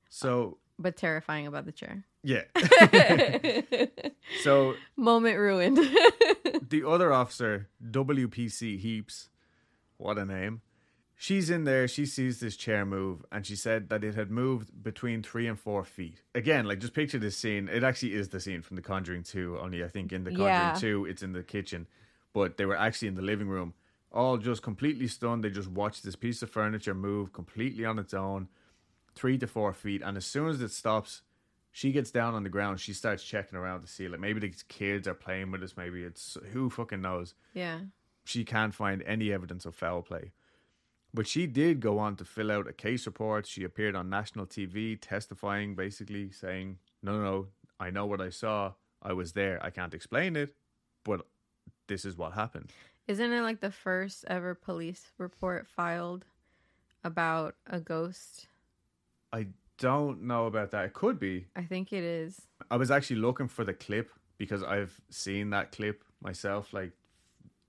So 0.08 0.52
uh, 0.52 0.54
but 0.78 0.96
terrifying 0.96 1.46
about 1.46 1.66
the 1.66 1.72
chair. 1.72 2.04
Yeah. 2.22 2.44
so 4.42 4.74
Moment 4.96 5.38
ruined. 5.38 5.76
the 6.68 6.84
other 6.86 7.12
officer, 7.12 7.68
WPC 7.84 8.78
Heeps, 8.78 9.28
what 9.98 10.18
a 10.18 10.24
name. 10.24 10.62
She's 11.20 11.50
in 11.50 11.64
there. 11.64 11.88
She 11.88 12.06
sees 12.06 12.38
this 12.38 12.56
chair 12.56 12.86
move, 12.86 13.24
and 13.32 13.44
she 13.44 13.56
said 13.56 13.88
that 13.88 14.04
it 14.04 14.14
had 14.14 14.30
moved 14.30 14.84
between 14.84 15.20
three 15.22 15.48
and 15.48 15.58
four 15.58 15.84
feet. 15.84 16.22
Again, 16.32 16.64
like 16.64 16.78
just 16.78 16.94
picture 16.94 17.18
this 17.18 17.36
scene. 17.36 17.68
It 17.68 17.82
actually 17.82 18.14
is 18.14 18.28
the 18.28 18.38
scene 18.38 18.62
from 18.62 18.76
The 18.76 18.82
Conjuring 18.82 19.24
2, 19.24 19.58
only 19.60 19.82
I 19.82 19.88
think 19.88 20.12
in 20.12 20.22
The 20.22 20.30
Conjuring 20.30 20.48
Yeah. 20.48 20.74
2, 20.74 21.06
it's 21.06 21.22
in 21.24 21.32
the 21.32 21.42
kitchen, 21.42 21.88
but 22.32 22.56
they 22.56 22.64
were 22.64 22.76
actually 22.76 23.08
in 23.08 23.16
the 23.16 23.22
living 23.22 23.48
room, 23.48 23.74
all 24.12 24.38
just 24.38 24.62
completely 24.62 25.08
stunned. 25.08 25.42
They 25.42 25.50
just 25.50 25.68
watched 25.68 26.04
this 26.04 26.14
piece 26.14 26.40
of 26.40 26.50
furniture 26.50 26.94
move 26.94 27.32
completely 27.32 27.84
on 27.84 27.98
its 27.98 28.14
own, 28.14 28.48
three 29.16 29.38
to 29.38 29.48
four 29.48 29.72
feet. 29.72 30.02
And 30.04 30.16
as 30.16 30.24
soon 30.24 30.48
as 30.48 30.62
it 30.62 30.70
stops, 30.70 31.22
she 31.72 31.90
gets 31.90 32.12
down 32.12 32.34
on 32.34 32.44
the 32.44 32.48
ground. 32.48 32.78
She 32.78 32.92
starts 32.92 33.24
checking 33.24 33.58
around 33.58 33.80
to 33.80 33.88
see, 33.88 34.06
like, 34.08 34.20
maybe 34.20 34.38
these 34.38 34.62
kids 34.68 35.08
are 35.08 35.14
playing 35.14 35.50
with 35.50 35.64
us. 35.64 35.74
Maybe 35.76 36.04
it's 36.04 36.38
who 36.52 36.70
fucking 36.70 37.02
knows 37.02 37.34
yeah. 37.54 37.80
She 38.28 38.44
can't 38.44 38.74
find 38.74 39.02
any 39.06 39.32
evidence 39.32 39.64
of 39.64 39.74
foul 39.74 40.02
play. 40.02 40.32
But 41.14 41.26
she 41.26 41.46
did 41.46 41.80
go 41.80 41.98
on 41.98 42.16
to 42.16 42.24
fill 42.24 42.52
out 42.52 42.68
a 42.68 42.72
case 42.74 43.06
report. 43.06 43.46
She 43.46 43.64
appeared 43.64 43.96
on 43.96 44.10
national 44.10 44.46
TV 44.46 44.98
testifying, 45.00 45.74
basically 45.74 46.30
saying, 46.30 46.78
No, 47.02 47.12
no, 47.12 47.22
no, 47.22 47.46
I 47.80 47.90
know 47.90 48.04
what 48.04 48.20
I 48.20 48.28
saw. 48.28 48.72
I 49.02 49.14
was 49.14 49.32
there. 49.32 49.58
I 49.64 49.70
can't 49.70 49.94
explain 49.94 50.36
it, 50.36 50.54
but 51.04 51.26
this 51.86 52.04
is 52.04 52.18
what 52.18 52.34
happened. 52.34 52.70
Isn't 53.06 53.32
it 53.32 53.40
like 53.40 53.60
the 53.60 53.70
first 53.70 54.26
ever 54.28 54.54
police 54.54 55.12
report 55.16 55.66
filed 55.66 56.26
about 57.02 57.54
a 57.66 57.80
ghost? 57.80 58.48
I 59.32 59.46
don't 59.78 60.24
know 60.24 60.46
about 60.46 60.72
that. 60.72 60.84
It 60.84 60.92
could 60.92 61.18
be. 61.18 61.46
I 61.56 61.62
think 61.62 61.92
it 61.92 62.04
is. 62.04 62.42
I 62.70 62.76
was 62.76 62.90
actually 62.90 63.20
looking 63.20 63.48
for 63.48 63.64
the 63.64 63.72
clip 63.72 64.10
because 64.36 64.62
I've 64.62 65.00
seen 65.08 65.50
that 65.50 65.72
clip 65.72 66.04
myself, 66.20 66.74
like 66.74 66.92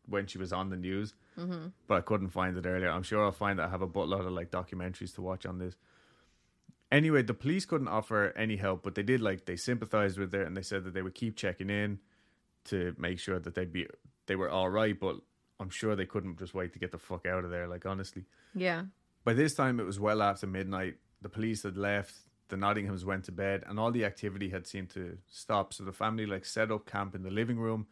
when 0.10 0.28
she 0.28 0.38
was 0.38 0.52
on 0.54 0.70
the 0.70 0.78
news, 0.78 1.14
hmm 1.36 1.68
but 1.88 1.96
I 1.96 2.02
couldn't 2.02 2.30
find 2.30 2.58
it 2.58 2.66
earlier. 2.66 2.90
I'm 2.90 3.04
sure 3.04 3.24
I'll 3.24 3.32
find 3.32 3.60
it. 3.60 3.64
I 3.64 3.70
have 3.70 3.82
a 3.82 3.88
buttload 3.88 4.26
of 4.26 4.32
like 4.34 4.52
documentaries 4.52 5.14
to 5.16 5.22
watch 5.22 5.46
on 5.46 5.58
this. 5.60 5.76
Anyway, 6.92 7.22
the 7.22 7.34
police 7.36 7.66
couldn't 7.66 7.88
offer 7.88 8.34
any 8.36 8.56
help, 8.56 8.84
but 8.84 8.96
they 8.96 9.04
did 9.04 9.22
like 9.22 9.46
they 9.46 9.56
sympathized 9.56 10.18
with 10.18 10.34
her 10.34 10.42
and 10.42 10.58
they 10.58 10.62
said 10.64 10.84
that 10.84 10.94
they 10.94 11.02
would 11.04 11.14
keep 11.14 11.36
checking 11.36 11.70
in 11.70 12.00
to 12.66 12.96
make 12.98 13.20
sure 13.20 13.40
that 13.40 13.54
they'd 13.56 13.72
be 13.72 13.88
they 14.26 14.36
were 14.36 14.50
all 14.50 14.70
right. 14.70 15.00
But 15.00 15.18
I'm 15.60 15.70
sure 15.70 15.96
they 15.96 16.06
couldn't 16.08 16.40
just 16.40 16.54
wait 16.54 16.74
to 16.74 16.80
get 16.80 16.92
the 16.92 16.98
fuck 16.98 17.26
out 17.28 17.44
of 17.46 17.52
there. 17.52 17.68
Like 17.68 17.86
honestly, 17.86 18.26
Yeah. 18.56 18.86
by 19.24 19.34
this 19.34 19.54
time 19.54 19.80
it 19.80 19.86
was 19.86 20.00
well 20.00 20.22
after 20.22 20.48
midnight. 20.48 20.96
The 21.22 21.30
police 21.30 21.64
had 21.64 21.78
left. 21.78 22.16
The 22.48 22.56
Nottinghams 22.56 23.04
went 23.06 23.26
to 23.26 23.32
bed, 23.32 23.64
and 23.68 23.80
all 23.80 23.92
the 23.92 24.06
activity 24.06 24.50
had 24.50 24.66
seemed 24.66 24.90
to 24.92 25.20
stop. 25.28 25.74
So 25.74 25.84
the 25.84 25.92
family 25.92 26.26
like 26.26 26.46
set 26.46 26.72
up 26.72 26.90
camp 26.90 27.14
in 27.14 27.22
the 27.22 27.30
living 27.30 27.60
room, 27.60 27.86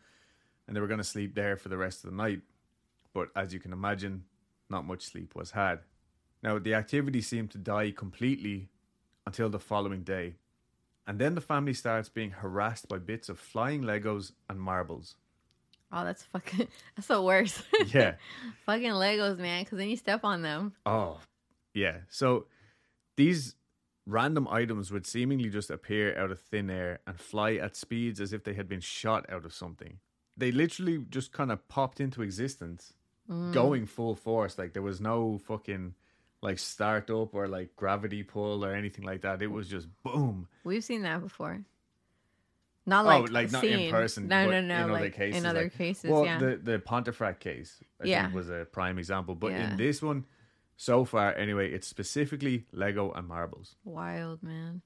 and 0.67 0.75
they 0.75 0.79
were 0.81 0.87
going 0.87 0.99
to 0.99 1.03
sleep 1.03 1.35
there 1.35 1.55
for 1.57 1.69
the 1.69 1.77
rest 1.77 2.03
of 2.03 2.11
the 2.11 2.15
night. 2.17 2.41
But 3.13 3.29
as 3.35 3.53
you 3.53 3.59
can 3.59 3.73
imagine, 3.73 4.25
not 4.69 4.85
much 4.85 5.03
sleep 5.03 5.33
was 5.35 5.51
had. 5.51 5.79
Now 6.43 6.59
the 6.59 6.73
activity 6.73 7.21
seemed 7.21 7.51
to 7.51 7.57
die 7.57 7.91
completely 7.91 8.69
until 9.25 9.49
the 9.49 9.59
following 9.59 10.03
day, 10.03 10.35
and 11.05 11.19
then 11.19 11.35
the 11.35 11.41
family 11.41 11.73
starts 11.73 12.09
being 12.09 12.31
harassed 12.31 12.87
by 12.87 12.97
bits 12.97 13.29
of 13.29 13.39
flying 13.39 13.81
Legos 13.81 14.33
and 14.49 14.59
marbles. 14.59 15.15
Oh, 15.91 16.03
that's 16.03 16.23
fucking. 16.23 16.67
That's 16.97 17.07
the 17.07 17.21
worst. 17.21 17.61
Yeah. 17.93 18.15
fucking 18.65 18.91
Legos, 18.91 19.37
man. 19.37 19.63
Because 19.63 19.77
then 19.77 19.87
you 19.87 19.95
step 19.95 20.19
on 20.25 20.41
them. 20.41 20.73
Oh, 20.85 21.21
yeah. 21.73 21.99
So 22.09 22.47
these 23.15 23.55
random 24.05 24.49
items 24.49 24.91
would 24.91 25.07
seemingly 25.07 25.49
just 25.49 25.69
appear 25.69 26.17
out 26.19 26.29
of 26.29 26.41
thin 26.41 26.69
air 26.69 26.99
and 27.07 27.17
fly 27.17 27.53
at 27.53 27.77
speeds 27.77 28.19
as 28.19 28.33
if 28.33 28.43
they 28.43 28.53
had 28.53 28.67
been 28.67 28.81
shot 28.81 29.25
out 29.29 29.45
of 29.45 29.53
something. 29.53 29.99
They 30.37 30.51
literally 30.51 31.03
just 31.09 31.31
kind 31.31 31.51
of 31.51 31.67
popped 31.67 31.99
into 31.99 32.21
existence, 32.21 32.93
mm. 33.29 33.51
going 33.53 33.85
full 33.85 34.15
force. 34.15 34.57
Like 34.57 34.73
there 34.73 34.83
was 34.83 35.01
no 35.01 35.39
fucking 35.39 35.95
like 36.41 36.59
start 36.59 37.09
up 37.09 37.33
or 37.33 37.47
like 37.47 37.75
gravity 37.75 38.21
pull 38.23 38.63
or 38.63 38.73
anything 38.73 39.03
like 39.03 39.21
that. 39.21 39.41
It 39.41 39.47
was 39.47 39.67
just 39.67 39.87
boom. 40.03 40.47
We've 40.63 40.83
seen 40.83 41.01
that 41.01 41.21
before. 41.21 41.63
Not 42.85 43.05
Oh, 43.05 43.09
like 43.09 43.31
like 43.31 43.51
not 43.51 43.63
in 43.65 43.91
person, 43.91 44.27
No, 44.27 44.45
but 44.45 44.51
no, 44.51 44.57
in 44.59 44.67
no. 44.67 44.95
other 44.95 45.09
cases, 45.09 45.39
in 45.41 45.45
other 45.45 45.63
like- 45.63 45.77
cases, 45.77 46.09
Well, 46.09 46.23
yeah. 46.23 46.37
the 46.39 46.55
the 46.55 46.79
Pontefract 46.79 47.41
case, 47.41 47.83
I 48.01 48.05
Yeah. 48.05 48.21
think, 48.23 48.35
was 48.35 48.49
a 48.49 48.65
prime 48.71 48.97
example. 48.97 49.35
But 49.35 49.51
Yeah. 49.51 49.71
in 49.71 49.77
this 49.77 50.01
one, 50.01 50.25
so 50.77 51.03
far 51.03 51.33
anyway, 51.35 51.71
it's 51.73 51.87
specifically 51.87 52.65
Lego 52.71 53.11
and 53.11 53.27
marbles. 53.27 53.75
Wild, 53.83 54.41
man. 54.41 54.83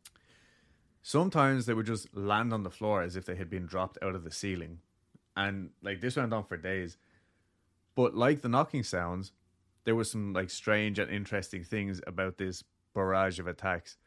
Sometimes 1.04 1.66
they 1.66 1.74
would 1.74 1.86
just 1.86 2.16
land 2.16 2.54
on 2.54 2.64
the 2.64 2.70
floor 2.72 3.02
as 3.02 3.16
if 3.16 3.26
they 3.26 3.36
had 3.36 3.50
been 3.50 3.66
dropped 3.66 3.98
out 4.02 4.16
of 4.16 4.24
the 4.24 4.32
ceiling. 4.32 4.80
And 5.36 5.70
like 5.82 6.02
this 6.02 6.16
went 6.18 6.34
on 6.34 6.44
for 6.46 6.58
days. 6.58 6.98
But 7.96 8.16
like 8.16 8.42
the 8.42 8.50
knocking 8.50 8.84
sounds, 8.84 9.32
there 9.86 9.96
was 9.96 10.12
some 10.12 10.34
like 10.34 10.50
strange 10.50 11.00
and 11.00 11.10
interesting 11.12 11.64
things 11.64 12.02
about 12.06 12.38
this 12.38 12.64
barrage 12.94 13.40
of 13.40 13.48
attacks. 13.48 13.98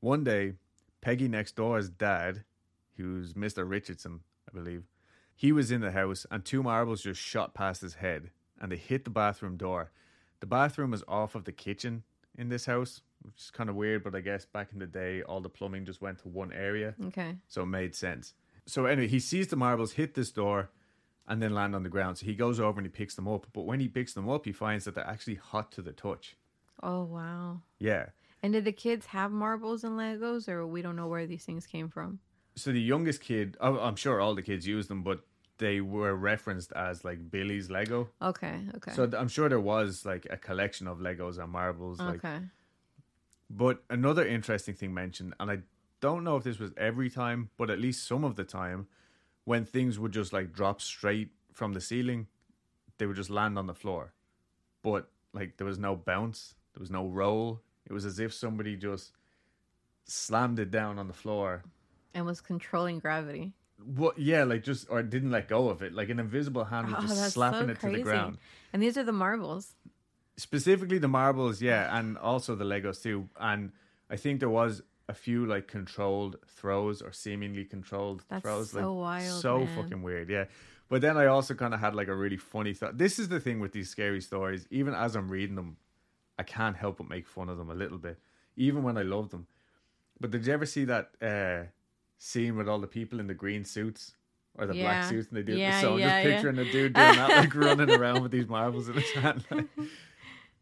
One 0.00 0.24
day, 0.24 0.54
Peggy 1.00 1.28
next 1.28 1.56
door's 1.56 1.88
dad, 1.88 2.44
who's 2.96 3.34
Mr. 3.34 3.68
Richardson, 3.68 4.20
I 4.48 4.52
believe, 4.52 4.84
he 5.34 5.52
was 5.52 5.70
in 5.70 5.80
the 5.80 5.92
house 5.92 6.26
and 6.30 6.44
two 6.44 6.62
marbles 6.62 7.02
just 7.02 7.20
shot 7.20 7.54
past 7.54 7.80
his 7.80 7.94
head 7.94 8.30
and 8.60 8.70
they 8.70 8.76
hit 8.76 9.04
the 9.04 9.10
bathroom 9.10 9.56
door. 9.56 9.90
The 10.40 10.46
bathroom 10.46 10.92
is 10.92 11.04
off 11.08 11.34
of 11.34 11.44
the 11.44 11.52
kitchen 11.52 12.02
in 12.36 12.48
this 12.48 12.66
house, 12.66 13.00
which 13.22 13.36
is 13.38 13.50
kind 13.50 13.70
of 13.70 13.76
weird, 13.76 14.02
but 14.04 14.14
I 14.14 14.20
guess 14.20 14.44
back 14.44 14.68
in 14.72 14.78
the 14.78 14.86
day, 14.86 15.22
all 15.22 15.40
the 15.40 15.48
plumbing 15.48 15.84
just 15.84 16.00
went 16.02 16.18
to 16.20 16.28
one 16.28 16.52
area, 16.52 16.94
Okay. 17.06 17.36
so 17.48 17.62
it 17.62 17.66
made 17.66 17.94
sense. 17.94 18.34
So 18.66 18.86
anyway, 18.86 19.08
he 19.08 19.18
sees 19.18 19.48
the 19.48 19.56
marbles 19.56 19.92
hit 19.92 20.14
this 20.14 20.30
door 20.30 20.70
and 21.26 21.42
then 21.42 21.54
land 21.54 21.74
on 21.74 21.82
the 21.82 21.88
ground. 21.88 22.18
So 22.18 22.26
he 22.26 22.34
goes 22.34 22.60
over 22.60 22.78
and 22.78 22.86
he 22.86 22.90
picks 22.90 23.14
them 23.14 23.28
up. 23.28 23.46
But 23.52 23.62
when 23.62 23.80
he 23.80 23.88
picks 23.88 24.12
them 24.12 24.28
up, 24.28 24.44
he 24.44 24.52
finds 24.52 24.84
that 24.84 24.94
they're 24.94 25.06
actually 25.06 25.36
hot 25.36 25.72
to 25.72 25.82
the 25.82 25.92
touch. 25.92 26.36
Oh 26.82 27.04
wow. 27.04 27.62
Yeah. 27.78 28.06
And 28.42 28.52
did 28.52 28.64
the 28.64 28.72
kids 28.72 29.06
have 29.06 29.30
marbles 29.30 29.84
and 29.84 29.98
Legos, 29.98 30.48
or 30.48 30.66
we 30.66 30.82
don't 30.82 30.96
know 30.96 31.06
where 31.06 31.26
these 31.26 31.44
things 31.44 31.66
came 31.66 31.88
from? 31.88 32.18
So 32.56 32.72
the 32.72 32.80
youngest 32.80 33.20
kid, 33.20 33.56
oh, 33.60 33.78
I'm 33.78 33.96
sure 33.96 34.20
all 34.20 34.34
the 34.34 34.42
kids 34.42 34.66
used 34.66 34.88
them, 34.90 35.02
but 35.02 35.20
they 35.58 35.80
were 35.80 36.14
referenced 36.16 36.72
as 36.72 37.04
like 37.04 37.30
Billy's 37.30 37.70
Lego. 37.70 38.08
Okay. 38.20 38.60
Okay. 38.76 38.92
So 38.92 39.08
I'm 39.16 39.28
sure 39.28 39.48
there 39.48 39.60
was 39.60 40.04
like 40.04 40.26
a 40.28 40.36
collection 40.36 40.88
of 40.88 40.98
Legos 40.98 41.38
and 41.38 41.52
marbles. 41.52 42.00
Like, 42.00 42.24
okay. 42.24 42.40
But 43.48 43.84
another 43.88 44.26
interesting 44.26 44.74
thing 44.74 44.92
mentioned, 44.92 45.34
and 45.38 45.50
I 45.50 45.58
don't 46.02 46.22
know 46.24 46.36
if 46.36 46.44
this 46.44 46.58
was 46.58 46.72
every 46.76 47.08
time, 47.08 47.48
but 47.56 47.70
at 47.70 47.78
least 47.80 48.06
some 48.06 48.24
of 48.24 48.36
the 48.36 48.44
time, 48.44 48.86
when 49.44 49.64
things 49.64 49.98
would 49.98 50.12
just 50.12 50.32
like 50.34 50.52
drop 50.52 50.80
straight 50.82 51.30
from 51.54 51.72
the 51.72 51.80
ceiling, 51.80 52.26
they 52.98 53.06
would 53.06 53.16
just 53.16 53.30
land 53.30 53.58
on 53.58 53.66
the 53.66 53.74
floor. 53.74 54.12
But 54.82 55.08
like 55.32 55.56
there 55.56 55.66
was 55.66 55.78
no 55.78 55.96
bounce, 55.96 56.54
there 56.74 56.80
was 56.80 56.90
no 56.90 57.06
roll. 57.08 57.62
It 57.86 57.92
was 57.92 58.04
as 58.04 58.18
if 58.18 58.34
somebody 58.34 58.76
just 58.76 59.12
slammed 60.04 60.58
it 60.58 60.70
down 60.70 60.98
on 60.98 61.06
the 61.08 61.12
floor. 61.14 61.62
And 62.14 62.26
was 62.26 62.40
controlling 62.40 62.98
gravity. 62.98 63.52
What? 63.84 64.18
Yeah, 64.18 64.44
like 64.44 64.62
just 64.62 64.86
or 64.90 65.02
didn't 65.02 65.30
let 65.30 65.48
go 65.48 65.68
of 65.68 65.82
it. 65.82 65.92
Like 65.92 66.08
an 66.10 66.20
invisible 66.20 66.64
hand 66.64 66.88
was 66.88 67.04
Oh, 67.04 67.14
just 67.14 67.32
slapping 67.34 67.66
so 67.66 67.72
it 67.72 67.80
to 67.80 67.90
the 67.90 68.02
ground. 68.02 68.38
And 68.72 68.82
these 68.82 68.96
are 68.98 69.04
the 69.04 69.12
marbles. 69.12 69.74
specifically 70.36 70.98
the 70.98 71.08
marbles 71.08 71.60
yeah 71.60 71.96
and 71.98 72.16
also 72.18 72.54
the 72.54 72.64
legos 72.64 73.02
too 73.02 73.28
and 73.38 73.70
i 74.08 74.16
think 74.16 74.40
there 74.40 74.48
was 74.48 74.80
a 75.08 75.14
few 75.14 75.46
like 75.46 75.66
controlled 75.68 76.36
throws 76.46 77.02
or 77.02 77.12
seemingly 77.12 77.64
controlled 77.64 78.24
That's 78.28 78.42
throws 78.42 78.70
so 78.70 78.94
like 78.94 79.00
wild, 79.02 79.40
so 79.42 79.58
man. 79.60 79.76
fucking 79.76 80.02
weird 80.02 80.28
yeah. 80.30 80.44
But 80.88 81.00
then 81.00 81.16
i 81.16 81.26
also 81.26 81.54
kind 81.54 81.72
of 81.74 81.80
had 81.80 81.94
like 81.94 82.08
a 82.08 82.14
really 82.14 82.36
funny 82.36 82.74
thought. 82.74 82.98
This 82.98 83.18
is 83.18 83.28
the 83.28 83.40
thing 83.40 83.60
with 83.60 83.72
these 83.72 83.88
scary 83.88 84.20
stories. 84.20 84.66
Even 84.70 84.94
as 84.94 85.16
i'm 85.16 85.28
reading 85.28 85.56
them 85.56 85.76
i 86.38 86.42
can't 86.42 86.76
help 86.76 86.98
but 86.98 87.08
make 87.08 87.26
fun 87.26 87.48
of 87.48 87.58
them 87.58 87.70
a 87.70 87.74
little 87.74 87.98
bit 87.98 88.18
even 88.56 88.82
when 88.82 88.96
i 88.96 89.02
love 89.02 89.30
them. 89.30 89.46
But 90.20 90.30
did 90.30 90.46
you 90.46 90.52
ever 90.52 90.66
see 90.66 90.84
that 90.84 91.10
uh 91.20 91.64
scene 92.18 92.56
with 92.56 92.68
all 92.68 92.78
the 92.78 92.86
people 92.86 93.18
in 93.20 93.26
the 93.26 93.34
green 93.34 93.64
suits 93.64 94.14
or 94.56 94.66
the 94.66 94.74
black 94.74 95.04
suits 95.08 95.28
and 95.28 95.36
they 95.38 95.42
do 95.42 95.56
Yeah, 95.56 95.80
so 95.80 95.94
i'm 95.94 95.98
yeah, 95.98 96.06
just 96.08 96.16
yeah. 96.28 96.34
picturing 96.34 96.58
a 96.58 96.70
dude 96.70 96.92
doing 97.00 97.16
that 97.16 97.28
like 97.30 97.54
running 97.54 97.90
around 97.90 98.22
with 98.22 98.30
these 98.30 98.46
marbles 98.48 98.88
in 98.88 98.94
his 98.94 99.10
hand. 99.12 99.44
like, 99.50 99.66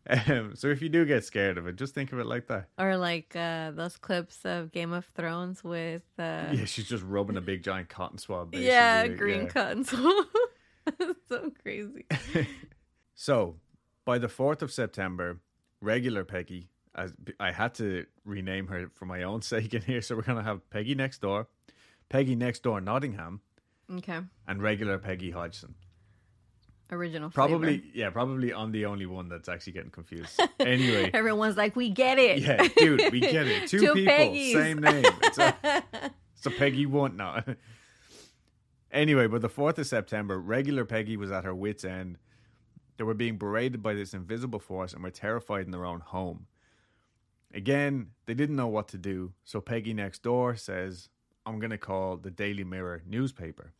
um, 0.08 0.52
so 0.54 0.68
if 0.68 0.80
you 0.82 0.88
do 0.88 1.04
get 1.04 1.24
scared 1.24 1.58
of 1.58 1.66
it, 1.66 1.76
just 1.76 1.94
think 1.94 2.12
of 2.12 2.18
it 2.18 2.26
like 2.26 2.46
that. 2.48 2.68
Or 2.78 2.96
like 2.96 3.34
uh, 3.36 3.70
those 3.72 3.96
clips 3.96 4.44
of 4.44 4.72
Game 4.72 4.92
of 4.92 5.04
Thrones 5.14 5.62
with 5.62 6.02
uh, 6.18 6.46
Yeah, 6.52 6.64
she's 6.64 6.88
just 6.88 7.04
rubbing 7.04 7.36
a 7.36 7.40
big 7.40 7.62
giant 7.62 7.88
cotton 7.88 8.18
swab. 8.18 8.50
Basically. 8.50 8.66
yeah, 8.68 9.06
green 9.08 9.42
yeah. 9.42 9.48
cotton. 9.48 9.84
so 11.28 11.52
crazy. 11.62 12.06
So 13.14 13.56
by 14.04 14.18
the 14.18 14.28
fourth 14.28 14.62
of 14.62 14.72
September, 14.72 15.40
regular 15.80 16.24
Peggy, 16.24 16.68
as 16.94 17.12
I 17.38 17.52
had 17.52 17.74
to 17.74 18.06
rename 18.24 18.66
her 18.68 18.90
for 18.94 19.04
my 19.06 19.22
own 19.22 19.42
sake 19.42 19.74
in 19.74 19.82
here, 19.82 20.00
so 20.02 20.16
we're 20.16 20.22
gonna 20.22 20.42
have 20.42 20.68
Peggy 20.70 20.94
next 20.94 21.20
door, 21.20 21.46
Peggy 22.08 22.34
next 22.34 22.62
door 22.62 22.80
Nottingham, 22.80 23.40
Okay. 23.92 24.20
and 24.48 24.62
regular 24.62 24.98
Peggy 24.98 25.30
Hodgson. 25.30 25.74
Original. 26.92 27.31
Probably, 27.31 27.79
flavor. 27.79 27.92
yeah, 27.94 28.11
probably 28.11 28.53
I'm 28.53 28.72
the 28.72 28.87
only 28.87 29.07
one 29.07 29.29
that's 29.29 29.48
actually 29.48 29.74
getting 29.74 29.90
confused. 29.90 30.40
Anyway, 30.61 31.11
Everyone's 31.14 31.57
like, 31.57 31.74
we 31.74 31.88
get 31.90 32.18
it. 32.18 32.40
yeah, 32.40 32.68
dude, 32.76 33.11
we 33.12 33.20
get 33.20 33.46
it. 33.46 33.68
Two, 33.68 33.79
Two 33.81 33.94
people, 33.94 34.12
Peggies. 34.14 34.53
same 34.53 34.79
name. 34.79 35.05
It's 35.22 35.38
a, 35.38 35.57
it's 36.37 36.46
a 36.46 36.50
Peggy 36.50 36.87
one 36.87 37.16
now. 37.16 37.42
anyway, 38.92 39.26
but 39.26 39.40
the 39.42 39.48
4th 39.48 39.79
of 39.79 39.87
September, 39.87 40.38
regular 40.38 40.85
Peggy 40.85 41.16
was 41.16 41.31
at 41.31 41.44
her 41.44 41.55
wits' 41.55 41.85
end. 41.85 42.18
They 42.98 43.05
were 43.05 43.14
being 43.14 43.38
berated 43.38 43.83
by 43.83 43.94
this 43.94 44.12
invisible 44.12 44.59
force 44.61 44.92
and 44.92 45.03
were 45.03 45.11
terrified 45.11 45.64
in 45.64 45.70
their 45.70 45.87
own 45.87 46.00
home. 46.00 46.46
Again, 47.55 48.09
they 48.26 48.35
didn't 48.35 48.57
know 48.57 48.68
what 48.68 48.88
to 48.88 48.98
do, 48.98 49.33
so 49.44 49.61
Peggy 49.61 49.94
next 49.94 50.22
door 50.22 50.55
says, 50.57 51.09
I'm 51.46 51.59
going 51.59 51.70
to 51.70 51.79
call 51.79 52.16
the 52.18 52.31
Daily 52.31 52.62
Mirror 52.64 53.03
newspaper. 53.09 53.72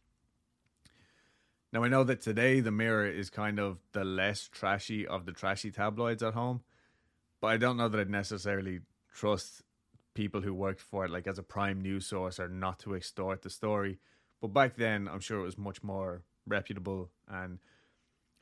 Now, 1.73 1.85
I 1.85 1.89
know 1.89 2.03
that 2.05 2.21
today 2.21 2.61
the 2.61 2.73
Mirror 2.73 3.11
is 3.11 3.31
kind 3.31 3.61
of 3.61 3.79
the 3.93 4.05
less 4.05 4.49
trashy 4.49 5.07
of 5.07 5.25
the 5.25 5.33
trashy 5.33 5.71
tabloids 5.71 6.23
at 6.23 6.35
home, 6.35 6.63
but 7.41 7.49
I 7.49 7.57
don't 7.57 7.77
know 7.77 7.89
that 7.89 8.01
I'd 8.01 8.11
necessarily 8.11 8.81
trust 9.15 9.63
people 10.15 10.41
who 10.41 10.53
worked 10.53 10.81
for 10.81 11.05
it, 11.05 11.11
like 11.11 11.29
as 11.29 11.39
a 11.39 11.45
prime 11.45 11.81
news 11.81 12.07
source, 12.07 12.41
or 12.41 12.49
not 12.49 12.81
to 12.81 12.95
extort 12.95 13.43
the 13.43 13.51
story. 13.51 13.99
But 14.41 14.49
back 14.49 14.77
then, 14.77 15.09
I'm 15.09 15.21
sure 15.21 15.39
it 15.39 15.45
was 15.45 15.59
much 15.59 15.83
more 15.83 16.23
reputable, 16.47 17.11
and 17.29 17.59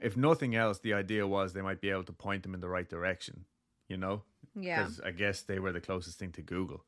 if 0.01 0.17
nothing 0.17 0.55
else, 0.55 0.79
the 0.79 0.95
idea 0.95 1.27
was 1.27 1.53
they 1.53 1.61
might 1.61 1.81
be 1.81 1.91
able 1.91 2.05
to 2.05 2.12
point 2.12 2.45
them 2.45 2.55
in 2.55 2.61
the 2.61 2.69
right 2.69 2.88
direction, 2.88 3.45
you 3.88 3.97
know? 3.97 4.23
Yeah. 4.55 4.85
Because 4.85 5.01
I 5.01 5.11
guess 5.11 5.43
they 5.43 5.59
were 5.59 5.73
the 5.73 5.81
closest 5.81 6.19
thing 6.19 6.33
to 6.33 6.43
Google. 6.43 6.85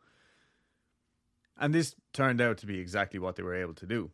And 1.58 1.74
this 1.74 1.94
turned 2.12 2.40
out 2.40 2.58
to 2.58 2.66
be 2.66 2.78
exactly 2.78 3.18
what 3.18 3.36
they 3.36 3.42
were 3.42 3.54
able 3.54 3.74
to 3.74 3.86
do. 3.86 4.10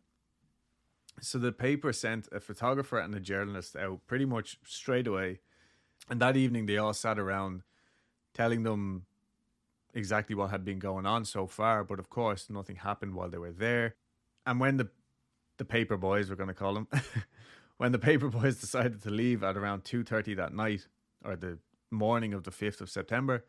So 1.20 1.38
the 1.38 1.52
paper 1.52 1.92
sent 1.92 2.28
a 2.30 2.40
photographer 2.40 2.98
and 2.98 3.14
a 3.14 3.20
journalist 3.20 3.76
out 3.76 4.00
pretty 4.06 4.24
much 4.24 4.58
straight 4.64 5.06
away. 5.06 5.40
And 6.08 6.20
that 6.20 6.36
evening, 6.36 6.66
they 6.66 6.76
all 6.76 6.92
sat 6.92 7.18
around 7.18 7.62
telling 8.34 8.62
them 8.62 9.06
exactly 9.94 10.36
what 10.36 10.50
had 10.50 10.64
been 10.64 10.78
going 10.78 11.06
on 11.06 11.24
so 11.24 11.46
far. 11.46 11.82
But 11.84 11.98
of 11.98 12.10
course, 12.10 12.50
nothing 12.50 12.76
happened 12.76 13.14
while 13.14 13.30
they 13.30 13.38
were 13.38 13.52
there. 13.52 13.94
And 14.44 14.60
when 14.60 14.76
the 14.76 14.88
the 15.58 15.64
paper 15.64 15.96
boys, 15.96 16.28
we're 16.28 16.36
going 16.36 16.48
to 16.48 16.54
call 16.54 16.74
them, 16.74 16.86
when 17.78 17.92
the 17.92 17.98
paper 17.98 18.28
boys 18.28 18.56
decided 18.60 19.02
to 19.02 19.10
leave 19.10 19.42
at 19.42 19.56
around 19.56 19.84
two 19.84 20.04
thirty 20.04 20.34
that 20.34 20.54
night, 20.54 20.86
or 21.24 21.34
the 21.34 21.58
morning 21.90 22.34
of 22.34 22.44
the 22.44 22.50
fifth 22.50 22.80
of 22.80 22.90
September, 22.90 23.44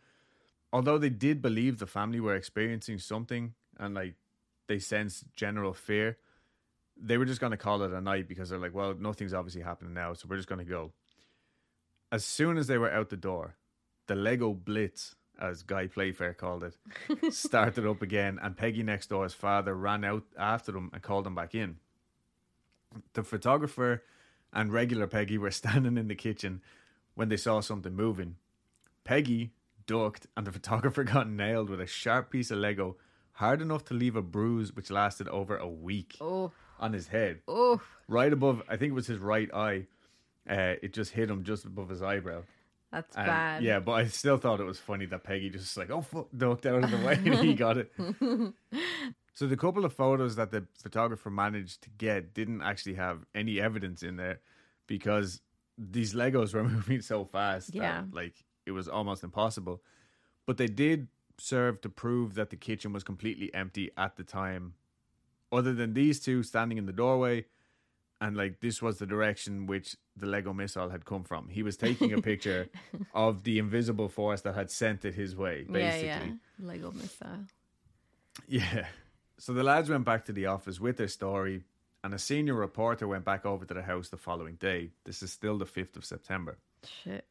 although 0.71 0.97
they 0.97 1.09
did 1.09 1.41
believe 1.41 1.79
the 1.79 1.87
family 1.87 2.19
were 2.19 2.35
experiencing 2.35 2.99
something 2.99 3.53
and 3.79 3.93
like 3.95 4.15
they 4.67 4.79
sensed 4.79 5.25
general 5.35 5.73
fear, 5.73 6.17
they 7.01 7.17
were 7.17 7.25
just 7.25 7.39
going 7.39 7.51
to 7.51 7.57
call 7.57 7.81
it 7.83 7.91
a 7.91 8.01
night 8.01 8.27
because 8.27 8.49
they're 8.49 8.59
like, 8.59 8.73
well, 8.73 8.93
nothing's 8.93 9.33
obviously 9.33 9.61
happening 9.61 9.93
now, 9.93 10.13
so 10.13 10.27
we're 10.29 10.37
just 10.37 10.49
going 10.49 10.59
to 10.59 10.65
go. 10.65 10.91
As 12.11 12.25
soon 12.25 12.57
as 12.57 12.67
they 12.67 12.77
were 12.77 12.91
out 12.91 13.09
the 13.09 13.17
door, 13.17 13.55
the 14.07 14.15
Lego 14.15 14.53
Blitz, 14.53 15.15
as 15.39 15.61
Guy 15.63 15.87
Playfair 15.87 16.33
called 16.33 16.63
it, 16.63 17.33
started 17.33 17.85
up 17.85 18.01
again, 18.01 18.39
and 18.41 18.57
Peggy 18.57 18.83
next 18.83 19.07
door's 19.07 19.33
father 19.33 19.75
ran 19.75 20.03
out 20.03 20.23
after 20.37 20.71
them 20.71 20.89
and 20.93 21.01
called 21.01 21.25
them 21.25 21.35
back 21.35 21.53
in. 21.53 21.77
The 23.13 23.23
photographer 23.23 24.03
and 24.53 24.71
regular 24.71 25.07
Peggy 25.07 25.37
were 25.37 25.51
standing 25.51 25.97
in 25.97 26.07
the 26.07 26.15
kitchen 26.15 26.61
when 27.15 27.29
they 27.29 27.37
saw 27.37 27.59
something 27.59 27.95
moving. 27.95 28.35
Peggy 29.03 29.51
ducked, 29.85 30.27
and 30.35 30.47
the 30.47 30.51
photographer 30.57 31.03
got 31.03 31.29
nailed 31.29 31.69
with 31.69 31.81
a 31.81 31.87
sharp 31.87 32.31
piece 32.31 32.49
of 32.51 32.57
Lego, 32.57 32.97
hard 33.33 33.61
enough 33.61 33.85
to 33.85 33.93
leave 33.93 34.15
a 34.15 34.21
bruise 34.21 34.75
which 34.75 34.89
lasted 34.89 35.27
over 35.27 35.57
a 35.57 35.67
week 35.67 36.17
Oh, 36.21 36.51
on 36.79 36.93
his 36.93 37.07
head, 37.07 37.39
oh, 37.47 37.81
right 38.07 38.31
above. 38.31 38.61
I 38.69 38.77
think 38.77 38.91
it 38.91 38.95
was 38.95 39.07
his 39.07 39.19
right 39.19 39.53
eye. 39.53 39.87
Uh, 40.49 40.75
it 40.81 40.93
just 40.93 41.11
hit 41.11 41.29
him 41.29 41.43
just 41.43 41.65
above 41.65 41.89
his 41.89 42.01
eyebrow. 42.01 42.41
that's 42.91 43.15
And, 43.17 43.25
bad. 43.25 43.63
Yeah, 43.63 43.79
but 43.79 43.91
I 43.93 44.05
still 44.07 44.37
thought 44.37 44.59
it 44.61 44.65
was 44.65 44.79
funny 44.79 45.05
that 45.07 45.23
Peggy 45.23 45.49
just 45.49 45.75
like, 45.75 45.89
oh 45.91 46.01
fuck, 46.01 46.27
ducked 46.35 46.65
out 46.65 46.83
of 46.83 46.91
the 46.91 46.97
way 47.05 47.13
and 47.15 47.35
he 47.35 47.53
got 47.53 47.77
it. 47.77 47.91
so 49.33 49.45
the 49.47 49.57
couple 49.57 49.83
of 49.85 49.93
photos 49.93 50.35
that 50.37 50.51
the 50.51 50.65
photographer 50.81 51.29
managed 51.29 51.81
to 51.83 51.89
get 51.97 52.33
didn't 52.33 52.61
actually 52.61 52.93
have 52.95 53.25
any 53.35 53.59
evidence 53.59 54.03
in 54.03 54.15
there 54.15 54.39
because 54.87 55.41
these 55.77 56.13
Legos 56.13 56.53
were 56.53 56.63
moving 56.75 57.01
so 57.01 57.25
fast 57.25 57.73
Yeah. 57.75 58.01
that 58.03 58.13
like 58.13 58.35
it 58.65 58.71
was 58.71 58.87
almost 58.87 59.23
impossible. 59.23 59.81
But 60.45 60.57
they 60.57 60.67
did 60.67 61.07
serve 61.37 61.81
to 61.81 61.89
prove 61.89 62.35
that 62.35 62.49
the 62.51 62.55
kitchen 62.55 62.93
was 62.93 63.03
completely 63.03 63.53
empty 63.53 63.91
at 63.97 64.15
the 64.15 64.23
time. 64.23 64.73
Other 65.51 65.73
than 65.73 65.93
these 65.93 66.19
two 66.19 66.43
standing 66.43 66.77
in 66.77 66.85
the 66.85 66.93
doorway, 66.93 67.45
and 68.19 68.35
like 68.35 68.59
this 68.59 68.81
was 68.81 68.97
the 68.97 69.05
direction 69.05 69.67
which 69.67 69.95
the 70.15 70.25
Lego 70.25 70.53
missile 70.53 70.89
had 70.89 71.05
come 71.05 71.23
from. 71.23 71.49
He 71.49 71.63
was 71.63 71.77
taking 71.77 72.13
a 72.13 72.21
picture 72.21 72.67
of 73.13 73.43
the 73.43 73.59
invisible 73.59 74.09
force 74.09 74.41
that 74.41 74.55
had 74.55 74.71
sent 74.71 75.05
it 75.05 75.15
his 75.15 75.35
way, 75.35 75.63
basically. 75.63 76.07
Yeah, 76.07 76.23
yeah. 76.23 76.31
Lego 76.59 76.91
missile. 76.91 77.45
Yeah. 78.47 78.87
So 79.37 79.53
the 79.53 79.63
lads 79.63 79.89
went 79.89 80.05
back 80.05 80.25
to 80.25 80.33
the 80.33 80.47
office 80.47 80.79
with 80.79 80.97
their 80.97 81.07
story, 81.07 81.63
and 82.03 82.13
a 82.13 82.19
senior 82.19 82.55
reporter 82.55 83.07
went 83.07 83.23
back 83.23 83.45
over 83.45 83.65
to 83.65 83.73
the 83.73 83.83
house 83.83 84.09
the 84.09 84.17
following 84.17 84.55
day. 84.55 84.91
This 85.05 85.21
is 85.21 85.31
still 85.31 85.57
the 85.57 85.65
5th 85.65 85.95
of 85.95 86.05
September. 86.05 86.57
Shit. 87.03 87.25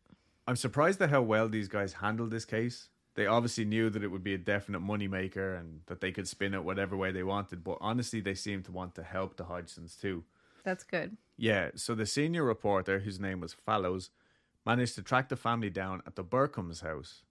I'm 0.46 0.56
surprised 0.56 1.02
at 1.02 1.10
how 1.10 1.22
well 1.22 1.48
these 1.48 1.66
guys 1.68 1.94
handled 1.94 2.30
this 2.30 2.44
case. 2.44 2.88
They 3.16 3.26
obviously 3.26 3.64
knew 3.64 3.88
that 3.90 4.04
it 4.04 4.08
would 4.08 4.22
be 4.22 4.34
a 4.34 4.38
definite 4.38 4.82
moneymaker 4.82 5.58
and 5.58 5.80
that 5.86 6.02
they 6.02 6.12
could 6.12 6.28
spin 6.28 6.52
it 6.52 6.62
whatever 6.62 6.96
way 6.96 7.12
they 7.12 7.22
wanted, 7.22 7.64
but 7.64 7.78
honestly, 7.80 8.20
they 8.20 8.34
seemed 8.34 8.66
to 8.66 8.72
want 8.72 8.94
to 8.96 9.02
help 9.02 9.36
the 9.36 9.44
Hodgsons 9.44 9.98
too. 9.98 10.24
That's 10.64 10.84
good. 10.84 11.16
Yeah, 11.38 11.70
so 11.76 11.94
the 11.94 12.04
senior 12.04 12.44
reporter, 12.44 12.98
whose 12.98 13.18
name 13.18 13.40
was 13.40 13.54
Fallows, 13.54 14.10
managed 14.66 14.96
to 14.96 15.02
track 15.02 15.30
the 15.30 15.36
family 15.36 15.70
down 15.70 16.02
at 16.06 16.14
the 16.14 16.24
Burcombes 16.24 16.82
house. 16.82 17.22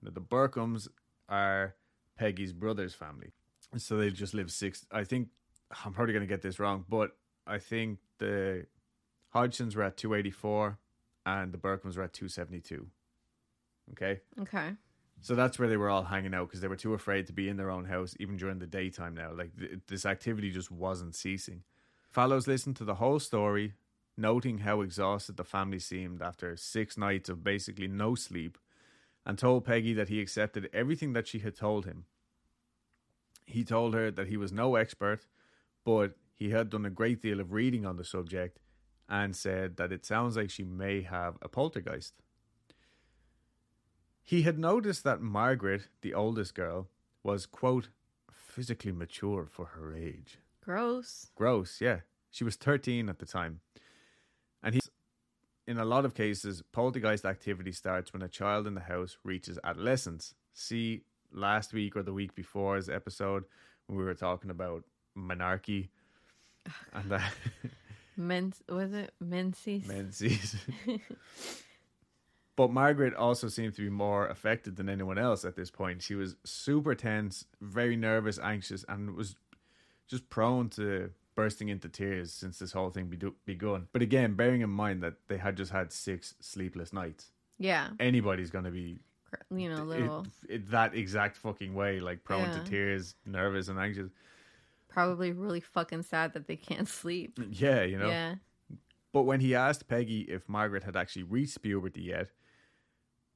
Now, 0.00 0.10
the 0.12 0.20
Burcombes 0.20 0.86
are 1.28 1.74
Peggy's 2.16 2.52
brother's 2.52 2.94
family. 2.94 3.32
So 3.76 3.96
they 3.96 4.10
just 4.10 4.34
live 4.34 4.52
six. 4.52 4.86
I 4.92 5.02
think, 5.02 5.28
I'm 5.84 5.92
probably 5.92 6.12
going 6.12 6.26
to 6.26 6.32
get 6.32 6.42
this 6.42 6.60
wrong, 6.60 6.84
but 6.88 7.16
I 7.44 7.58
think 7.58 7.98
the 8.18 8.66
Hodgsons 9.34 9.74
were 9.74 9.82
at 9.82 9.96
284 9.96 10.78
and 11.26 11.52
the 11.52 11.58
Burcombes 11.58 11.96
were 11.96 12.04
at 12.04 12.12
272. 12.12 12.86
Okay? 13.92 14.20
Okay. 14.40 14.74
So 15.24 15.34
that's 15.34 15.58
where 15.58 15.68
they 15.68 15.78
were 15.78 15.88
all 15.88 16.02
hanging 16.02 16.34
out 16.34 16.48
because 16.48 16.60
they 16.60 16.68
were 16.68 16.76
too 16.76 16.92
afraid 16.92 17.26
to 17.28 17.32
be 17.32 17.48
in 17.48 17.56
their 17.56 17.70
own 17.70 17.86
house, 17.86 18.14
even 18.20 18.36
during 18.36 18.58
the 18.58 18.66
daytime 18.66 19.14
now. 19.14 19.32
Like 19.32 19.58
th- 19.58 19.80
this 19.86 20.04
activity 20.04 20.50
just 20.50 20.70
wasn't 20.70 21.14
ceasing. 21.14 21.62
Fallows 22.10 22.46
listened 22.46 22.76
to 22.76 22.84
the 22.84 22.96
whole 22.96 23.18
story, 23.18 23.72
noting 24.18 24.58
how 24.58 24.82
exhausted 24.82 25.38
the 25.38 25.42
family 25.42 25.78
seemed 25.78 26.20
after 26.20 26.54
six 26.58 26.98
nights 26.98 27.30
of 27.30 27.42
basically 27.42 27.88
no 27.88 28.14
sleep, 28.14 28.58
and 29.24 29.38
told 29.38 29.64
Peggy 29.64 29.94
that 29.94 30.10
he 30.10 30.20
accepted 30.20 30.68
everything 30.74 31.14
that 31.14 31.26
she 31.26 31.38
had 31.38 31.56
told 31.56 31.86
him. 31.86 32.04
He 33.46 33.64
told 33.64 33.94
her 33.94 34.10
that 34.10 34.28
he 34.28 34.36
was 34.36 34.52
no 34.52 34.76
expert, 34.76 35.26
but 35.86 36.16
he 36.34 36.50
had 36.50 36.68
done 36.68 36.84
a 36.84 36.90
great 36.90 37.22
deal 37.22 37.40
of 37.40 37.54
reading 37.54 37.86
on 37.86 37.96
the 37.96 38.04
subject 38.04 38.58
and 39.08 39.34
said 39.34 39.78
that 39.78 39.90
it 39.90 40.04
sounds 40.04 40.36
like 40.36 40.50
she 40.50 40.64
may 40.64 41.00
have 41.00 41.38
a 41.40 41.48
poltergeist. 41.48 42.12
He 44.24 44.42
had 44.42 44.58
noticed 44.58 45.04
that 45.04 45.20
Margaret, 45.20 45.88
the 46.00 46.14
oldest 46.14 46.54
girl, 46.54 46.88
was, 47.22 47.44
quote, 47.44 47.90
physically 48.32 48.90
mature 48.92 49.46
for 49.50 49.66
her 49.66 49.94
age. 49.94 50.38
Gross. 50.64 51.30
Gross, 51.34 51.80
yeah. 51.80 52.00
She 52.30 52.42
was 52.42 52.56
13 52.56 53.08
at 53.10 53.18
the 53.18 53.26
time. 53.26 53.60
And 54.62 54.74
he's, 54.74 54.90
in 55.66 55.78
a 55.78 55.84
lot 55.84 56.06
of 56.06 56.14
cases, 56.14 56.62
poltergeist 56.72 57.26
activity 57.26 57.72
starts 57.72 58.12
when 58.12 58.22
a 58.22 58.28
child 58.28 58.66
in 58.66 58.74
the 58.74 58.80
house 58.80 59.18
reaches 59.24 59.58
adolescence. 59.62 60.34
See 60.54 61.02
last 61.30 61.74
week 61.74 61.94
or 61.94 62.02
the 62.02 62.12
week 62.14 62.34
before's 62.34 62.88
episode 62.88 63.44
when 63.86 63.98
we 63.98 64.04
were 64.04 64.14
talking 64.14 64.50
about 64.50 64.84
menarche 65.16 65.88
and 66.92 67.10
that 67.10 67.32
Men 68.16 68.52
was 68.68 68.92
it 68.92 69.12
menses? 69.20 69.86
menses. 69.86 70.56
but 72.56 72.70
Margaret 72.70 73.14
also 73.14 73.48
seemed 73.48 73.74
to 73.74 73.82
be 73.82 73.88
more 73.90 74.26
affected 74.28 74.76
than 74.76 74.88
anyone 74.88 75.18
else 75.18 75.44
at 75.44 75.56
this 75.56 75.70
point. 75.70 76.02
She 76.02 76.14
was 76.14 76.36
super 76.44 76.94
tense, 76.94 77.46
very 77.60 77.96
nervous, 77.96 78.38
anxious, 78.38 78.84
and 78.88 79.14
was 79.16 79.36
just 80.06 80.28
prone 80.30 80.68
to 80.70 81.10
bursting 81.34 81.68
into 81.68 81.88
tears 81.88 82.32
since 82.32 82.58
this 82.60 82.72
whole 82.72 82.90
thing 82.90 83.06
be- 83.06 83.32
begun. 83.44 83.88
But 83.92 84.02
again, 84.02 84.34
bearing 84.34 84.60
in 84.60 84.70
mind 84.70 85.02
that 85.02 85.14
they 85.28 85.36
had 85.38 85.56
just 85.56 85.72
had 85.72 85.92
six 85.92 86.34
sleepless 86.40 86.92
nights, 86.92 87.32
Yeah. 87.58 87.90
anybody's 87.98 88.50
gonna 88.50 88.70
be 88.70 89.00
You 89.50 89.68
know, 89.68 89.82
it, 89.82 89.86
little 89.86 90.26
it, 90.48 90.70
that 90.70 90.94
exact 90.94 91.36
fucking 91.38 91.74
way, 91.74 91.98
like 91.98 92.22
prone 92.22 92.42
Yeah. 92.42 92.58
to 92.58 92.64
tears, 92.70 93.16
nervous, 93.26 93.66
and 93.68 93.80
anxious. 93.80 94.10
probably 94.88 95.32
really 95.32 95.58
fucking 95.58 96.02
sad 96.02 96.34
that 96.34 96.46
they 96.46 96.54
can't 96.54 96.86
sleep. 96.86 97.40
Yeah, 97.50 97.82
you 97.82 97.98
know. 97.98 98.08
Yeah. 98.08 98.36
But 99.12 99.22
when 99.22 99.40
he 99.40 99.54
asked 99.56 99.88
Peggy 99.88 100.20
if 100.20 100.48
Margaret 100.48 100.84
had 100.84 100.94
actually 100.96 101.24
reached 101.24 101.60
puberty 101.62 102.02
yet, 102.02 102.28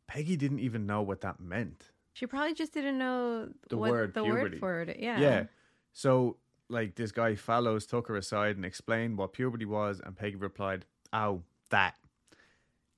Peggy 0.09 0.37
didn't 0.37 0.59
even 0.61 0.87
know 0.87 1.03
what 1.03 1.21
that 1.21 1.39
meant. 1.41 1.85
She 2.15 2.27
probably 2.27 2.55
just 2.55 2.75
didn't 2.75 2.99
know 2.99 3.49
The 3.69 3.77
what 3.77 3.91
word 3.91 4.15
the 4.15 4.25
puberty. 4.25 4.43
word 4.57 4.59
for 4.59 4.81
it. 4.83 4.97
Yeah. 4.99 5.21
Yeah. 5.21 5.45
So, 5.93 6.37
like, 6.69 6.97
this 6.97 7.13
guy 7.13 7.37
Fallows 7.37 7.87
took 7.87 8.09
her 8.09 8.17
aside 8.17 8.57
and 8.57 8.65
explained 8.65 9.17
what 9.19 9.33
puberty 9.33 9.65
was, 9.65 10.01
and 10.05 10.17
Peggy 10.17 10.35
replied, 10.37 10.85
"Oh, 11.13 11.43
that. 11.71 11.95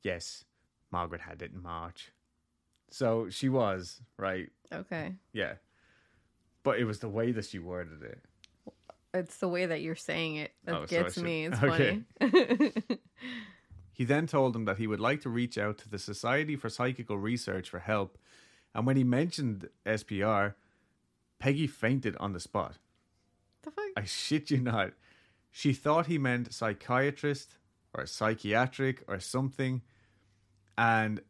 Yes, 0.03 0.44
Margaret 0.90 1.20
had 1.20 1.42
it 1.42 1.53
in 1.53 1.61
March. 1.62 2.12
So 2.90 3.29
she 3.29 3.49
was, 3.51 4.01
right? 4.16 4.49
Okay. 4.73 5.14
Yeah. 5.33 5.55
But 6.62 6.79
it 6.79 6.85
was 6.85 7.01
the 7.01 7.09
way 7.09 7.33
that 7.33 7.44
she 7.44 7.59
worded 7.59 8.03
it. 8.03 8.23
It's 9.12 9.37
the 9.38 9.49
way 9.49 9.66
that 9.66 9.81
you're 9.83 9.94
saying 9.96 10.37
it 10.37 10.53
that 10.64 10.75
Oh, 10.75 10.87
so 10.87 10.96
I 10.99 11.03
gets 11.03 11.14
should- 11.14 11.23
me. 11.25 11.44
It's 11.46 11.59
funny. 11.61 12.05
He 14.01 14.07
then 14.07 14.27
told 14.27 14.57
him 14.57 14.65
that 14.65 14.79
he 14.79 14.87
would 14.87 14.99
like 14.99 15.21
to 15.21 15.29
reach 15.29 15.59
out 15.59 15.77
to 15.77 15.89
the 15.91 15.99
Society 15.99 16.57
for 16.57 16.71
Psychical 16.71 17.19
Research 17.19 17.69
for 17.69 17.81
help, 17.81 18.17
and 18.75 18.87
when 18.87 18.97
he 18.97 19.05
mentioned 19.05 19.69
SPR, 19.85 20.55
Peggy 21.39 21.67
fainted 21.67 22.17
on 22.17 22.33
the 22.33 22.41
spot. 22.41 22.79
the 23.61 23.71
fuck? 23.71 23.91
I 23.99 24.05
shit 24.05 24.51
you 24.51 24.63
not. 24.63 24.95
She 25.51 25.75
thought 25.75 26.07
he 26.07 26.17
meant 26.17 26.55
psychiatrist 26.55 27.57
or 27.93 28.07
psychiatric 28.07 29.05
or 29.07 29.21
something, 29.21 29.83
and 30.79 31.21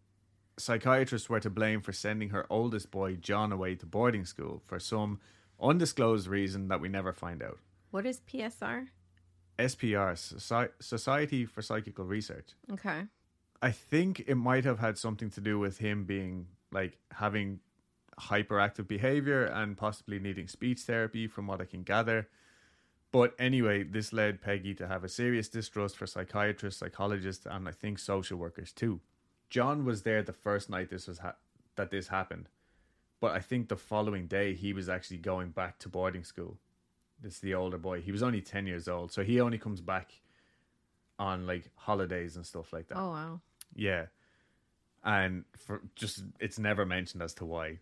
psychiatrists 0.56 1.28
were 1.28 1.40
to 1.40 1.50
blame 1.50 1.80
for 1.80 1.92
sending 1.92 2.28
her 2.28 2.46
oldest 2.48 2.92
boy, 2.92 3.16
John, 3.16 3.50
away 3.50 3.74
to 3.74 3.86
boarding 3.86 4.24
school 4.24 4.62
for 4.64 4.78
some 4.78 5.18
undisclosed 5.60 6.28
reason 6.28 6.68
that 6.68 6.80
we 6.80 6.88
never 6.88 7.12
find 7.12 7.42
out. 7.42 7.58
What 7.90 8.06
is 8.06 8.20
PSR? 8.32 8.90
SPR, 9.64 10.12
Soci- 10.14 10.70
Society 10.80 11.44
for 11.44 11.62
Psychical 11.62 12.04
Research. 12.04 12.50
Okay. 12.72 13.02
I 13.62 13.70
think 13.70 14.24
it 14.26 14.36
might 14.36 14.64
have 14.64 14.78
had 14.78 14.96
something 14.98 15.30
to 15.30 15.40
do 15.40 15.58
with 15.58 15.78
him 15.78 16.04
being 16.04 16.46
like 16.72 16.98
having 17.12 17.60
hyperactive 18.18 18.86
behavior 18.86 19.44
and 19.44 19.76
possibly 19.76 20.18
needing 20.18 20.46
speech 20.48 20.80
therapy, 20.80 21.26
from 21.26 21.46
what 21.46 21.60
I 21.60 21.64
can 21.64 21.82
gather. 21.82 22.28
But 23.12 23.34
anyway, 23.38 23.82
this 23.82 24.12
led 24.12 24.40
Peggy 24.40 24.74
to 24.74 24.86
have 24.86 25.02
a 25.02 25.08
serious 25.08 25.48
distrust 25.48 25.96
for 25.96 26.06
psychiatrists, 26.06 26.78
psychologists, 26.80 27.46
and 27.46 27.66
I 27.68 27.72
think 27.72 27.98
social 27.98 28.38
workers 28.38 28.72
too. 28.72 29.00
John 29.48 29.84
was 29.84 30.02
there 30.02 30.22
the 30.22 30.32
first 30.32 30.70
night 30.70 30.90
this 30.90 31.08
was 31.08 31.18
ha- 31.18 31.34
that 31.74 31.90
this 31.90 32.08
happened, 32.08 32.48
but 33.20 33.32
I 33.32 33.40
think 33.40 33.68
the 33.68 33.76
following 33.76 34.26
day 34.26 34.54
he 34.54 34.72
was 34.72 34.88
actually 34.88 35.18
going 35.18 35.50
back 35.50 35.78
to 35.80 35.88
boarding 35.88 36.22
school. 36.24 36.58
This 37.22 37.34
is 37.34 37.40
the 37.40 37.54
older 37.54 37.78
boy. 37.78 38.00
He 38.00 38.12
was 38.12 38.22
only 38.22 38.40
ten 38.40 38.66
years 38.66 38.88
old, 38.88 39.12
so 39.12 39.22
he 39.22 39.40
only 39.40 39.58
comes 39.58 39.80
back 39.80 40.12
on 41.18 41.46
like 41.46 41.70
holidays 41.76 42.36
and 42.36 42.46
stuff 42.46 42.72
like 42.72 42.88
that. 42.88 42.98
Oh 42.98 43.10
wow. 43.10 43.40
Yeah. 43.74 44.06
And 45.04 45.44
for 45.56 45.82
just 45.94 46.24
it's 46.38 46.58
never 46.58 46.84
mentioned 46.86 47.22
as 47.22 47.34
to 47.34 47.44
why. 47.44 47.78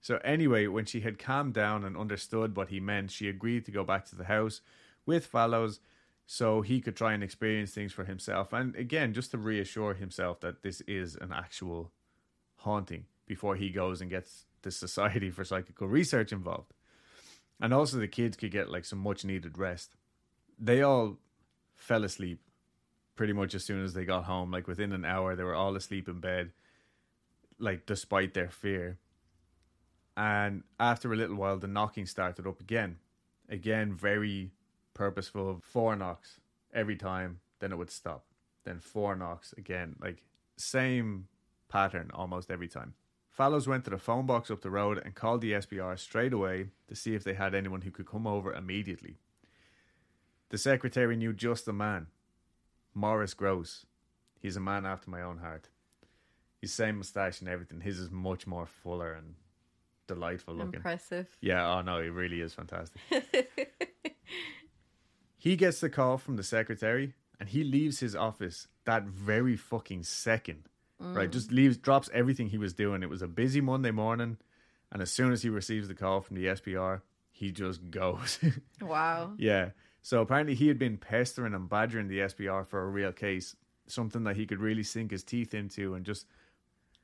So 0.00 0.18
anyway, 0.24 0.66
when 0.66 0.84
she 0.84 1.00
had 1.00 1.18
calmed 1.18 1.54
down 1.54 1.84
and 1.84 1.96
understood 1.96 2.56
what 2.56 2.68
he 2.68 2.78
meant, 2.78 3.10
she 3.10 3.28
agreed 3.28 3.64
to 3.64 3.70
go 3.70 3.84
back 3.84 4.04
to 4.06 4.16
the 4.16 4.24
house 4.24 4.60
with 5.06 5.26
Fallows 5.26 5.80
so 6.26 6.60
he 6.60 6.80
could 6.80 6.96
try 6.96 7.12
and 7.12 7.22
experience 7.22 7.72
things 7.72 7.92
for 7.92 8.04
himself 8.04 8.52
and 8.52 8.74
again 8.76 9.12
just 9.12 9.30
to 9.30 9.36
reassure 9.36 9.92
himself 9.92 10.40
that 10.40 10.62
this 10.62 10.80
is 10.82 11.16
an 11.16 11.30
actual 11.32 11.92
haunting 12.56 13.04
before 13.26 13.56
he 13.56 13.68
goes 13.68 14.00
and 14.00 14.10
gets 14.10 14.46
the 14.62 14.70
Society 14.70 15.30
for 15.30 15.44
Psychical 15.44 15.86
Research 15.86 16.32
involved. 16.32 16.72
And 17.60 17.72
also 17.72 17.98
the 17.98 18.08
kids 18.08 18.36
could 18.36 18.50
get 18.50 18.70
like 18.70 18.84
some 18.84 18.98
much 18.98 19.24
needed 19.24 19.58
rest. 19.58 19.94
They 20.58 20.82
all 20.82 21.18
fell 21.74 22.04
asleep 22.04 22.40
pretty 23.16 23.32
much 23.32 23.54
as 23.54 23.64
soon 23.64 23.84
as 23.84 23.94
they 23.94 24.04
got 24.04 24.24
home. 24.24 24.50
Like 24.50 24.66
within 24.66 24.92
an 24.92 25.04
hour, 25.04 25.36
they 25.36 25.44
were 25.44 25.54
all 25.54 25.76
asleep 25.76 26.08
in 26.08 26.20
bed, 26.20 26.52
like 27.58 27.86
despite 27.86 28.34
their 28.34 28.50
fear. 28.50 28.98
And 30.16 30.62
after 30.78 31.12
a 31.12 31.16
little 31.16 31.36
while, 31.36 31.58
the 31.58 31.66
knocking 31.66 32.06
started 32.06 32.46
up 32.46 32.60
again. 32.60 32.98
Again, 33.48 33.94
very 33.94 34.52
purposeful. 34.94 35.60
Four 35.62 35.96
knocks 35.96 36.40
every 36.72 36.96
time, 36.96 37.40
then 37.60 37.72
it 37.72 37.76
would 37.76 37.90
stop. 37.90 38.24
Then 38.64 38.80
four 38.80 39.16
knocks 39.16 39.52
again. 39.56 39.96
Like 40.00 40.22
same 40.56 41.28
pattern 41.68 42.10
almost 42.14 42.50
every 42.50 42.68
time. 42.68 42.94
Fallows 43.34 43.66
went 43.66 43.82
to 43.82 43.90
the 43.90 43.98
phone 43.98 44.26
box 44.26 44.48
up 44.48 44.62
the 44.62 44.70
road 44.70 45.02
and 45.04 45.16
called 45.16 45.40
the 45.40 45.50
SPR 45.54 45.98
straight 45.98 46.32
away 46.32 46.68
to 46.86 46.94
see 46.94 47.16
if 47.16 47.24
they 47.24 47.34
had 47.34 47.52
anyone 47.52 47.80
who 47.80 47.90
could 47.90 48.06
come 48.06 48.28
over 48.28 48.52
immediately. 48.52 49.16
The 50.50 50.58
secretary 50.58 51.16
knew 51.16 51.32
just 51.32 51.66
the 51.66 51.72
man. 51.72 52.06
Maurice 52.94 53.34
Grosse. 53.34 53.86
He's 54.40 54.54
a 54.54 54.60
man 54.60 54.86
after 54.86 55.10
my 55.10 55.20
own 55.20 55.38
heart. 55.38 55.68
His 56.60 56.72
same 56.72 56.98
moustache 56.98 57.40
and 57.40 57.48
everything. 57.48 57.80
His 57.80 57.98
is 57.98 58.08
much 58.08 58.46
more 58.46 58.66
fuller 58.66 59.12
and 59.12 59.34
delightful 60.06 60.54
looking. 60.54 60.74
Impressive. 60.74 61.26
Yeah, 61.40 61.68
oh 61.68 61.82
no, 61.82 62.00
he 62.00 62.10
really 62.10 62.40
is 62.40 62.54
fantastic. 62.54 63.00
he 65.36 65.56
gets 65.56 65.80
the 65.80 65.90
call 65.90 66.18
from 66.18 66.36
the 66.36 66.44
secretary 66.44 67.14
and 67.40 67.48
he 67.48 67.64
leaves 67.64 67.98
his 67.98 68.14
office 68.14 68.68
that 68.84 69.06
very 69.06 69.56
fucking 69.56 70.04
second. 70.04 70.68
Right, 71.00 71.28
mm. 71.28 71.32
just 71.32 71.50
leaves, 71.50 71.76
drops 71.76 72.08
everything 72.14 72.48
he 72.48 72.58
was 72.58 72.72
doing. 72.72 73.02
It 73.02 73.10
was 73.10 73.22
a 73.22 73.28
busy 73.28 73.60
Monday 73.60 73.90
morning, 73.90 74.38
and 74.92 75.02
as 75.02 75.10
soon 75.10 75.32
as 75.32 75.42
he 75.42 75.48
receives 75.48 75.88
the 75.88 75.94
call 75.94 76.20
from 76.20 76.36
the 76.36 76.46
SPR, 76.46 77.02
he 77.30 77.50
just 77.50 77.90
goes. 77.90 78.38
Wow. 78.80 79.32
Yeah. 79.36 79.70
So 80.02 80.20
apparently 80.20 80.54
he 80.54 80.68
had 80.68 80.78
been 80.78 80.98
pestering 80.98 81.54
and 81.54 81.68
badgering 81.68 82.08
the 82.08 82.20
SPR 82.20 82.66
for 82.66 82.82
a 82.82 82.88
real 82.88 83.12
case, 83.12 83.56
something 83.86 84.24
that 84.24 84.36
he 84.36 84.46
could 84.46 84.60
really 84.60 84.82
sink 84.82 85.10
his 85.10 85.24
teeth 85.24 85.54
into, 85.54 85.94
and 85.94 86.04
just 86.04 86.26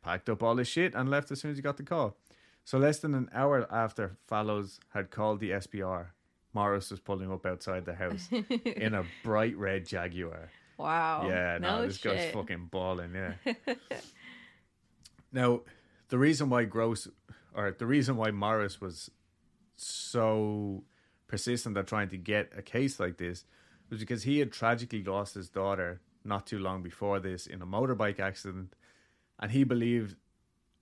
packed 0.03 0.29
up 0.29 0.43
all 0.43 0.57
his 0.57 0.69
shit 0.69 0.95
and 0.95 1.11
left 1.11 1.31
as 1.31 1.41
soon 1.41 1.51
as 1.51 1.57
he 1.57 1.63
got 1.63 1.77
the 1.77 1.83
call. 1.83 2.17
So 2.65 2.79
less 2.79 2.99
than 2.99 3.15
an 3.15 3.29
hour 3.33 3.67
after 3.73 4.17
Fallows 4.27 4.79
had 4.91 5.11
called 5.11 5.41
the 5.41 5.51
SPR, 5.51 6.09
Maurice 6.53 6.91
was 6.91 7.01
pulling 7.01 7.31
up 7.31 7.47
outside 7.47 7.85
the 7.85 7.95
house 7.95 8.29
in 8.65 8.95
a 8.95 9.05
bright 9.25 9.57
red 9.57 9.87
Jaguar. 9.87 10.51
Wow. 10.81 11.27
Yeah, 11.29 11.59
no, 11.61 11.79
no 11.81 11.87
this 11.87 11.99
guy's 11.99 12.33
fucking 12.33 12.69
balling. 12.71 13.15
Yeah. 13.15 13.55
now, 15.33 15.61
the 16.09 16.19
reason 16.19 16.49
why 16.51 16.65
Grosse, 16.65 17.09
or 17.55 17.75
the 17.79 17.87
reason 17.87 18.17
why 18.17 18.31
Maurice 18.31 18.81
was 18.81 19.11
so 19.77 20.85
persistent 21.27 21.77
at 21.77 21.87
trying 21.87 22.09
to 22.09 22.17
get 22.17 22.53
a 22.57 22.63
case 22.63 22.99
like 22.99 23.19
this 23.19 23.45
was 23.89 24.01
because 24.01 24.23
he 24.23 24.39
had 24.39 24.53
tragically 24.53 25.03
lost 25.03 25.35
his 25.35 25.49
daughter 25.49 26.01
not 26.25 26.47
too 26.47 26.59
long 26.59 26.83
before 26.83 27.21
this 27.21 27.47
in 27.47 27.63
a 27.63 27.67
motorbike 27.67 28.21
accident, 28.21 28.75
and 29.39 29.51
he 29.51 29.65
believed 29.65 30.17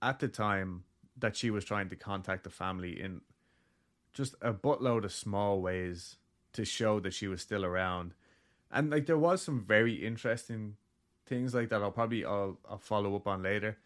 at 0.01 0.19
the 0.19 0.27
time 0.27 0.83
that 1.17 1.35
she 1.35 1.49
was 1.49 1.65
trying 1.65 1.89
to 1.89 1.95
contact 1.95 2.43
the 2.43 2.49
family 2.49 2.99
in 2.99 3.21
just 4.13 4.35
a 4.41 4.53
buttload 4.53 5.03
of 5.03 5.11
small 5.11 5.61
ways 5.61 6.17
to 6.53 6.65
show 6.65 6.99
that 6.99 7.13
she 7.13 7.27
was 7.27 7.41
still 7.41 7.65
around 7.65 8.13
and 8.71 8.89
like 8.89 9.05
there 9.05 9.17
was 9.17 9.41
some 9.41 9.61
very 9.61 9.93
interesting 9.93 10.75
things 11.25 11.53
like 11.53 11.69
that 11.69 11.81
I'll 11.81 11.91
probably 11.91 12.25
I'll, 12.25 12.57
I'll 12.69 12.77
follow 12.77 13.15
up 13.15 13.27
on 13.27 13.43
later. 13.43 13.77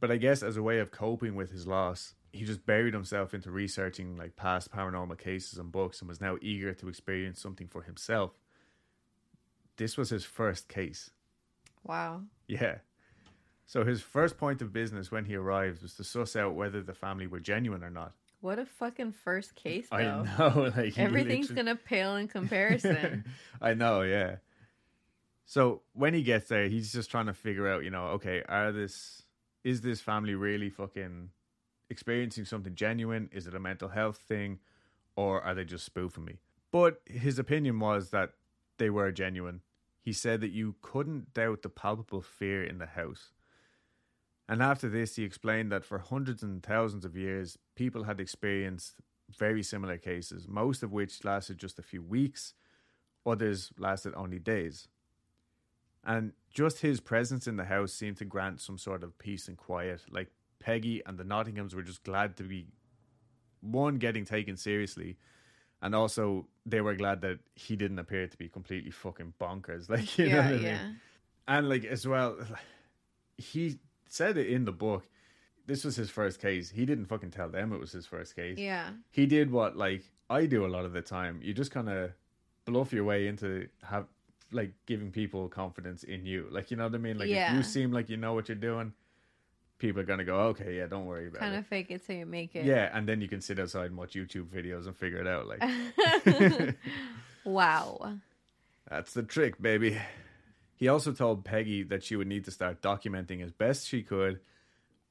But 0.00 0.10
I 0.10 0.16
guess 0.16 0.42
as 0.42 0.56
a 0.56 0.62
way 0.62 0.78
of 0.78 0.90
coping 0.90 1.34
with 1.34 1.50
his 1.52 1.66
loss, 1.66 2.14
he 2.32 2.44
just 2.44 2.64
buried 2.64 2.94
himself 2.94 3.34
into 3.34 3.50
researching 3.50 4.16
like 4.16 4.36
past 4.36 4.72
paranormal 4.72 5.18
cases 5.18 5.58
and 5.58 5.70
books 5.70 6.00
and 6.00 6.08
was 6.08 6.20
now 6.20 6.36
eager 6.40 6.72
to 6.74 6.88
experience 6.88 7.40
something 7.40 7.68
for 7.68 7.82
himself. 7.82 8.32
This 9.76 9.96
was 9.96 10.10
his 10.10 10.24
first 10.24 10.68
case. 10.68 11.10
Wow. 11.84 12.22
Yeah. 12.46 12.76
So 13.66 13.84
his 13.84 14.02
first 14.02 14.36
point 14.36 14.62
of 14.62 14.72
business 14.72 15.10
when 15.10 15.24
he 15.24 15.36
arrived 15.36 15.82
was 15.82 15.94
to 15.94 16.04
suss 16.04 16.34
out 16.34 16.54
whether 16.54 16.82
the 16.82 16.94
family 16.94 17.26
were 17.26 17.40
genuine 17.40 17.84
or 17.84 17.90
not. 17.90 18.12
What 18.40 18.58
a 18.58 18.64
fucking 18.66 19.12
first 19.12 19.54
case, 19.54 19.88
though. 19.90 19.96
I 19.96 20.02
know, 20.38 20.72
like 20.76 20.98
Everything's 20.98 21.50
literally- 21.50 21.54
gonna 21.72 21.76
pale 21.76 22.16
in 22.16 22.28
comparison. 22.38 23.24
I 23.60 23.74
know, 23.74 24.02
yeah. 24.02 24.36
So 25.44 25.82
when 25.94 26.14
he 26.14 26.22
gets 26.22 26.48
there, 26.48 26.68
he's 26.68 26.92
just 26.92 27.10
trying 27.10 27.26
to 27.26 27.34
figure 27.34 27.68
out, 27.68 27.82
you 27.84 27.90
know, 27.90 28.04
okay, 28.16 28.42
are 28.48 28.72
this 28.72 29.22
is 29.64 29.80
this 29.82 30.00
family 30.00 30.34
really 30.34 30.70
fucking 30.70 31.30
experiencing 31.90 32.44
something 32.44 32.74
genuine? 32.74 33.28
Is 33.32 33.46
it 33.46 33.54
a 33.54 33.60
mental 33.60 33.88
health 33.88 34.16
thing, 34.18 34.60
or 35.16 35.42
are 35.42 35.54
they 35.54 35.64
just 35.64 35.84
spoofing 35.84 36.24
me? 36.24 36.38
But 36.70 37.00
his 37.04 37.38
opinion 37.38 37.78
was 37.80 38.10
that 38.10 38.30
they 38.78 38.90
were 38.90 39.10
genuine. 39.12 39.60
He 40.00 40.12
said 40.14 40.40
that 40.40 40.52
you 40.52 40.76
couldn't 40.80 41.34
doubt 41.34 41.62
the 41.62 41.68
palpable 41.68 42.22
fear 42.22 42.64
in 42.64 42.78
the 42.78 42.86
house. 42.86 43.32
And 44.50 44.60
after 44.60 44.88
this, 44.88 45.14
he 45.14 45.22
explained 45.22 45.70
that 45.70 45.84
for 45.84 46.00
hundreds 46.00 46.42
and 46.42 46.60
thousands 46.60 47.04
of 47.04 47.16
years, 47.16 47.56
people 47.76 48.02
had 48.02 48.18
experienced 48.18 48.96
very 49.38 49.62
similar 49.62 49.96
cases, 49.96 50.48
most 50.48 50.82
of 50.82 50.90
which 50.90 51.24
lasted 51.24 51.56
just 51.56 51.78
a 51.78 51.82
few 51.82 52.02
weeks, 52.02 52.54
others 53.24 53.70
lasted 53.78 54.12
only 54.16 54.40
days. 54.40 54.88
And 56.02 56.32
just 56.52 56.80
his 56.80 56.98
presence 56.98 57.46
in 57.46 57.58
the 57.58 57.66
house 57.66 57.92
seemed 57.92 58.16
to 58.16 58.24
grant 58.24 58.60
some 58.60 58.76
sort 58.76 59.04
of 59.04 59.16
peace 59.18 59.46
and 59.46 59.56
quiet. 59.56 60.02
Like 60.10 60.32
Peggy 60.58 61.00
and 61.06 61.16
the 61.16 61.24
Nottinghams 61.24 61.72
were 61.72 61.84
just 61.84 62.02
glad 62.02 62.36
to 62.38 62.42
be, 62.42 62.66
one, 63.60 63.98
getting 63.98 64.24
taken 64.24 64.56
seriously, 64.56 65.16
and 65.80 65.94
also 65.94 66.48
they 66.66 66.80
were 66.80 66.96
glad 66.96 67.20
that 67.20 67.38
he 67.54 67.76
didn't 67.76 68.00
appear 68.00 68.26
to 68.26 68.36
be 68.36 68.48
completely 68.48 68.90
fucking 68.90 69.34
bonkers. 69.40 69.88
Like, 69.88 70.18
you 70.18 70.28
know 70.28 70.34
yeah, 70.34 70.50
what 70.50 70.60
I 70.60 70.62
mean? 70.62 71.00
And 71.46 71.68
like 71.68 71.84
as 71.84 72.04
well, 72.04 72.36
he 73.38 73.78
said 74.10 74.36
it 74.36 74.48
in 74.48 74.66
the 74.66 74.72
book. 74.72 75.08
This 75.66 75.84
was 75.84 75.96
his 75.96 76.10
first 76.10 76.40
case. 76.40 76.68
He 76.68 76.84
didn't 76.84 77.06
fucking 77.06 77.30
tell 77.30 77.48
them 77.48 77.72
it 77.72 77.80
was 77.80 77.92
his 77.92 78.04
first 78.04 78.36
case. 78.36 78.58
Yeah. 78.58 78.90
He 79.10 79.24
did 79.24 79.50
what 79.50 79.76
like 79.76 80.02
I 80.28 80.46
do 80.46 80.66
a 80.66 80.68
lot 80.68 80.84
of 80.84 80.92
the 80.92 81.00
time. 81.00 81.40
You 81.42 81.54
just 81.54 81.70
kind 81.70 81.88
of 81.88 82.10
bluff 82.64 82.92
your 82.92 83.04
way 83.04 83.28
into 83.28 83.68
have 83.82 84.06
like 84.52 84.72
giving 84.86 85.10
people 85.10 85.48
confidence 85.48 86.02
in 86.02 86.26
you. 86.26 86.48
Like 86.50 86.70
you 86.70 86.76
know 86.76 86.84
what 86.84 86.94
I 86.94 86.98
mean? 86.98 87.18
Like 87.18 87.30
if 87.30 87.52
you 87.54 87.62
seem 87.62 87.92
like 87.92 88.10
you 88.10 88.16
know 88.16 88.34
what 88.34 88.48
you're 88.48 88.56
doing, 88.56 88.92
people 89.78 90.00
are 90.00 90.04
gonna 90.04 90.24
go, 90.24 90.38
okay, 90.48 90.78
yeah, 90.78 90.86
don't 90.86 91.06
worry 91.06 91.28
about 91.28 91.40
kind 91.40 91.52
it. 91.52 91.56
Kind 91.56 91.64
of 91.64 91.68
fake 91.68 91.90
it 91.90 92.04
till 92.04 92.16
you 92.16 92.26
make 92.26 92.56
it. 92.56 92.64
Yeah, 92.64 92.90
and 92.92 93.08
then 93.08 93.20
you 93.20 93.28
can 93.28 93.40
sit 93.40 93.60
outside 93.60 93.86
and 93.86 93.96
watch 93.96 94.14
YouTube 94.14 94.46
videos 94.46 94.86
and 94.86 94.96
figure 94.96 95.18
it 95.18 95.26
out. 95.28 95.46
Like 95.46 95.62
wow. 97.44 98.14
that's 98.88 99.14
the 99.14 99.22
trick, 99.22 99.60
baby. 99.62 99.96
He 100.80 100.88
also 100.88 101.12
told 101.12 101.44
Peggy 101.44 101.82
that 101.84 102.02
she 102.02 102.16
would 102.16 102.26
need 102.26 102.46
to 102.46 102.50
start 102.50 102.80
documenting 102.82 103.44
as 103.44 103.52
best 103.52 103.86
she 103.86 104.02
could, 104.02 104.40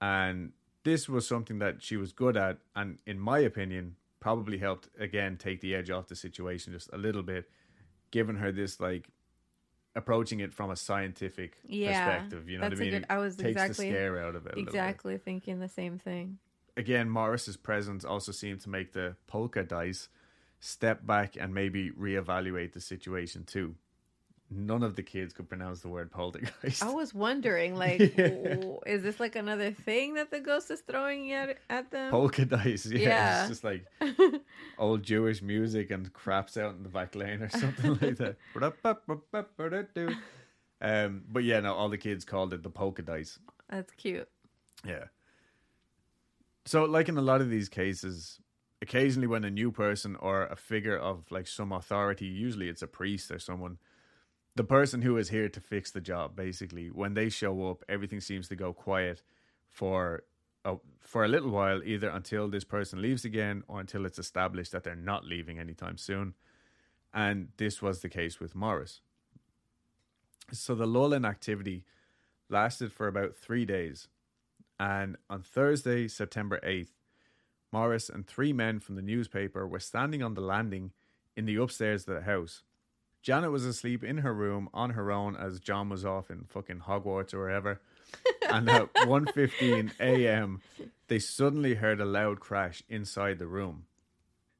and 0.02 0.52
this 0.84 1.08
was 1.08 1.28
something 1.28 1.60
that 1.60 1.84
she 1.84 1.96
was 1.96 2.12
good 2.12 2.36
at, 2.36 2.58
and 2.76 2.98
in 3.06 3.20
my 3.20 3.40
opinion, 3.40 3.96
probably 4.20 4.58
helped 4.58 4.90
again 5.00 5.38
take 5.38 5.62
the 5.62 5.76
edge 5.76 5.90
off 5.92 6.08
the 6.08 6.16
situation 6.16 6.74
just 6.74 6.90
a 6.92 6.98
little 6.98 7.22
bit, 7.24 7.50
giving 8.12 8.36
her 8.38 8.52
this 8.52 8.80
like 8.80 9.10
approaching 9.96 10.40
it 10.40 10.54
from 10.54 10.72
a 10.72 10.76
scientific 10.76 11.58
Yeah, 11.66 12.04
perspective. 12.06 12.50
You 12.50 12.58
know 12.58 12.64
that's 12.70 12.80
what 12.80 12.88
I 12.88 12.90
mean? 12.92 13.00
good- 13.02 13.06
I 13.10 13.18
was 13.20 13.36
Takes 13.36 13.50
exactly- 13.52 13.90
the 13.90 13.96
scare 13.96 14.18
out 14.20 14.36
of 14.36 14.46
it. 14.48 14.54
a 14.54 14.56
little 14.56 14.66
bit. 14.66 14.70
Exactly 14.74 15.18
thinking 15.18 15.60
the 15.60 15.68
same 15.70 15.98
thing. 16.00 16.40
again, 16.78 17.10
Maurice's 17.10 17.58
presence 17.58 18.06
also 18.06 18.32
seemed 18.32 18.62
to 18.62 18.70
make 18.70 18.94
the 18.94 19.16
polka 19.28 19.64
dice 19.64 20.08
step 20.62 21.06
back 21.06 21.36
and 21.36 21.54
maybe 21.54 21.92
reevaluate 21.92 22.72
the 22.74 22.80
situation 22.82 23.44
too. 23.44 23.76
None 24.52 24.82
of 24.82 24.96
the 24.96 25.04
kids 25.04 25.32
could 25.32 25.48
pronounce 25.48 25.82
the 25.82 25.90
word 25.90 26.10
poltergeist. 26.12 26.82
I 26.82 26.90
was 26.90 27.14
wondering, 27.14 27.76
like, 27.86 28.00
Yeah. 28.18 28.58
is 28.88 29.04
this 29.04 29.20
like 29.20 29.36
another 29.36 29.72
thing 29.72 30.16
that 30.16 30.32
the 30.32 30.40
ghost 30.40 30.72
is 30.72 30.82
throwing 30.82 31.32
at 31.34 31.58
at 31.70 31.92
them? 31.92 32.10
polka 32.10 32.46
dice, 32.46 32.88
yeah, 32.88 33.00
Yeah. 33.00 33.40
it's 33.42 33.50
just 33.50 33.64
like 33.64 33.86
old 34.80 35.04
Jewish 35.04 35.44
music 35.44 35.92
and 35.92 36.12
craps 36.14 36.58
out 36.58 36.74
in 36.76 36.82
the 36.84 36.90
back 36.90 37.14
lane 37.14 37.44
or 37.44 37.50
something 37.50 38.00
like 38.02 38.18
that. 38.18 38.38
um, 40.82 41.24
but 41.30 41.44
yeah, 41.44 41.60
no, 41.60 41.74
all 41.76 41.90
the 41.90 41.98
kids 41.98 42.26
called 42.26 42.54
it 42.54 42.64
the 42.64 42.70
polka 42.70 43.02
dice. 43.02 43.38
That's 43.70 43.94
cute. 43.94 44.28
Yeah. 44.86 45.06
So, 46.66 46.86
like 46.86 47.10
in 47.10 47.18
a 47.18 47.22
lot 47.22 47.42
of 47.42 47.50
these 47.50 47.70
cases, 47.70 48.40
occasionally 48.82 49.28
when 49.28 49.44
a 49.44 49.50
new 49.52 49.72
person 49.72 50.16
or 50.16 50.46
a 50.46 50.56
figure 50.56 50.98
of 50.98 51.26
like 51.32 51.48
some 51.48 51.72
authority, 51.72 52.26
usually 52.26 52.70
it's 52.70 52.82
a 52.82 52.88
priest 52.88 53.32
or 53.32 53.40
someone, 53.40 53.78
the 54.60 54.64
person 54.66 55.02
who 55.02 55.16
is 55.16 55.30
here 55.30 55.48
to 55.48 55.62
fix 55.62 55.90
the 55.92 56.02
job, 56.02 56.36
basically, 56.36 56.88
when 56.88 57.14
they 57.14 57.30
show 57.30 57.70
up, 57.70 57.82
everything 57.88 58.20
seems 58.20 58.50
to 58.50 58.58
go 58.58 58.74
quiet 58.74 59.24
for 59.70 60.24
a, 60.66 60.76
for 61.00 61.24
a 61.24 61.30
little 61.30 61.50
while, 61.50 61.82
either 61.82 62.10
until 62.10 62.50
this 62.50 62.66
person 62.66 63.02
leaves 63.02 63.24
again 63.24 63.64
or 63.70 63.80
until 63.80 64.06
it's 64.06 64.20
established 64.20 64.74
that 64.74 64.84
they're 64.84 64.98
not 64.98 65.24
leaving 65.24 65.60
anytime 65.60 65.98
soon. 65.98 66.34
And 67.14 67.54
this 67.56 67.82
was 67.82 68.02
the 68.02 68.10
case 68.10 68.42
with 68.42 68.54
Maurice. 68.54 69.00
So 70.52 70.76
the 70.76 70.86
lull 70.86 71.14
in 71.14 71.24
activity 71.24 71.86
lasted 72.50 72.92
for 72.92 73.08
about 73.08 73.38
three 73.38 73.64
days. 73.64 74.10
And 74.78 75.16
on 75.30 75.42
Thursday, 75.42 76.10
September 76.10 76.60
8th, 76.66 76.92
Maurice 77.72 78.10
and 78.10 78.28
three 78.28 78.52
men 78.52 78.82
from 78.82 78.96
the 78.96 79.02
newspaper 79.02 79.66
were 79.66 79.80
standing 79.80 80.22
on 80.22 80.34
the 80.34 80.42
landing 80.42 80.92
in 81.38 81.46
the 81.46 81.56
upstairs 81.56 82.06
of 82.06 82.14
the 82.14 82.24
house. 82.24 82.64
Janet 83.22 83.52
was 83.52 83.66
asleep 83.66 84.04
in 84.04 84.20
her 84.20 84.34
room 84.34 84.70
on 84.74 84.92
her 84.92 85.12
own 85.12 85.36
as 85.36 85.60
John 85.60 85.90
was 85.90 86.06
off 86.06 86.32
in 86.32 86.46
fucking 86.46 86.82
Hogwarts 86.82 87.34
or 87.34 87.40
wherever. 87.40 87.82
and 88.50 88.70
at 88.70 88.94
1.15 88.94 89.92
a.m., 90.00 90.62
they 91.08 91.20
suddenly 91.20 91.76
heard 91.76 92.00
a 92.00 92.06
loud 92.06 92.40
crash 92.40 92.82
inside 92.88 93.40
the 93.40 93.48
room. 93.48 93.86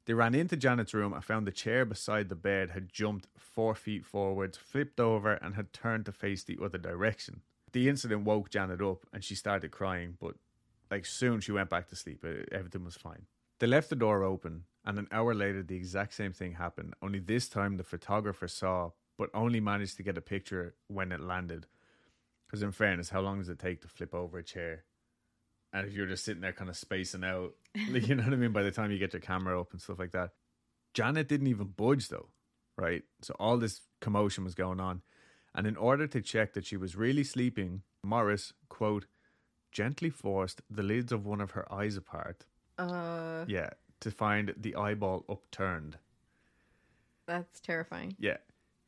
They 0.04 0.14
ran 0.14 0.34
into 0.34 0.56
Janet's 0.56 0.94
room 0.94 1.12
and 1.12 1.24
found 1.24 1.46
the 1.46 1.52
chair 1.52 1.84
beside 1.84 2.28
the 2.28 2.34
bed 2.34 2.70
had 2.70 2.92
jumped 2.92 3.28
four 3.38 3.74
feet 3.74 4.04
forwards, 4.04 4.58
flipped 4.58 4.98
over, 4.98 5.34
and 5.34 5.54
had 5.54 5.72
turned 5.72 6.06
to 6.06 6.12
face 6.12 6.42
the 6.42 6.58
other 6.62 6.78
direction. 6.78 7.42
The 7.72 7.88
incident 7.88 8.24
woke 8.24 8.50
Janet 8.50 8.82
up 8.82 9.06
and 9.12 9.22
she 9.22 9.34
started 9.34 9.70
crying, 9.70 10.16
but 10.20 10.34
like 10.90 11.06
soon 11.06 11.40
she 11.40 11.52
went 11.52 11.70
back 11.70 11.88
to 11.88 11.96
sleep. 11.96 12.24
Everything 12.50 12.84
was 12.84 12.96
fine. 12.96 13.26
They 13.60 13.66
left 13.66 13.90
the 13.90 13.96
door 13.96 14.24
open, 14.24 14.64
and 14.84 14.98
an 14.98 15.08
hour 15.12 15.34
later, 15.34 15.62
the 15.62 15.76
exact 15.76 16.14
same 16.14 16.32
thing 16.32 16.54
happened. 16.54 16.94
Only 17.02 17.18
this 17.18 17.48
time, 17.48 17.76
the 17.76 17.84
photographer 17.84 18.48
saw, 18.48 18.90
but 19.18 19.30
only 19.34 19.60
managed 19.60 19.96
to 19.98 20.02
get 20.02 20.16
a 20.16 20.22
picture 20.22 20.74
when 20.88 21.12
it 21.12 21.20
landed. 21.20 21.66
Because, 22.46 22.62
in 22.62 22.72
fairness, 22.72 23.10
how 23.10 23.20
long 23.20 23.38
does 23.38 23.48
it 23.48 23.58
take 23.58 23.82
to 23.82 23.88
flip 23.88 24.14
over 24.14 24.38
a 24.38 24.42
chair? 24.42 24.84
And 25.72 25.86
if 25.86 25.92
you're 25.92 26.06
just 26.06 26.24
sitting 26.24 26.40
there 26.40 26.52
kind 26.52 26.70
of 26.70 26.76
spacing 26.76 27.24
out, 27.24 27.52
like, 27.90 28.06
you 28.08 28.14
know 28.14 28.24
what 28.24 28.32
I 28.32 28.36
mean? 28.36 28.52
By 28.52 28.62
the 28.62 28.70
time 28.70 28.90
you 28.90 28.98
get 28.98 29.12
your 29.12 29.20
camera 29.20 29.60
up 29.60 29.72
and 29.72 29.80
stuff 29.80 29.98
like 29.98 30.12
that. 30.12 30.30
Janet 30.94 31.28
didn't 31.28 31.46
even 31.46 31.68
budge, 31.68 32.08
though, 32.08 32.30
right? 32.76 33.04
So 33.22 33.36
all 33.38 33.56
this 33.58 33.82
commotion 34.00 34.42
was 34.44 34.54
going 34.54 34.80
on. 34.80 35.02
And 35.54 35.66
in 35.66 35.76
order 35.76 36.06
to 36.08 36.20
check 36.20 36.54
that 36.54 36.64
she 36.66 36.76
was 36.76 36.96
really 36.96 37.22
sleeping, 37.22 37.82
Maurice, 38.02 38.52
quote, 38.68 39.06
gently 39.70 40.10
forced 40.10 40.62
the 40.68 40.82
lids 40.82 41.12
of 41.12 41.26
one 41.26 41.40
of 41.40 41.52
her 41.52 41.70
eyes 41.72 41.96
apart. 41.96 42.46
Uh, 42.78 43.44
Yeah, 43.46 43.70
to 44.00 44.10
find 44.10 44.54
the 44.56 44.74
eyeball 44.76 45.24
upturned. 45.28 45.98
that's 47.26 47.60
terrifying. 47.60 48.16
Yeah. 48.18 48.38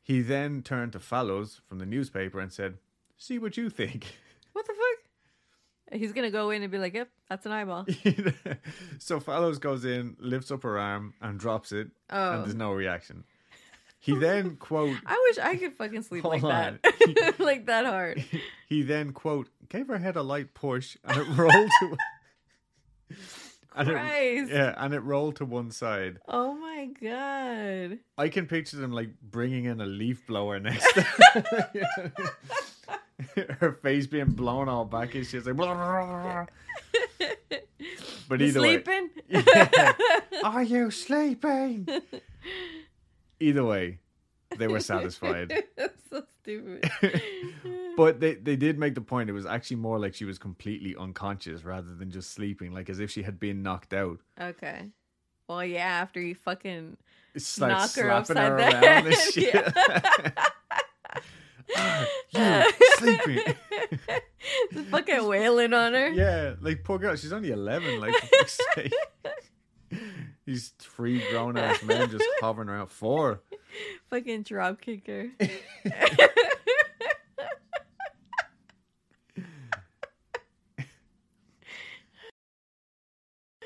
He 0.01 0.21
then 0.21 0.61
turned 0.63 0.91
to 0.93 0.99
Fallows 0.99 1.61
from 1.67 1.79
the 1.79 1.85
newspaper 1.85 2.39
and 2.39 2.51
said, 2.51 2.77
See 3.17 3.39
what 3.39 3.57
you 3.57 3.69
think. 3.69 4.17
What 4.53 4.67
the 4.67 4.73
fuck? 4.73 5.99
He's 5.99 6.11
gonna 6.13 6.29
go 6.29 6.51
in 6.51 6.61
and 6.61 6.71
be 6.71 6.77
like, 6.77 6.93
"Yep, 6.93 7.09
that's 7.27 7.45
an 7.47 7.51
eyeball." 7.51 7.87
so 8.99 9.19
Fallows 9.19 9.57
goes 9.57 9.83
in, 9.83 10.15
lifts 10.19 10.51
up 10.51 10.61
her 10.61 10.77
arm, 10.77 11.15
and 11.21 11.39
drops 11.39 11.71
it, 11.71 11.87
Oh. 12.11 12.33
and 12.33 12.43
there's 12.43 12.53
oh. 12.53 12.57
no 12.57 12.71
reaction. 12.71 13.23
He 13.99 14.15
then, 14.15 14.57
quote, 14.57 14.97
I 15.05 15.17
wish 15.29 15.37
I 15.39 15.55
could 15.55 15.73
fucking 15.77 16.03
sleep 16.03 16.23
like 16.25 16.41
that, 16.41 17.35
like 17.39 17.65
that 17.67 17.85
hard. 17.85 18.23
he 18.67 18.83
then, 18.83 19.13
quote, 19.13 19.47
gave 19.69 19.87
her 19.87 19.97
head 19.97 20.17
a 20.17 20.21
light 20.21 20.53
push, 20.53 20.97
and 21.05 21.17
it 21.21 21.27
rolled 21.37 21.71
to. 21.79 21.97
And 23.75 23.89
it, 23.89 24.49
yeah, 24.49 24.73
and 24.77 24.93
it 24.93 24.99
rolled 24.99 25.37
to 25.37 25.45
one 25.45 25.71
side. 25.71 26.19
Oh 26.27 26.53
my 26.53 26.89
god. 27.01 27.99
I 28.17 28.29
can 28.29 28.45
picture 28.45 28.77
them 28.77 28.91
like 28.91 29.09
bringing 29.21 29.65
in 29.65 29.81
a 29.81 29.85
leaf 29.85 30.25
blower 30.27 30.59
next 30.59 30.91
her. 30.95 32.11
her 33.59 33.79
face 33.81 34.07
being 34.07 34.31
blown 34.31 34.67
all 34.67 34.85
back 34.85 35.15
and 35.15 35.25
she's 35.25 35.45
like 35.45 35.55
blah, 35.55 35.73
blah, 35.73 36.21
blah, 36.21 37.27
but 38.27 38.41
either 38.41 38.61
way 38.61 38.83
sleeping? 38.83 39.09
Yeah. 39.29 39.93
are 40.43 40.63
you 40.63 40.91
sleeping 40.91 41.87
either 43.39 43.63
way 43.63 43.99
they 44.57 44.67
were 44.67 44.79
satisfied 44.79 45.53
That's 45.75 46.01
so 46.09 46.23
stupid. 46.41 46.89
But 47.97 48.19
they, 48.19 48.35
they 48.35 48.55
did 48.55 48.77
make 48.77 48.95
the 48.95 49.01
point 49.01 49.29
it 49.29 49.33
was 49.33 49.45
actually 49.45 49.77
more 49.77 49.99
like 49.99 50.13
she 50.13 50.25
was 50.25 50.37
completely 50.37 50.95
unconscious 50.95 51.63
rather 51.63 51.93
than 51.95 52.11
just 52.11 52.31
sleeping 52.31 52.71
like 52.73 52.89
as 52.89 52.99
if 52.99 53.11
she 53.11 53.23
had 53.23 53.39
been 53.39 53.61
knocked 53.63 53.93
out 53.93 54.19
okay. 54.39 54.89
Well, 55.49 55.63
yeah. 55.65 55.85
After 55.85 56.21
you 56.21 56.35
fucking 56.35 56.95
it's 57.35 57.59
like 57.59 57.71
Knock 57.71 57.93
her 57.95 58.09
upside 58.11 58.37
her 58.37 58.57
around 58.57 58.83
and 58.83 59.07
head, 59.07 59.13
shit 59.33 59.73
Ah, 61.75 62.07
you 62.79 62.87
sleeping 62.97 63.39
Just 64.73 64.89
fucking 64.89 65.25
wailing 65.27 65.73
on 65.73 65.93
her. 65.93 66.09
Yeah, 66.09 66.55
like 66.61 66.83
poor 66.83 66.99
girl, 66.99 67.15
she's 67.15 67.33
only 67.33 67.51
eleven. 67.51 67.99
Like 67.99 68.13
for 68.15 68.27
fuck's 68.27 68.59
sake. 68.75 68.93
these 70.45 70.73
three 70.79 71.23
grown 71.31 71.57
ass 71.57 71.81
men 71.83 72.09
just 72.09 72.25
hovering 72.41 72.69
around. 72.69 72.87
Four. 72.87 73.41
Fucking 74.09 74.43
drop 74.43 74.81
kicker. 74.81 75.29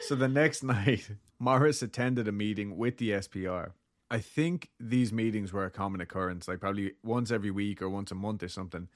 So 0.07 0.15
the 0.15 0.29
next 0.29 0.63
night, 0.77 1.09
Maurice 1.37 1.81
attended 1.81 2.27
a 2.29 2.31
meeting 2.31 2.77
with 2.77 2.97
the 2.97 3.11
SPR. 3.11 3.71
I 4.09 4.19
think 4.19 4.69
these 4.79 5.11
meetings 5.11 5.51
were 5.51 5.65
a 5.65 5.69
common 5.69 5.99
occurrence, 5.99 6.47
like 6.47 6.61
probably 6.61 6.93
once 7.03 7.29
every 7.29 7.51
week 7.51 7.81
or 7.81 7.89
once 7.89 8.09
a 8.09 8.15
month 8.15 8.41
or 8.41 8.47
something. 8.47 8.87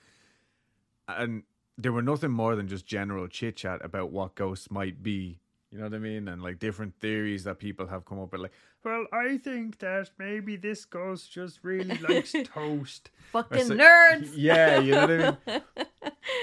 And 1.09 1.43
there 1.77 1.91
were 1.91 2.01
nothing 2.01 2.31
more 2.31 2.55
than 2.55 2.69
just 2.69 2.85
general 2.85 3.27
chit 3.27 3.57
chat 3.57 3.83
about 3.83 4.11
what 4.11 4.35
ghosts 4.35 4.71
might 4.71 5.03
be. 5.03 5.39
You 5.69 5.79
know 5.79 5.85
what 5.85 5.93
I 5.93 5.99
mean? 5.99 6.29
And 6.29 6.41
like 6.41 6.59
different 6.59 6.95
theories 7.01 7.43
that 7.43 7.59
people 7.59 7.87
have 7.87 8.05
come 8.05 8.19
up 8.21 8.31
with, 8.31 8.41
like, 8.41 8.53
well, 8.85 9.05
I 9.11 9.37
think 9.37 9.79
that 9.79 10.11
maybe 10.17 10.55
this 10.55 10.85
ghost 10.85 11.29
just 11.31 11.59
really 11.61 11.97
likes 11.97 12.33
toast. 12.45 13.11
Fucking 13.33 13.65
so- 13.65 13.75
nerds. 13.75 14.31
Yeah, 14.35 14.79
you 14.79 14.91
know 14.91 15.01
what 15.01 15.39
I 15.47 15.51
mean? 15.51 15.85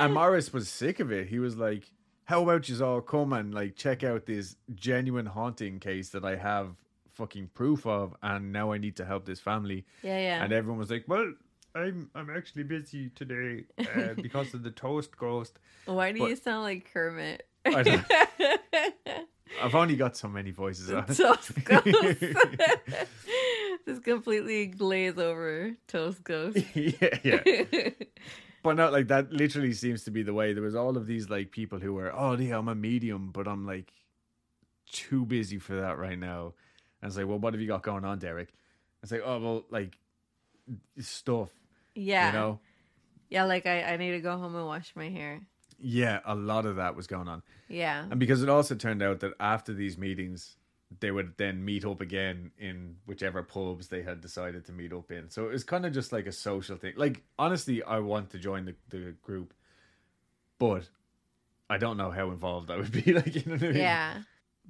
and 0.00 0.12
Maurice 0.14 0.52
was 0.52 0.68
sick 0.68 1.00
of 1.00 1.10
it. 1.10 1.28
He 1.28 1.38
was 1.38 1.56
like, 1.56 1.90
"How 2.28 2.42
about 2.42 2.68
you 2.68 2.84
all 2.84 3.00
come 3.00 3.32
and 3.32 3.54
like 3.54 3.74
check 3.74 4.04
out 4.04 4.26
this 4.26 4.56
genuine 4.74 5.24
haunting 5.24 5.80
case 5.80 6.10
that 6.10 6.26
I 6.26 6.36
have 6.36 6.76
fucking 7.14 7.48
proof 7.54 7.86
of, 7.86 8.14
and 8.22 8.52
now 8.52 8.70
I 8.70 8.76
need 8.76 8.96
to 8.96 9.06
help 9.06 9.24
this 9.24 9.40
family." 9.40 9.86
Yeah, 10.02 10.18
yeah. 10.18 10.44
And 10.44 10.52
everyone 10.52 10.78
was 10.78 10.90
like, 10.90 11.04
"Well, 11.08 11.32
I'm 11.74 12.10
I'm 12.14 12.28
actually 12.28 12.64
busy 12.64 13.08
today 13.14 13.64
uh, 13.78 14.12
because 14.16 14.52
of 14.52 14.62
the 14.62 14.70
toast 14.70 15.16
ghost." 15.16 15.58
Why 15.86 16.12
do 16.12 16.18
but- 16.18 16.28
you 16.28 16.36
sound 16.36 16.64
like 16.64 16.92
Kermit? 16.92 17.46
I 17.64 18.04
I've 19.62 19.74
only 19.74 19.96
got 19.96 20.14
so 20.14 20.28
many 20.28 20.50
voices 20.50 20.92
on. 20.92 21.06
Toast 21.06 21.64
ghost. 21.64 21.86
Just 23.86 24.04
completely 24.04 24.66
glaze 24.66 25.16
over 25.16 25.74
toast 25.86 26.22
ghost. 26.24 26.58
yeah, 26.74 27.18
yeah. 27.24 27.88
But 28.62 28.76
not 28.76 28.92
like 28.92 29.08
that. 29.08 29.32
Literally 29.32 29.72
seems 29.72 30.04
to 30.04 30.10
be 30.10 30.22
the 30.22 30.34
way. 30.34 30.52
There 30.52 30.62
was 30.62 30.74
all 30.74 30.96
of 30.96 31.06
these 31.06 31.30
like 31.30 31.50
people 31.50 31.78
who 31.78 31.94
were, 31.94 32.12
oh 32.14 32.36
yeah, 32.36 32.58
I'm 32.58 32.68
a 32.68 32.74
medium, 32.74 33.30
but 33.32 33.46
I'm 33.46 33.66
like 33.66 33.92
too 34.92 35.24
busy 35.24 35.58
for 35.58 35.76
that 35.76 35.98
right 35.98 36.18
now. 36.18 36.54
And 37.00 37.08
it's 37.08 37.16
like, 37.16 37.26
well, 37.26 37.38
what 37.38 37.54
have 37.54 37.60
you 37.60 37.68
got 37.68 37.82
going 37.82 38.04
on, 38.04 38.18
Derek? 38.18 38.48
It's 39.02 39.12
like, 39.12 39.22
oh 39.24 39.38
well, 39.38 39.64
like 39.70 39.96
stuff, 40.98 41.50
yeah. 41.94 42.26
you 42.26 42.32
know. 42.32 42.60
Yeah, 43.30 43.44
like 43.44 43.66
I, 43.66 43.82
I 43.82 43.96
need 43.96 44.12
to 44.12 44.20
go 44.20 44.36
home 44.36 44.56
and 44.56 44.66
wash 44.66 44.92
my 44.96 45.08
hair. 45.08 45.42
Yeah, 45.78 46.20
a 46.24 46.34
lot 46.34 46.66
of 46.66 46.76
that 46.76 46.96
was 46.96 47.06
going 47.06 47.28
on. 47.28 47.42
Yeah. 47.68 48.04
And 48.10 48.18
because 48.18 48.42
it 48.42 48.48
also 48.48 48.74
turned 48.74 49.02
out 49.02 49.20
that 49.20 49.34
after 49.38 49.72
these 49.72 49.96
meetings, 49.96 50.56
they 51.00 51.10
would 51.10 51.34
then 51.36 51.64
meet 51.64 51.84
up 51.84 52.00
again 52.00 52.50
in 52.58 52.96
whichever 53.06 53.42
pubs 53.42 53.88
they 53.88 54.02
had 54.02 54.20
decided 54.20 54.64
to 54.64 54.72
meet 54.72 54.92
up 54.92 55.10
in. 55.10 55.28
So 55.28 55.46
it 55.46 55.52
was 55.52 55.64
kind 55.64 55.84
of 55.84 55.92
just 55.92 56.12
like 56.12 56.26
a 56.26 56.32
social 56.32 56.76
thing. 56.76 56.94
Like, 56.96 57.22
honestly, 57.38 57.82
I 57.82 57.98
want 57.98 58.30
to 58.30 58.38
join 58.38 58.64
the, 58.64 58.74
the 58.88 59.14
group, 59.22 59.52
but 60.58 60.88
I 61.68 61.76
don't 61.76 61.98
know 61.98 62.10
how 62.10 62.30
involved 62.30 62.70
I 62.70 62.76
would 62.76 62.92
be. 62.92 63.12
Like, 63.12 63.34
you 63.34 63.42
know 63.44 63.52
what 63.52 63.62
I 63.62 63.66
mean? 63.68 63.76
Yeah. 63.76 64.22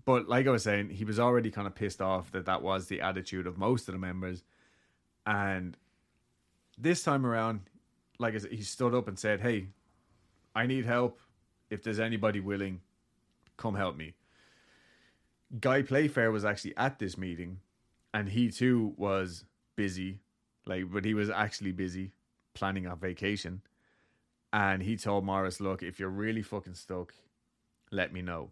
But 0.05 0.29
like 0.29 0.47
I 0.47 0.51
was 0.51 0.64
saying, 0.64 0.91
he 0.91 1.05
was 1.05 1.21
already 1.21 1.51
kind 1.51 1.66
of 1.66 1.75
pissed 1.75 2.01
off 2.01 2.33
that 2.33 2.47
that 2.47 2.62
was 2.62 2.87
the 2.87 3.01
attitude 3.01 3.47
of 3.47 3.57
most 3.57 3.89
of 3.89 3.93
the 3.93 3.99
members. 3.99 4.43
And 5.25 5.77
this 6.77 7.03
time 7.03 7.27
around, 7.27 7.61
like 8.19 8.35
I 8.35 8.39
said, 8.39 8.53
he 8.53 8.62
stood 8.62 8.95
up 8.95 9.07
and 9.07 9.19
said, 9.19 9.41
Hey, 9.41 9.69
I 10.55 10.66
need 10.66 10.85
help. 10.85 11.21
If 11.71 11.83
there's 11.83 12.01
anybody 12.01 12.41
willing, 12.41 12.81
come 13.57 13.75
help 13.75 13.97
me. 13.97 14.14
Guy 15.61 15.83
Playfair 15.83 16.31
was 16.31 16.45
actually 16.45 16.77
at 16.77 16.99
this 16.99 17.17
meeting 17.17 17.61
and 18.13 18.29
he 18.29 18.51
too 18.51 18.95
was 18.97 19.45
busy, 19.77 20.19
like, 20.67 20.91
but 20.91 21.05
he 21.05 21.15
was 21.15 21.31
actually 21.31 21.73
busy 21.73 22.13
planning 22.55 22.87
a 22.87 22.97
vacation. 22.97 23.63
And 24.53 24.83
he 24.83 24.97
told 24.97 25.25
Maurice, 25.25 25.61
Look, 25.61 25.83
if 25.83 26.01
you're 26.01 26.09
really 26.09 26.43
fucking 26.43 26.75
stuck, 26.75 27.13
let 27.91 28.13
me 28.13 28.23
know 28.23 28.51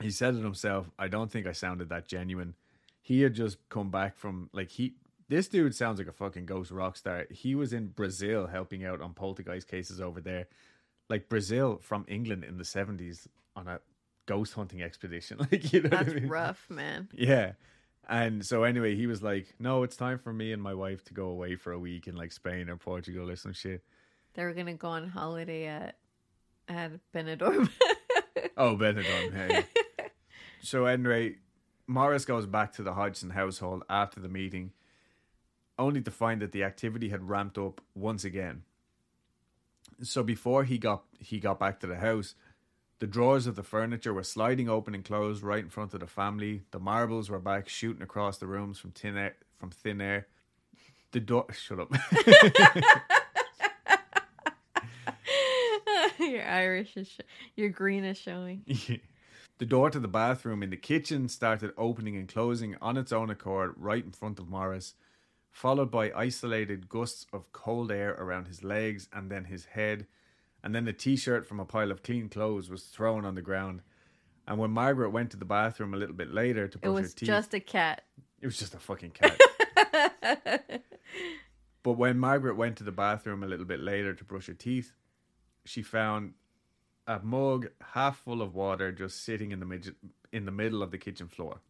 he 0.00 0.10
said 0.10 0.34
it 0.34 0.42
himself. 0.42 0.90
I 0.98 1.08
don't 1.08 1.30
think 1.30 1.46
I 1.46 1.52
sounded 1.52 1.88
that 1.88 2.08
genuine. 2.08 2.54
He 3.02 3.22
had 3.22 3.34
just 3.34 3.58
come 3.68 3.90
back 3.90 4.16
from 4.16 4.50
like 4.52 4.70
he. 4.70 4.94
This 5.28 5.46
dude 5.46 5.74
sounds 5.74 5.98
like 5.98 6.08
a 6.08 6.12
fucking 6.12 6.46
ghost 6.46 6.70
rock 6.70 6.96
star. 6.96 7.26
He 7.30 7.54
was 7.54 7.72
in 7.72 7.88
Brazil 7.88 8.46
helping 8.46 8.84
out 8.84 9.00
on 9.00 9.14
poltergeist 9.14 9.68
cases 9.68 10.00
over 10.00 10.20
there, 10.20 10.46
like 11.08 11.28
Brazil 11.28 11.78
from 11.80 12.04
England 12.08 12.44
in 12.44 12.58
the 12.58 12.64
seventies 12.64 13.28
on 13.54 13.68
a 13.68 13.80
ghost 14.30 14.54
hunting 14.54 14.80
expedition. 14.82 15.38
Like 15.50 15.72
you 15.72 15.82
know, 15.82 15.88
That's 15.88 16.10
I 16.10 16.14
mean? 16.14 16.28
rough, 16.28 16.64
man. 16.70 17.08
Yeah. 17.12 17.52
And 18.08 18.44
so 18.46 18.62
anyway, 18.64 18.94
he 18.94 19.06
was 19.06 19.22
like, 19.22 19.54
"No, 19.58 19.82
it's 19.82 19.96
time 19.96 20.18
for 20.18 20.32
me 20.32 20.52
and 20.52 20.62
my 20.62 20.74
wife 20.74 21.04
to 21.06 21.14
go 21.14 21.26
away 21.28 21.56
for 21.56 21.72
a 21.72 21.78
week 21.78 22.06
in 22.06 22.14
like 22.16 22.32
Spain 22.32 22.68
or 22.70 22.76
Portugal 22.76 23.28
or 23.30 23.36
some 23.36 23.52
shit." 23.52 23.82
They 24.34 24.44
were 24.44 24.52
gonna 24.52 24.74
go 24.74 24.88
on 24.88 25.08
holiday 25.08 25.66
at 25.66 25.96
at 26.68 26.92
Benidorm. 27.12 27.68
Oh, 28.56 28.76
Benidorm. 28.76 29.34
Hey. 29.34 29.64
so 30.62 30.84
anyway, 30.86 31.36
Maurice 31.86 32.24
goes 32.26 32.46
back 32.46 32.72
to 32.74 32.82
the 32.82 32.92
Hodgson 32.92 33.30
household 33.30 33.82
after 33.88 34.20
the 34.20 34.28
meeting, 34.28 34.72
only 35.78 36.00
to 36.02 36.10
find 36.10 36.40
that 36.42 36.52
the 36.52 36.62
activity 36.64 37.08
had 37.08 37.28
ramped 37.28 37.58
up 37.58 37.80
once 37.94 38.24
again. 38.24 38.62
So 40.02 40.22
before 40.22 40.64
he 40.64 40.78
got 40.78 41.04
he 41.18 41.38
got 41.40 41.58
back 41.58 41.80
to 41.80 41.86
the 41.86 41.96
house, 41.96 42.34
the 43.00 43.06
drawers 43.06 43.46
of 43.46 43.56
the 43.56 43.62
furniture 43.62 44.14
were 44.14 44.22
sliding 44.22 44.68
open 44.68 44.94
and 44.94 45.04
closed 45.04 45.42
right 45.42 45.64
in 45.64 45.70
front 45.70 45.94
of 45.94 46.00
the 46.00 46.06
family. 46.06 46.62
The 46.70 46.78
marbles 46.78 47.30
were 47.30 47.40
back 47.40 47.68
shooting 47.68 48.02
across 48.02 48.36
the 48.38 48.46
rooms 48.46 48.78
from 48.78 48.92
thin 48.92 49.16
air 49.16 49.36
from 49.58 49.70
thin 49.70 50.00
air. 50.00 50.26
The 51.12 51.20
door 51.20 51.46
shut 51.52 51.80
up. 51.80 51.90
your 56.18 56.44
Irish 56.44 56.96
is, 56.96 57.08
sh- 57.08 57.20
your 57.56 57.70
green 57.70 58.04
is 58.04 58.18
showing. 58.18 58.64
the 59.58 59.66
door 59.66 59.90
to 59.90 59.98
the 59.98 60.08
bathroom 60.08 60.62
in 60.62 60.70
the 60.70 60.76
kitchen 60.76 61.28
started 61.28 61.72
opening 61.76 62.16
and 62.16 62.28
closing 62.28 62.76
on 62.80 62.96
its 62.96 63.12
own 63.12 63.30
accord 63.30 63.74
right 63.76 64.04
in 64.04 64.12
front 64.12 64.38
of 64.38 64.48
Maurice, 64.48 64.94
followed 65.50 65.90
by 65.90 66.12
isolated 66.14 66.88
gusts 66.88 67.26
of 67.32 67.50
cold 67.52 67.90
air 67.90 68.14
around 68.18 68.46
his 68.46 68.62
legs 68.62 69.08
and 69.12 69.30
then 69.30 69.44
his 69.44 69.64
head, 69.64 70.06
and 70.62 70.74
then 70.74 70.86
a 70.88 70.92
t 70.92 71.16
shirt 71.16 71.46
from 71.46 71.60
a 71.60 71.64
pile 71.64 71.90
of 71.90 72.02
clean 72.02 72.28
clothes 72.28 72.68
was 72.70 72.84
thrown 72.84 73.24
on 73.24 73.34
the 73.34 73.42
ground. 73.42 73.82
And 74.46 74.58
when 74.58 74.70
Margaret 74.70 75.10
went 75.10 75.30
to 75.30 75.36
the 75.36 75.44
bathroom 75.44 75.94
a 75.94 75.96
little 75.96 76.14
bit 76.14 76.32
later 76.32 76.66
to 76.68 76.78
brush 76.78 77.02
her 77.02 77.08
teeth, 77.08 77.28
it 77.28 77.32
was 77.32 77.38
just 77.44 77.54
a 77.54 77.60
cat. 77.60 78.02
it 78.40 78.46
was 78.46 78.58
just 78.58 78.74
a 78.74 78.78
fucking 78.78 79.10
cat. 79.20 80.82
But 81.82 81.92
when 81.92 82.18
Margaret 82.18 82.56
went 82.56 82.76
to 82.76 82.84
the 82.84 82.92
bathroom 82.92 83.42
a 83.42 83.46
little 83.46 83.64
bit 83.64 83.80
later 83.80 84.12
to 84.14 84.24
brush 84.24 84.46
her 84.48 84.54
teeth, 84.54 84.92
she 85.64 85.82
found 85.82 86.34
a 87.06 87.18
mug 87.20 87.68
half 87.92 88.18
full 88.18 88.42
of 88.42 88.54
water 88.54 88.92
just 88.92 89.24
sitting 89.24 89.50
in 89.50 89.60
the 89.60 89.66
mid- 89.66 89.94
in 90.32 90.44
the 90.44 90.52
middle 90.52 90.82
of 90.82 90.90
the 90.90 90.98
kitchen 90.98 91.26
floor. 91.28 91.60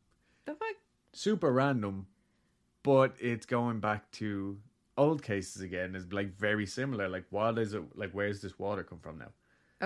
the 0.46 0.54
fuck? 0.54 0.74
Super 1.12 1.52
random, 1.52 2.06
but 2.82 3.14
it's 3.20 3.46
going 3.46 3.78
back 3.80 4.10
to 4.12 4.58
old 5.00 5.22
cases 5.22 5.62
again. 5.62 5.94
Is 5.94 6.12
like 6.12 6.30
very 6.36 6.66
similar. 6.66 7.08
Like, 7.08 7.26
what 7.30 7.58
is 7.58 7.74
it? 7.74 7.82
Like, 7.94 8.12
where's 8.12 8.40
this 8.42 8.58
water 8.58 8.82
come 8.84 9.00
from 9.00 9.18
now? 9.18 9.32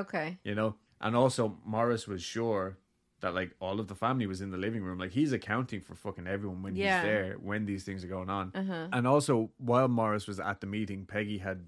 Okay. 0.02 0.38
You 0.44 0.54
know. 0.54 0.76
And 1.00 1.14
also, 1.16 1.58
Maurice 1.64 2.06
was 2.08 2.22
sure 2.22 2.78
that 3.20 3.34
like 3.34 3.52
all 3.60 3.78
of 3.80 3.86
the 3.88 3.94
family 3.94 4.26
was 4.26 4.40
in 4.40 4.50
the 4.50 4.58
living 4.66 4.82
room. 4.82 4.98
Like, 4.98 5.12
he's 5.12 5.32
accounting 5.32 5.80
for 5.80 5.94
fucking 5.94 6.26
everyone 6.26 6.62
when 6.62 6.76
Yeah. 6.76 6.84
he's 7.00 7.02
there 7.10 7.34
when 7.50 7.64
these 7.66 7.84
things 7.84 8.04
are 8.04 8.08
going 8.16 8.30
on. 8.30 8.52
Uh 8.54 8.64
huh. 8.64 8.88
And 8.92 9.06
also, 9.06 9.50
while 9.58 9.88
Maurice 9.88 10.26
was 10.26 10.40
at 10.40 10.60
the 10.60 10.66
meeting, 10.66 11.06
Peggy 11.06 11.38
had 11.38 11.66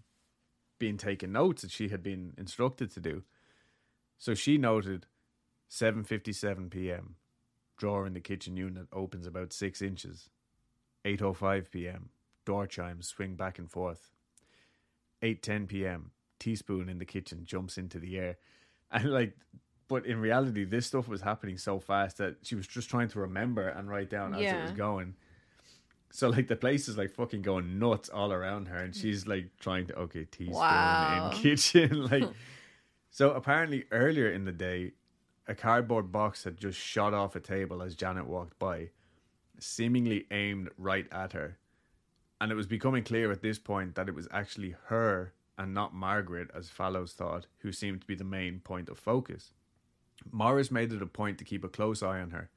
been 0.78 0.97
taking 0.99 1.32
notes 1.32 1.62
that 1.62 1.70
she 1.70 1.88
had 1.88 2.03
been 2.03 2.34
instructed 2.36 2.90
to 2.92 3.01
do. 3.01 3.22
So 4.18 4.34
she 4.34 4.59
noted 4.59 5.07
7:57 5.70 6.70
p.m. 6.70 7.16
Drawer 7.76 8.07
in 8.07 8.14
the 8.14 8.20
kitchen 8.20 8.57
unit 8.57 8.86
opens 8.92 9.26
about 9.26 9.53
six 9.53 9.82
inches. 9.82 10.30
8:05 11.05 11.70
p.m. 11.70 12.09
Door 12.47 12.68
chimes 12.68 13.09
swing 13.09 13.34
back 13.34 13.59
and 13.59 13.70
forth. 13.70 14.09
8:10 15.22 15.68
p.m. 15.68 16.11
Teaspoon 16.38 16.88
in 16.88 16.99
the 16.99 17.05
kitchen 17.05 17.44
jumps 17.44 17.76
into 17.76 17.99
the 17.99 18.18
air, 18.18 18.36
and 18.90 19.11
like, 19.12 19.36
but 19.88 20.07
in 20.07 20.18
reality, 20.20 20.64
this 20.64 20.86
stuff 20.86 21.09
was 21.09 21.20
happening 21.22 21.59
so 21.59 21.78
fast 21.78 22.18
that 22.18 22.36
she 22.42 22.55
was 22.55 22.66
just 22.66 22.88
trying 22.90 23.09
to 23.09 23.20
remember 23.20 23.68
and 23.68 23.88
write 23.88 24.11
down 24.11 24.34
as 24.34 24.40
it 24.53 24.61
was 24.62 24.70
going. 24.72 25.14
So 26.11 26.28
like 26.30 26.47
the 26.49 26.57
place 26.57 26.88
is 26.88 26.97
like 26.97 27.11
fucking 27.11 27.42
going 27.42 27.78
nuts 27.78 28.09
all 28.09 28.32
around 28.32 28.68
her, 28.68 28.78
and 28.78 28.94
she's 28.94 29.26
like 29.26 29.51
trying 29.61 29.86
to 29.88 29.94
okay 30.01 30.24
teaspoon 30.24 30.55
Wow. 30.55 31.30
in 31.32 31.38
kitchen 31.38 32.05
like. 32.11 32.28
so 33.11 33.32
apparently 33.32 33.84
earlier 33.90 34.30
in 34.30 34.44
the 34.44 34.53
day, 34.53 34.92
a 35.49 35.55
cardboard 35.55 36.12
box 36.12 36.44
had 36.44 36.57
just 36.59 36.78
shot 36.78 37.12
off 37.14 37.34
a 37.34 37.40
table 37.40 37.82
as 37.82 37.94
Janet 37.94 38.26
walked 38.26 38.59
by, 38.59 38.90
seemingly 39.59 40.26
aimed 40.30 40.68
right 40.76 41.07
at 41.11 41.32
her, 41.32 41.57
and 42.41 42.53
it 42.53 42.55
was 42.55 42.66
becoming 42.66 43.05
clear 43.05 43.30
at 43.32 43.43
this 43.43 43.59
point 43.59 43.95
that 43.95 44.09
it 44.09 44.14
was 44.14 44.28
actually 44.30 44.76
her 44.87 45.32
and 45.59 45.72
not 45.72 45.95
Margaret, 45.95 46.51
as 46.55 46.68
Fallows 46.68 47.12
thought, 47.12 47.47
who 47.59 47.72
seemed 47.72 48.03
to 48.03 48.07
be 48.07 48.14
the 48.14 48.24
main 48.24 48.61
point 48.61 48.89
of 48.89 48.99
focus. 48.99 49.53
Maurice 50.30 50.70
made 50.70 50.93
it 50.93 51.03
a 51.03 51.07
point 51.07 51.39
to 51.39 51.45
keep 51.45 51.64
a 51.64 51.68
close 51.68 52.03
eye 52.03 52.20
on 52.20 52.30
her 52.30 52.51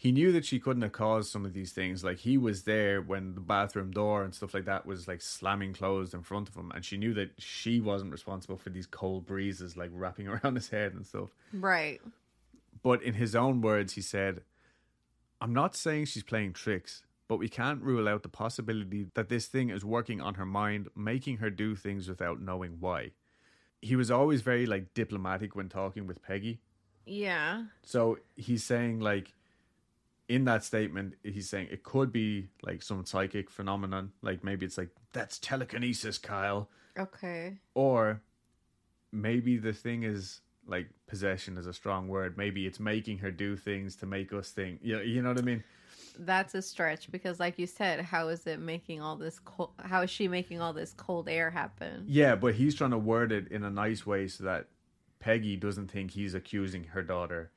he 0.00 0.12
knew 0.12 0.30
that 0.30 0.44
she 0.44 0.60
couldn't 0.60 0.82
have 0.82 0.92
caused 0.92 1.28
some 1.28 1.44
of 1.44 1.54
these 1.54 1.72
things. 1.72 2.04
Like 2.04 2.18
he 2.18 2.38
was 2.38 2.62
there 2.62 3.02
when 3.02 3.34
the 3.34 3.40
bathroom 3.40 3.90
door 3.90 4.22
and 4.22 4.32
stuff 4.32 4.54
like 4.54 4.64
that 4.66 4.86
was 4.86 5.08
like 5.08 5.20
slamming 5.20 5.74
closed 5.74 6.14
in 6.14 6.22
front 6.22 6.48
of 6.48 6.54
him, 6.54 6.70
and 6.72 6.84
she 6.84 6.96
knew 6.96 7.12
that 7.14 7.32
she 7.38 7.80
wasn't 7.80 8.12
responsible 8.12 8.56
for 8.56 8.70
these 8.70 8.86
cold 8.86 9.26
breezes 9.26 9.76
like 9.76 9.90
wrapping 9.92 10.28
around 10.28 10.54
his 10.54 10.68
head 10.68 10.94
and 10.94 11.04
stuff. 11.04 11.30
Right. 11.52 12.00
But 12.80 13.02
in 13.02 13.14
his 13.14 13.34
own 13.34 13.60
words, 13.60 13.94
he 13.94 14.00
said, 14.00 14.42
"I'm 15.40 15.52
not 15.52 15.74
saying 15.74 16.04
she's 16.04 16.22
playing 16.22 16.52
tricks." 16.52 17.02
But 17.28 17.36
we 17.38 17.48
can't 17.48 17.82
rule 17.82 18.08
out 18.08 18.22
the 18.22 18.28
possibility 18.30 19.06
that 19.14 19.28
this 19.28 19.46
thing 19.46 19.68
is 19.70 19.84
working 19.84 20.20
on 20.20 20.34
her 20.34 20.46
mind, 20.46 20.88
making 20.96 21.36
her 21.38 21.50
do 21.50 21.76
things 21.76 22.08
without 22.08 22.40
knowing 22.40 22.78
why. 22.80 23.10
He 23.82 23.94
was 23.96 24.10
always 24.10 24.40
very 24.42 24.64
like 24.66 24.94
diplomatic 24.94 25.54
when 25.54 25.68
talking 25.68 26.06
with 26.06 26.22
Peggy. 26.22 26.60
Yeah. 27.04 27.64
So 27.82 28.18
he's 28.34 28.64
saying 28.64 29.00
like 29.00 29.34
in 30.28 30.44
that 30.44 30.64
statement, 30.64 31.14
he's 31.22 31.48
saying 31.48 31.68
it 31.70 31.82
could 31.82 32.12
be 32.12 32.48
like 32.62 32.82
some 32.82 33.04
psychic 33.04 33.50
phenomenon, 33.50 34.12
like 34.22 34.42
maybe 34.42 34.64
it's 34.66 34.78
like 34.78 34.90
that's 35.12 35.38
telekinesis, 35.38 36.18
Kyle, 36.18 36.68
Okay. 36.98 37.58
or 37.74 38.20
maybe 39.12 39.56
the 39.56 39.72
thing 39.72 40.02
is 40.02 40.40
like 40.66 40.88
possession 41.06 41.56
is 41.56 41.66
a 41.66 41.72
strong 41.72 42.08
word. 42.08 42.36
Maybe 42.36 42.66
it's 42.66 42.78
making 42.80 43.18
her 43.18 43.30
do 43.30 43.56
things 43.56 43.96
to 43.96 44.06
make 44.06 44.32
us 44.32 44.50
think. 44.50 44.80
You 44.82 45.00
you 45.00 45.22
know 45.22 45.30
what 45.30 45.38
I 45.38 45.42
mean? 45.42 45.64
That's 46.18 46.54
a 46.54 46.62
stretch 46.62 47.10
because, 47.10 47.38
like 47.38 47.58
you 47.58 47.66
said, 47.66 48.00
how 48.00 48.28
is 48.28 48.46
it 48.46 48.58
making 48.58 49.00
all 49.00 49.16
this 49.16 49.38
cold? 49.38 49.70
How 49.78 50.02
is 50.02 50.10
she 50.10 50.28
making 50.28 50.60
all 50.60 50.72
this 50.72 50.92
cold 50.92 51.28
air 51.28 51.50
happen? 51.50 52.04
Yeah, 52.06 52.34
but 52.34 52.54
he's 52.54 52.74
trying 52.74 52.90
to 52.90 52.98
word 52.98 53.30
it 53.32 53.48
in 53.48 53.62
a 53.64 53.70
nice 53.70 54.04
way 54.04 54.26
so 54.28 54.44
that 54.44 54.66
Peggy 55.20 55.56
doesn't 55.56 55.90
think 55.90 56.10
he's 56.10 56.34
accusing 56.34 56.84
her 56.84 57.02
daughter 57.02 57.50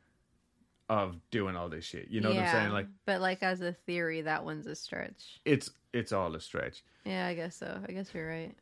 of 0.90 1.16
doing 1.32 1.56
all 1.56 1.70
this 1.70 1.86
shit. 1.86 2.10
You 2.10 2.20
know 2.20 2.30
what 2.30 2.40
I'm 2.40 2.52
saying? 2.52 2.72
Like 2.72 2.88
but 3.06 3.22
like 3.22 3.42
as 3.44 3.62
a 3.62 3.72
theory, 3.72 4.22
that 4.22 4.44
one's 4.44 4.68
a 4.68 4.76
stretch. 4.76 5.40
it's 5.46 5.72
it's 5.94 6.12
all 6.12 6.36
a 6.36 6.42
stretch. 6.42 6.84
Yeah, 7.06 7.28
I 7.28 7.34
guess 7.34 7.56
so. 7.56 7.80
I 7.88 7.92
guess 7.92 8.14
you're 8.14 8.28
right. 8.28 8.54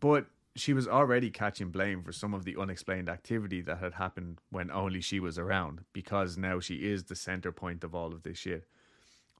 But 0.00 0.26
she 0.54 0.72
was 0.72 0.86
already 0.86 1.30
catching 1.30 1.70
blame 1.70 2.02
for 2.02 2.12
some 2.12 2.34
of 2.34 2.44
the 2.44 2.56
unexplained 2.58 3.08
activity 3.08 3.62
that 3.62 3.78
had 3.78 3.94
happened 3.94 4.38
when 4.50 4.70
only 4.70 5.00
she 5.00 5.20
was 5.20 5.38
around 5.38 5.84
because 5.92 6.36
now 6.36 6.60
she 6.60 6.76
is 6.76 7.04
the 7.04 7.16
center 7.16 7.52
point 7.52 7.84
of 7.84 7.94
all 7.94 8.12
of 8.12 8.22
this 8.22 8.38
shit. 8.38 8.66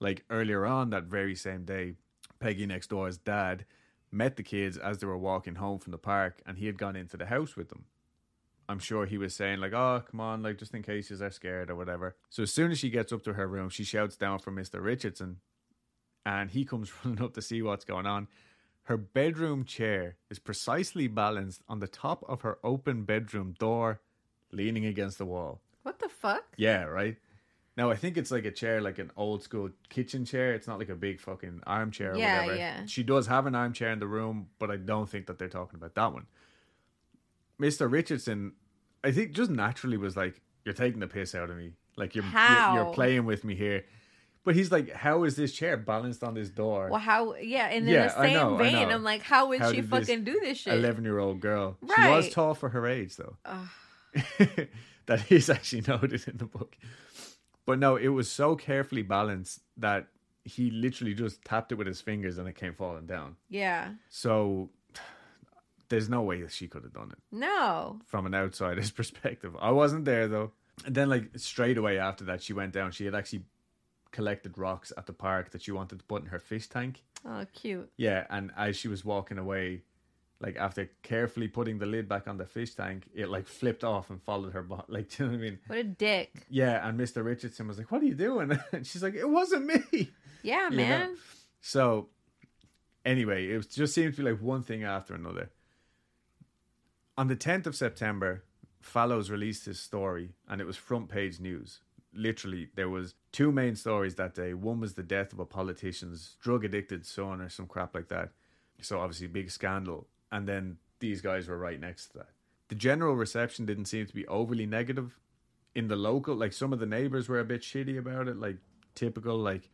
Like 0.03 0.25
earlier 0.31 0.67
on 0.67 0.91
that 0.91 1.05
very 1.05 1.35
same 1.35 1.65
day, 1.65 1.95
Peggy 2.41 2.67
next 2.67 2.89
door's 2.89 3.19
dad 3.19 3.65
met 4.11 4.37
the 4.37 4.43
kids 4.43 4.77
as 4.77 4.99
they 4.99 5.07
were 5.07 5.17
walking 5.17 5.55
home 5.55 5.79
from 5.79 5.93
the 5.93 5.99
park 5.99 6.43
and 6.45 6.59
he 6.59 6.67
had 6.67 6.77
gone 6.77 6.97
into 6.97 7.17
the 7.17 7.27
house 7.27 7.57
with 7.57 7.69
them. 7.69 7.85
I'm 8.69 8.79
sure 8.79 9.07
he 9.07 9.19
was 9.19 9.35
saying 9.35 9.61
like, 9.61 9.73
"Oh, 9.73 10.03
come 10.09 10.21
on, 10.21 10.43
like 10.43 10.59
just 10.59 10.75
in 10.75 10.83
case 10.83 11.11
you 11.11 11.23
are 11.23 11.31
scared 11.31 11.71
or 11.71 11.77
whatever." 11.77 12.17
So 12.31 12.43
as 12.43 12.53
soon 12.53 12.71
as 12.71 12.79
she 12.79 12.91
gets 12.91 13.13
up 13.13 13.23
to 13.25 13.35
her 13.35 13.47
room, 13.47 13.69
she 13.69 13.85
shouts 13.85 14.17
down 14.17 14.39
for 14.39 14.53
Mr. 14.53 14.83
Richardson 14.83 15.39
and 16.25 16.51
he 16.51 16.65
comes 16.65 16.93
running 17.05 17.23
up 17.23 17.35
to 17.35 17.43
see 17.43 17.63
what's 17.63 17.85
going 17.85 18.07
on 18.07 18.29
her 18.85 18.97
bedroom 18.97 19.65
chair 19.65 20.17
is 20.31 20.39
precisely 20.39 21.07
balanced 21.07 21.63
on 21.69 21.79
the 21.79 21.87
top 21.87 22.25
of 22.29 22.43
her 22.43 22.59
open 22.65 23.05
bedroom 23.05 23.55
door, 23.59 24.01
leaning 24.51 24.85
against 24.85 25.19
the 25.19 25.25
wall. 25.25 25.61
What 25.83 25.99
the 25.99 26.09
fuck? 26.09 26.45
Yeah, 26.57 26.85
right? 26.85 27.17
Now, 27.77 27.91
I 27.91 27.97
think 27.97 28.19
it's 28.19 28.31
like 28.31 28.45
a 28.45 28.51
chair, 28.51 28.81
like 28.81 28.99
an 28.99 29.11
old 29.17 29.43
school 29.43 29.71
kitchen 29.89 30.25
chair. 30.25 30.55
It's 30.55 30.67
not 30.67 30.79
like 30.79 30.91
a 30.91 30.95
big 30.95 31.21
fucking 31.21 31.63
armchair 31.67 32.13
or 32.13 32.17
yeah, 32.17 32.41
whatever. 32.41 32.57
Yeah. 32.57 32.87
She 32.87 33.03
does 33.03 33.27
have 33.29 33.47
an 33.47 33.55
armchair 33.55 33.91
in 33.91 33.99
the 33.99 34.07
room, 34.07 34.49
but 34.59 34.71
I 34.71 34.77
don't 34.77 35.09
think 35.09 35.27
that 35.27 35.39
they're 35.39 35.49
talking 35.49 35.79
about 35.79 35.95
that 35.95 36.13
one. 36.13 36.27
Mr. 37.61 37.91
Richardson, 37.91 38.53
I 39.03 39.13
think 39.13 39.33
just 39.33 39.51
naturally 39.51 39.97
was 39.97 40.17
like, 40.17 40.41
You're 40.65 40.75
taking 40.75 41.01
the 41.01 41.07
piss 41.07 41.35
out 41.35 41.49
of 41.49 41.57
me. 41.57 41.73
Like, 41.97 42.15
you're, 42.15 42.25
you're, 42.25 42.75
you're 42.75 42.93
playing 42.93 43.25
with 43.25 43.45
me 43.45 43.55
here. 43.55 43.85
But 44.45 44.57
he's 44.57 44.73
like, 44.73 44.93
how 44.93 45.23
is 45.25 45.37
this 45.37 45.53
chair 45.53 45.77
balanced 45.77 46.25
on 46.25 46.35
this 46.35 46.49
door? 46.49 46.89
Well, 46.91 47.01
how? 47.01 47.37
Yeah, 47.37 47.67
and 47.67 47.87
in 47.87 47.95
yeah, 47.95 48.09
the 48.09 48.23
same 48.23 48.33
know, 48.35 48.57
vein, 48.57 48.89
I'm 48.89 49.05
like, 49.05 49.23
how 49.23 49.49
would 49.49 49.61
how 49.61 49.71
she 49.71 49.83
fucking 49.83 50.25
do 50.25 50.41
this 50.41 50.59
shit? 50.59 50.75
Eleven 50.75 51.05
year 51.05 51.21
old 51.21 51.41
girl. 51.41 51.77
She 51.81 52.09
was 52.09 52.29
tall 52.31 52.55
for 52.55 52.69
her 52.71 52.87
age, 52.87 53.17
though. 53.17 53.37
that 55.07 55.31
is 55.31 55.49
actually 55.49 55.83
noted 55.87 56.27
in 56.27 56.39
the 56.39 56.47
book. 56.47 56.77
But 57.73 57.79
no, 57.79 57.97
it 57.97 58.09
was 58.09 58.31
so 58.31 58.55
carefully 58.55 59.01
balanced 59.01 59.61
that 59.79 60.09
he 60.45 60.71
literally 60.71 61.15
just 61.15 61.43
tapped 61.43 61.73
it 61.73 61.77
with 61.77 61.87
his 61.87 62.03
fingers 62.03 62.37
and 62.37 62.47
it 62.47 62.55
came 62.55 62.75
falling 62.75 63.07
down. 63.07 63.37
Yeah. 63.49 63.93
So 64.11 64.69
there's 65.89 66.11
no 66.11 66.21
way 66.21 66.43
that 66.43 66.53
she 66.53 66.69
could 66.69 66.83
have 66.83 66.93
done 66.93 67.13
it. 67.13 67.19
No. 67.35 67.99
From 68.05 68.27
an 68.27 68.35
outsider's 68.35 68.91
perspective. 69.01 69.57
I 69.59 69.71
wasn't 69.71 70.05
there 70.05 70.29
though. 70.29 70.53
And 70.85 70.95
then 70.95 71.09
like 71.09 71.31
straight 71.37 71.79
away 71.79 71.99
after 71.99 72.25
that 72.25 72.43
she 72.43 72.53
went 72.53 72.75
down. 72.75 72.93
She 72.93 73.07
had 73.07 73.15
actually 73.15 73.45
collected 74.11 74.59
rocks 74.59 74.93
at 74.99 75.07
the 75.07 75.15
park 75.15 75.53
that 75.53 75.63
she 75.63 75.73
wanted 75.73 75.99
to 76.01 76.05
put 76.05 76.21
in 76.21 76.29
her 76.29 76.41
fish 76.41 76.69
tank. 76.69 77.03
Oh, 77.25 77.47
cute. 77.55 77.91
Yeah, 77.97 78.27
and 78.29 78.51
as 78.55 78.77
she 78.77 78.89
was 78.89 79.03
walking 79.03 79.39
away, 79.39 79.81
like 80.43 80.57
after 80.57 80.91
carefully 81.03 81.49
putting 81.49 81.79
the 81.79 81.87
lid 81.87 82.09
back 82.09 82.29
on 82.29 82.37
the 82.37 82.45
fish 82.45 82.75
tank, 82.75 83.05
it 83.15 83.31
like 83.31 83.47
flipped 83.47 83.85
off 83.85 84.11
and 84.11 84.21
followed 84.21 84.53
her. 84.53 84.63
Bo- 84.63 84.85
like, 84.89 85.09
do 85.09 85.25
you 85.25 85.31
know 85.31 85.37
what 85.37 85.39
I 85.39 85.43
mean? 85.43 85.59
What 85.69 85.79
a 85.79 85.85
dick. 85.85 86.47
Yeah, 86.51 86.87
and 86.87 86.99
Mr. 86.99 87.25
Richardson 87.25 87.69
was 87.69 87.79
like, 87.79 87.91
"What 87.91 88.03
are 88.03 88.07
you 88.07 88.15
doing?" 88.15 88.59
And 88.73 88.87
she's 88.87 89.03
like, 89.03 89.15
"It 89.15 89.29
wasn't 89.29 89.67
me." 89.67 90.11
Yeah, 90.45 90.71
you 90.71 90.77
man. 90.77 91.01
Know? 91.13 91.17
So, 91.61 92.09
anyway, 93.05 93.47
it 93.47 93.71
just 93.71 93.95
seemed 93.95 94.17
to 94.17 94.25
be 94.25 94.29
like 94.33 94.43
one 94.43 94.65
thing 94.65 94.83
after 94.83 95.15
another. 95.15 95.51
On 97.17 97.29
the 97.29 97.37
10th 97.37 97.67
of 97.67 97.77
September, 97.77 98.43
Fallows 98.81 99.31
released 99.31 99.67
his 99.67 99.79
story, 99.79 100.31
and 100.49 100.61
it 100.61 100.67
was 100.67 100.77
front 100.77 101.09
page 101.09 101.39
news 101.39 101.79
literally 102.15 102.69
there 102.75 102.89
was 102.89 103.15
two 103.31 103.51
main 103.53 103.75
stories 103.77 104.17
that 104.17 104.35
day. 104.35 104.55
One 104.55 104.81
was 104.81 104.95
the 104.95 105.03
death 105.03 105.33
of 105.33 105.39
a 105.39 105.47
politician's 105.47 106.37
drug 106.41 106.65
addicted 106.65 107.07
son 107.07 107.41
or 107.41 107.49
some 107.49 107.67
crap 107.67 107.95
like 107.95 108.09
that. 108.09 108.31
So 108.81 109.01
obviously 109.01 109.29
big 109.29 109.51
scandal. 109.51 110.07
And 110.33 110.49
then 110.49 110.79
these 110.99 111.21
guys 111.21 111.47
were 111.47 111.59
right 111.59 111.79
next 111.79 112.09
to 112.09 112.19
that. 112.19 112.31
The 112.69 112.75
general 112.75 113.15
reception 113.15 113.67
didn't 113.67 113.85
seem 113.85 114.07
to 114.07 114.15
be 114.15 114.27
overly 114.27 114.67
negative. 114.67 115.19
In 115.75 115.89
the 115.89 115.97
local, 115.97 116.35
like 116.35 116.53
some 116.53 116.73
of 116.73 116.81
the 116.81 116.87
neighbors 116.87 117.29
were 117.29 117.39
a 117.39 117.45
bit 117.45 117.61
shitty 117.61 117.99
about 117.99 118.29
it, 118.29 118.37
like 118.39 118.57
typical, 118.95 119.37
like 119.37 119.71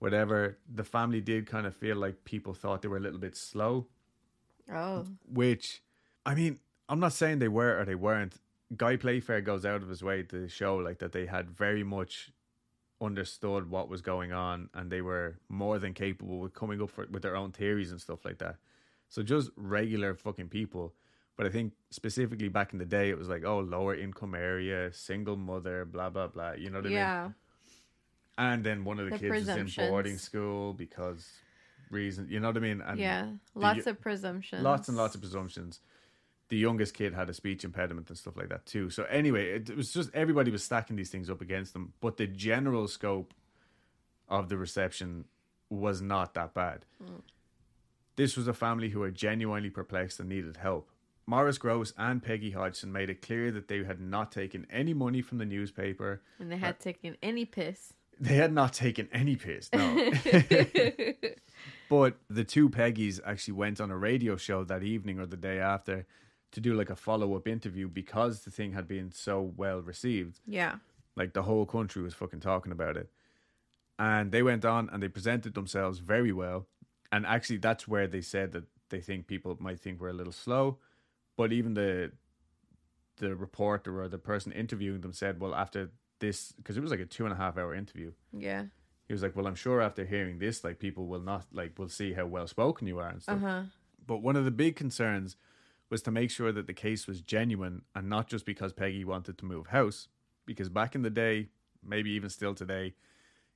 whatever. 0.00 0.58
The 0.72 0.84
family 0.84 1.20
did 1.20 1.46
kind 1.46 1.66
of 1.66 1.74
feel 1.74 1.96
like 1.96 2.24
people 2.24 2.52
thought 2.52 2.82
they 2.82 2.88
were 2.88 2.96
a 2.96 3.00
little 3.00 3.18
bit 3.18 3.36
slow. 3.36 3.86
Oh. 4.72 5.06
Which, 5.32 5.82
I 6.26 6.34
mean, 6.34 6.58
I'm 6.88 7.00
not 7.00 7.12
saying 7.12 7.38
they 7.38 7.48
were 7.48 7.80
or 7.80 7.84
they 7.84 7.94
weren't. 7.94 8.34
Guy 8.76 8.96
Playfair 8.96 9.40
goes 9.40 9.64
out 9.64 9.82
of 9.82 9.88
his 9.88 10.02
way 10.02 10.22
to 10.24 10.48
show 10.48 10.76
like 10.76 10.98
that 10.98 11.12
they 11.12 11.26
had 11.26 11.50
very 11.50 11.84
much 11.84 12.32
understood 13.00 13.68
what 13.68 13.88
was 13.88 14.00
going 14.00 14.32
on 14.32 14.68
and 14.74 14.90
they 14.90 15.02
were 15.02 15.36
more 15.48 15.78
than 15.78 15.92
capable 15.92 16.38
with 16.38 16.54
coming 16.54 16.80
up 16.80 16.90
for, 16.90 17.06
with 17.10 17.22
their 17.22 17.36
own 17.36 17.52
theories 17.52 17.90
and 17.90 18.00
stuff 18.00 18.24
like 18.24 18.38
that. 18.38 18.56
So 19.12 19.22
just 19.22 19.50
regular 19.56 20.14
fucking 20.14 20.48
people. 20.48 20.94
But 21.36 21.44
I 21.44 21.50
think 21.50 21.74
specifically 21.90 22.48
back 22.48 22.72
in 22.72 22.78
the 22.78 22.86
day, 22.86 23.10
it 23.10 23.18
was 23.18 23.28
like, 23.28 23.44
oh, 23.44 23.60
lower 23.60 23.94
income 23.94 24.34
area, 24.34 24.90
single 24.94 25.36
mother, 25.36 25.84
blah 25.84 26.08
blah 26.08 26.28
blah. 26.28 26.52
You 26.52 26.70
know 26.70 26.80
what 26.80 26.90
yeah. 26.90 27.20
I 27.20 27.22
mean? 27.24 27.34
Yeah. 28.38 28.52
And 28.52 28.64
then 28.64 28.84
one 28.84 28.98
of 28.98 29.04
the, 29.10 29.18
the 29.18 29.18
kids 29.18 29.48
is 29.48 29.76
in 29.78 29.88
boarding 29.88 30.16
school 30.16 30.72
because 30.72 31.30
reason. 31.90 32.26
You 32.30 32.40
know 32.40 32.48
what 32.48 32.56
I 32.56 32.60
mean? 32.60 32.80
And 32.80 32.98
yeah, 32.98 33.26
lots 33.54 33.86
of 33.86 34.00
presumptions. 34.00 34.62
Lots 34.62 34.88
and 34.88 34.96
lots 34.96 35.14
of 35.14 35.20
presumptions 35.20 35.80
the 36.48 36.58
youngest 36.58 36.92
kid 36.92 37.14
had 37.14 37.30
a 37.30 37.32
speech 37.32 37.64
impediment 37.64 38.10
and 38.10 38.18
stuff 38.18 38.36
like 38.36 38.50
that 38.50 38.66
too. 38.66 38.90
So 38.90 39.04
anyway, 39.04 39.52
it, 39.52 39.70
it, 39.70 39.76
was 39.76 39.90
just 39.90 40.10
everybody 40.12 40.50
was 40.50 40.62
stacking 40.62 40.96
these 40.96 41.08
things 41.08 41.30
up 41.30 41.40
against 41.40 41.72
them, 41.72 41.94
but 42.02 42.18
the 42.18 42.26
general 42.26 42.88
scope 42.88 43.32
of 44.28 44.50
the 44.50 44.58
reception 44.58 45.24
was 45.70 46.02
not 46.02 46.34
that 46.34 46.52
bad. 46.52 46.84
Mm. 47.02 47.22
This 48.16 48.36
was 48.36 48.46
a 48.46 48.54
family 48.54 48.90
who 48.90 49.00
were 49.00 49.10
genuinely 49.10 49.70
perplexed 49.70 50.20
and 50.20 50.28
needed 50.28 50.58
help. 50.58 50.90
Maurice 51.26 51.58
Grosse 51.58 51.94
and 51.96 52.22
Peggy 52.22 52.50
Hodgson 52.50 52.92
made 52.92 53.08
it 53.08 53.22
clear 53.22 53.50
that 53.52 53.68
they 53.68 53.84
had 53.84 54.00
not 54.00 54.32
taken 54.32 54.66
any 54.70 54.92
money 54.92 55.22
from 55.22 55.38
the 55.38 55.46
newspaper. 55.46 56.20
And 56.38 56.50
they 56.50 56.56
had 56.56 56.74
uh, 56.74 56.78
taken 56.78 57.16
any 57.22 57.44
piss. 57.44 57.94
They 58.20 58.34
had 58.34 58.52
not 58.52 58.72
taken 58.72 59.08
any 59.12 59.36
piss, 59.36 59.70
no. 59.72 59.78
but 61.88 62.16
the 62.28 62.44
two 62.44 62.68
Peggies 62.68 63.20
actually 63.24 63.54
went 63.54 63.80
on 63.80 63.90
a 63.90 63.96
radio 63.96 64.36
show 64.36 64.64
that 64.64 64.82
evening 64.82 65.18
or 65.18 65.26
the 65.26 65.36
day 65.36 65.58
after 65.58 66.06
to 66.52 66.60
do 66.60 66.74
like 66.74 66.90
a 66.90 66.96
follow 66.96 67.34
up 67.34 67.48
interview 67.48 67.88
because 67.88 68.42
the 68.42 68.50
thing 68.50 68.72
had 68.72 68.86
been 68.86 69.10
so 69.10 69.40
well 69.56 69.80
received. 69.80 70.40
Yeah. 70.46 70.76
Like 71.16 71.32
the 71.32 71.42
whole 71.42 71.66
country 71.66 72.02
was 72.02 72.14
fucking 72.14 72.40
talking 72.40 72.72
about 72.72 72.96
it. 72.96 73.10
And 73.98 74.32
they 74.32 74.42
went 74.42 74.64
on 74.64 74.88
and 74.90 75.02
they 75.02 75.08
presented 75.08 75.54
themselves 75.54 75.98
very 75.98 76.32
well. 76.32 76.66
And 77.12 77.26
actually, 77.26 77.58
that's 77.58 77.86
where 77.86 78.08
they 78.08 78.22
said 78.22 78.52
that 78.52 78.64
they 78.88 79.00
think 79.00 79.26
people 79.26 79.56
might 79.60 79.78
think 79.78 80.00
we're 80.00 80.08
a 80.08 80.14
little 80.14 80.32
slow. 80.32 80.78
But 81.36 81.52
even 81.52 81.74
the 81.74 82.12
the 83.18 83.36
reporter 83.36 84.02
or 84.02 84.08
the 84.08 84.18
person 84.18 84.50
interviewing 84.52 85.02
them 85.02 85.12
said, 85.12 85.38
well, 85.38 85.54
after 85.54 85.90
this, 86.18 86.52
because 86.52 86.76
it 86.76 86.80
was 86.80 86.90
like 86.90 87.00
a 87.00 87.04
two 87.04 87.24
and 87.24 87.32
a 87.32 87.36
half 87.36 87.58
hour 87.58 87.74
interview. 87.74 88.12
Yeah. 88.32 88.64
He 89.06 89.12
was 89.12 89.22
like, 89.22 89.36
well, 89.36 89.46
I'm 89.46 89.54
sure 89.54 89.82
after 89.82 90.04
hearing 90.04 90.38
this, 90.38 90.64
like 90.64 90.78
people 90.78 91.06
will 91.06 91.20
not 91.20 91.46
like 91.52 91.78
will 91.78 91.88
see 91.88 92.14
how 92.14 92.26
well 92.26 92.46
spoken 92.46 92.86
you 92.86 92.98
are 92.98 93.08
and 93.08 93.22
stuff. 93.22 93.42
Uh-huh. 93.42 93.62
But 94.06 94.22
one 94.22 94.36
of 94.36 94.44
the 94.44 94.50
big 94.50 94.76
concerns 94.76 95.36
was 95.90 96.02
to 96.02 96.10
make 96.10 96.30
sure 96.30 96.52
that 96.52 96.66
the 96.66 96.72
case 96.72 97.06
was 97.06 97.20
genuine 97.20 97.82
and 97.94 98.08
not 98.08 98.26
just 98.26 98.46
because 98.46 98.72
Peggy 98.72 99.04
wanted 99.04 99.36
to 99.38 99.44
move 99.44 99.66
house. 99.68 100.08
Because 100.46 100.68
back 100.68 100.94
in 100.94 101.02
the 101.02 101.10
day, 101.10 101.48
maybe 101.84 102.10
even 102.10 102.30
still 102.30 102.54
today, 102.54 102.94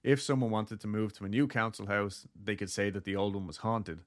if 0.07 0.23
someone 0.23 0.53
wanted 0.53 0.81
to 0.81 0.87
move 0.87 1.13
to 1.13 1.25
a 1.25 1.29
new 1.29 1.49
council 1.49 1.87
house, 1.87 2.29
they 2.41 2.55
could 2.55 2.71
say 2.71 2.91
that 2.91 3.05
the 3.05 3.17
old 3.17 3.35
one 3.35 3.49
was 3.49 3.57
haunted. 3.59 4.03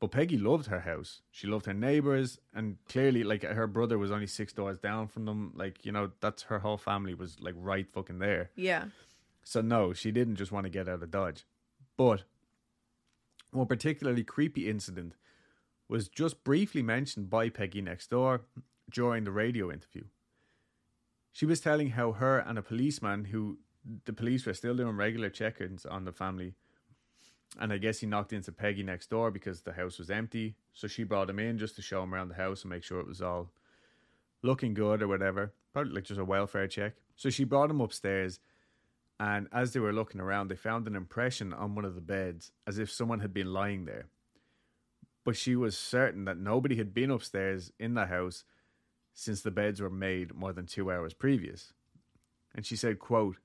But 0.00 0.10
Peggy 0.10 0.38
loved 0.38 0.68
her 0.68 0.80
house. 0.80 1.20
She 1.30 1.46
loved 1.46 1.66
her 1.66 1.74
neighbors, 1.74 2.40
and 2.54 2.78
clearly, 2.88 3.22
like 3.24 3.42
her 3.42 3.66
brother 3.66 3.98
was 3.98 4.10
only 4.10 4.26
six 4.26 4.54
doors 4.54 4.78
down 4.78 5.06
from 5.06 5.26
them. 5.26 5.52
Like 5.54 5.84
you 5.84 5.92
know, 5.92 6.12
that's 6.20 6.44
her 6.44 6.60
whole 6.60 6.78
family 6.78 7.12
was 7.12 7.38
like 7.40 7.54
right 7.58 7.86
fucking 7.92 8.20
there. 8.20 8.50
Yeah. 8.56 8.86
So 9.44 9.60
no, 9.60 9.92
she 9.92 10.10
didn't 10.10 10.36
just 10.36 10.50
want 10.50 10.64
to 10.64 10.70
get 10.70 10.88
out 10.88 11.02
of 11.02 11.10
Dodge. 11.10 11.44
But 11.98 12.24
one 13.50 13.66
particularly 13.66 14.24
creepy 14.24 14.68
incident 14.68 15.12
was 15.90 16.08
just 16.08 16.42
briefly 16.42 16.82
mentioned 16.82 17.28
by 17.28 17.50
Peggy 17.50 17.82
next 17.82 18.08
door 18.08 18.40
during 18.90 19.24
the 19.24 19.30
radio 19.30 19.70
interview. 19.70 20.04
She 21.32 21.44
was 21.44 21.60
telling 21.60 21.90
how 21.90 22.12
her 22.12 22.38
and 22.38 22.56
a 22.58 22.62
policeman 22.62 23.26
who 23.26 23.58
the 24.04 24.12
police 24.12 24.46
were 24.46 24.54
still 24.54 24.74
doing 24.74 24.96
regular 24.96 25.30
check-ins 25.30 25.84
on 25.86 26.04
the 26.04 26.12
family 26.12 26.54
and 27.60 27.72
I 27.72 27.78
guess 27.78 28.00
he 28.00 28.06
knocked 28.06 28.32
into 28.32 28.50
Peggy 28.50 28.82
next 28.82 29.10
door 29.10 29.30
because 29.30 29.60
the 29.60 29.74
house 29.74 29.98
was 29.98 30.10
empty. 30.10 30.56
So 30.72 30.88
she 30.88 31.04
brought 31.04 31.30
him 31.30 31.38
in 31.38 31.56
just 31.56 31.76
to 31.76 31.82
show 31.82 32.02
him 32.02 32.12
around 32.12 32.28
the 32.28 32.34
house 32.34 32.62
and 32.62 32.70
make 32.70 32.82
sure 32.82 32.98
it 32.98 33.06
was 33.06 33.22
all 33.22 33.52
looking 34.42 34.74
good 34.74 35.02
or 35.02 35.06
whatever. 35.06 35.52
Probably 35.72 35.92
like 35.92 36.04
just 36.04 36.18
a 36.18 36.24
welfare 36.24 36.66
check. 36.66 36.94
So 37.14 37.30
she 37.30 37.44
brought 37.44 37.70
him 37.70 37.80
upstairs 37.80 38.40
and 39.20 39.46
as 39.52 39.72
they 39.72 39.78
were 39.78 39.92
looking 39.92 40.20
around 40.20 40.48
they 40.48 40.56
found 40.56 40.88
an 40.88 40.96
impression 40.96 41.52
on 41.52 41.76
one 41.76 41.84
of 41.84 41.94
the 41.94 42.00
beds 42.00 42.50
as 42.66 42.78
if 42.78 42.90
someone 42.90 43.20
had 43.20 43.32
been 43.32 43.52
lying 43.52 43.84
there 43.84 44.08
but 45.24 45.36
she 45.36 45.56
was 45.56 45.76
certain 45.76 46.26
that 46.26 46.38
nobody 46.38 46.76
had 46.76 46.92
been 46.94 47.10
upstairs 47.10 47.72
in 47.78 47.94
the 47.94 48.06
house 48.06 48.44
since 49.14 49.40
the 49.40 49.50
beds 49.50 49.80
were 49.80 49.90
made 49.90 50.34
more 50.34 50.52
than 50.52 50.66
two 50.66 50.92
hours 50.92 51.14
previous. 51.14 51.72
And 52.54 52.64
she 52.64 52.76
said, 52.76 52.98
quote, 52.98 53.36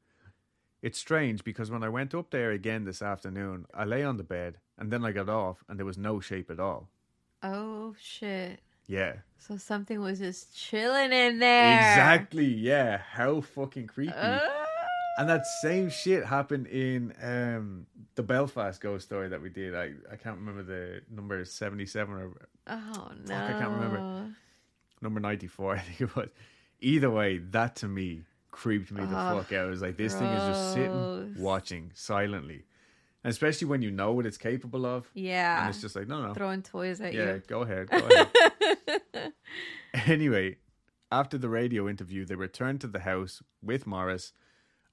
It's 0.82 0.98
strange 0.98 1.44
because 1.44 1.70
when 1.70 1.84
I 1.84 1.90
went 1.90 2.16
up 2.16 2.30
there 2.32 2.52
again 2.52 2.86
this 2.86 3.02
afternoon, 3.02 3.66
I 3.74 3.84
lay 3.84 4.04
on 4.04 4.18
the 4.18 4.24
bed 4.24 4.58
and 4.78 4.92
then 4.92 5.04
I 5.04 5.12
got 5.12 5.28
off 5.28 5.64
and 5.68 5.78
there 5.78 5.86
was 5.86 5.98
no 5.98 6.20
shape 6.20 6.50
at 6.50 6.60
all. 6.60 6.90
Oh 7.44 7.96
shit. 8.00 8.62
Yeah. 8.88 9.16
So 9.38 9.58
something 9.58 10.00
was 10.02 10.20
just 10.20 10.56
chilling 10.56 11.12
in 11.12 11.40
there. 11.40 11.76
Exactly. 11.76 12.46
Yeah. 12.46 12.98
How 13.12 13.42
fucking 13.42 13.88
creepy. 13.88 14.14
And 15.18 15.28
that 15.28 15.46
same 15.62 15.90
shit 15.90 16.26
happened 16.26 16.68
in 16.68 17.14
um, 17.22 17.86
the 18.16 18.24
Belfast 18.24 18.80
ghost 18.80 19.06
story 19.06 19.28
that 19.28 19.42
we 19.42 19.50
did. 19.50 19.76
I, 19.76 19.92
I 20.10 20.16
can't 20.16 20.38
remember 20.38 20.64
the 20.64 21.02
number 21.14 21.44
77 21.44 22.14
or 22.16 22.32
oh 22.68 23.12
no. 23.28 23.36
I 23.36 23.52
can't 23.52 23.72
remember. 23.72 24.34
number 25.02 25.20
94, 25.20 25.76
I 25.76 25.80
think 25.80 26.02
it 26.02 26.16
was. 26.16 26.30
Either 26.80 27.12
way, 27.12 27.40
that 27.52 27.76
to 27.78 27.88
me 27.90 28.22
creeped 28.52 28.92
me 28.92 29.06
the 29.06 29.16
Ugh, 29.16 29.38
fuck 29.38 29.52
out. 29.54 29.68
It 29.68 29.70
was 29.70 29.82
like, 29.82 29.98
this 29.98 30.14
thing 30.14 30.28
is 30.28 30.58
just 30.58 30.74
sitting, 30.74 31.36
watching 31.38 31.92
silently. 31.94 32.66
And 33.24 33.32
especially 33.32 33.68
when 33.68 33.82
you 33.82 33.92
know 33.92 34.14
what 34.14 34.26
it's 34.26 34.38
capable 34.38 34.86
of. 34.86 35.10
Yeah. 35.14 35.62
And 35.62 35.70
it's 35.70 35.82
just 35.82 35.96
like, 35.96 36.08
no, 36.08 36.26
no. 36.26 36.34
throwing 36.34 36.62
toys 36.62 37.02
at 37.02 37.14
Yeah, 37.14 37.22
you. 37.22 37.28
Yeah, 37.28 37.38
go 37.48 37.62
ahead. 37.62 37.90
Go 37.90 37.98
ahead. 37.98 39.34
anyway, 40.08 40.58
after 41.12 41.38
the 41.38 41.50
radio 41.50 41.90
interview, 41.90 42.26
they 42.26 42.36
returned 42.36 42.82
to 42.82 42.88
the 42.88 43.00
house 43.00 43.42
with 43.62 43.86
Maurice, 43.86 44.32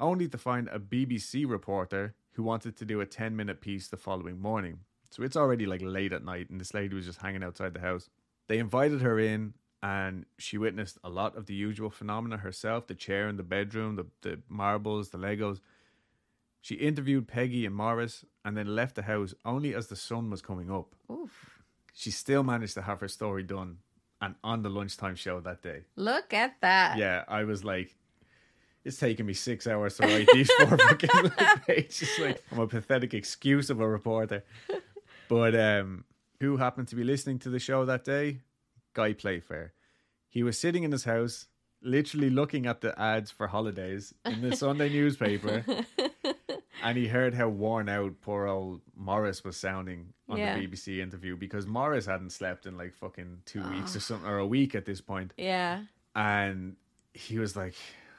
only 0.00 0.28
to 0.28 0.38
find 0.38 0.68
a 0.68 0.78
BBC 0.78 1.48
reporter 1.48 2.14
who 2.32 2.42
wanted 2.42 2.76
to 2.76 2.84
do 2.84 3.00
a 3.00 3.06
10 3.06 3.36
minute 3.36 3.60
piece 3.60 3.88
the 3.88 3.96
following 3.96 4.40
morning. 4.40 4.80
So 5.10 5.22
it's 5.22 5.36
already 5.36 5.66
like 5.66 5.80
late 5.82 6.12
at 6.12 6.24
night, 6.24 6.50
and 6.50 6.60
this 6.60 6.74
lady 6.74 6.94
was 6.94 7.06
just 7.06 7.20
hanging 7.20 7.44
outside 7.44 7.74
the 7.74 7.80
house. 7.80 8.10
They 8.48 8.58
invited 8.58 9.02
her 9.02 9.18
in, 9.18 9.54
and 9.86 10.26
she 10.36 10.58
witnessed 10.58 10.98
a 11.04 11.08
lot 11.08 11.36
of 11.36 11.46
the 11.46 11.54
usual 11.54 11.90
phenomena 11.90 12.38
herself 12.38 12.88
the 12.88 12.94
chair 12.94 13.28
in 13.28 13.36
the 13.36 13.44
bedroom, 13.44 13.94
the, 13.94 14.06
the 14.22 14.40
marbles, 14.48 15.10
the 15.10 15.18
Legos. 15.18 15.60
She 16.60 16.74
interviewed 16.74 17.28
Peggy 17.28 17.64
and 17.64 17.74
Maurice 17.74 18.24
and 18.44 18.56
then 18.56 18.74
left 18.74 18.96
the 18.96 19.02
house 19.02 19.32
only 19.44 19.76
as 19.76 19.86
the 19.86 19.94
sun 19.94 20.28
was 20.28 20.42
coming 20.42 20.72
up 20.72 20.96
Oof. 21.08 21.62
she 21.94 22.10
still 22.10 22.42
managed 22.42 22.74
to 22.74 22.82
have 22.82 22.98
her 22.98 23.06
story 23.06 23.44
done 23.44 23.78
and 24.20 24.34
on 24.42 24.62
the 24.62 24.70
lunchtime 24.70 25.14
show 25.14 25.38
that 25.40 25.62
day. 25.62 25.82
Look 25.94 26.34
at 26.34 26.60
that. 26.62 26.98
Yeah, 26.98 27.22
I 27.28 27.44
was 27.44 27.62
like, 27.62 27.94
it's 28.84 28.98
taking 28.98 29.26
me 29.26 29.34
six 29.34 29.68
hours 29.68 29.98
to 29.98 30.06
write 30.06 30.28
these 30.32 30.50
four 30.50 30.78
fucking 30.78 31.30
pages. 31.64 32.10
Like, 32.18 32.42
I'm 32.50 32.58
a 32.58 32.66
pathetic 32.66 33.14
excuse 33.14 33.70
of 33.70 33.78
a 33.80 33.88
reporter. 33.88 34.42
But 35.28 35.54
um, 35.54 36.04
who 36.40 36.56
happened 36.56 36.88
to 36.88 36.96
be 36.96 37.04
listening 37.04 37.38
to 37.40 37.50
the 37.50 37.60
show 37.60 37.84
that 37.84 38.04
day? 38.04 38.40
Guy 38.94 39.12
Playfair. 39.12 39.74
He 40.36 40.42
was 40.42 40.58
sitting 40.58 40.84
in 40.84 40.92
his 40.92 41.04
house, 41.04 41.46
literally 41.80 42.28
looking 42.28 42.66
at 42.66 42.82
the 42.82 42.92
ads 43.00 43.30
for 43.30 43.46
holidays 43.46 44.12
in 44.26 44.42
the 44.42 44.54
Sunday 44.54 44.90
newspaper. 44.90 45.64
and 46.84 46.98
he 46.98 47.06
heard 47.06 47.32
how 47.32 47.48
worn 47.48 47.88
out 47.88 48.20
poor 48.20 48.46
old 48.46 48.82
Maurice 48.94 49.42
was 49.44 49.56
sounding 49.56 50.12
on 50.28 50.36
Yeah. 50.36 50.58
the 50.58 50.66
BBC 50.66 50.98
interview 51.00 51.36
because 51.38 51.66
Maurice 51.66 52.04
hadn't 52.04 52.32
slept 52.32 52.66
in 52.66 52.76
like 52.76 52.92
fucking 52.92 53.44
two 53.46 53.62
ah. 53.64 53.70
weeks 53.70 53.96
or 53.96 54.00
something, 54.00 54.28
or 54.28 54.36
a 54.36 54.46
week 54.46 54.74
at 54.74 54.84
this 54.84 55.00
point. 55.00 55.32
Yeah. 55.38 55.84
And 56.14 56.76
he 57.14 57.38
was 57.38 57.56
like, 57.56 57.74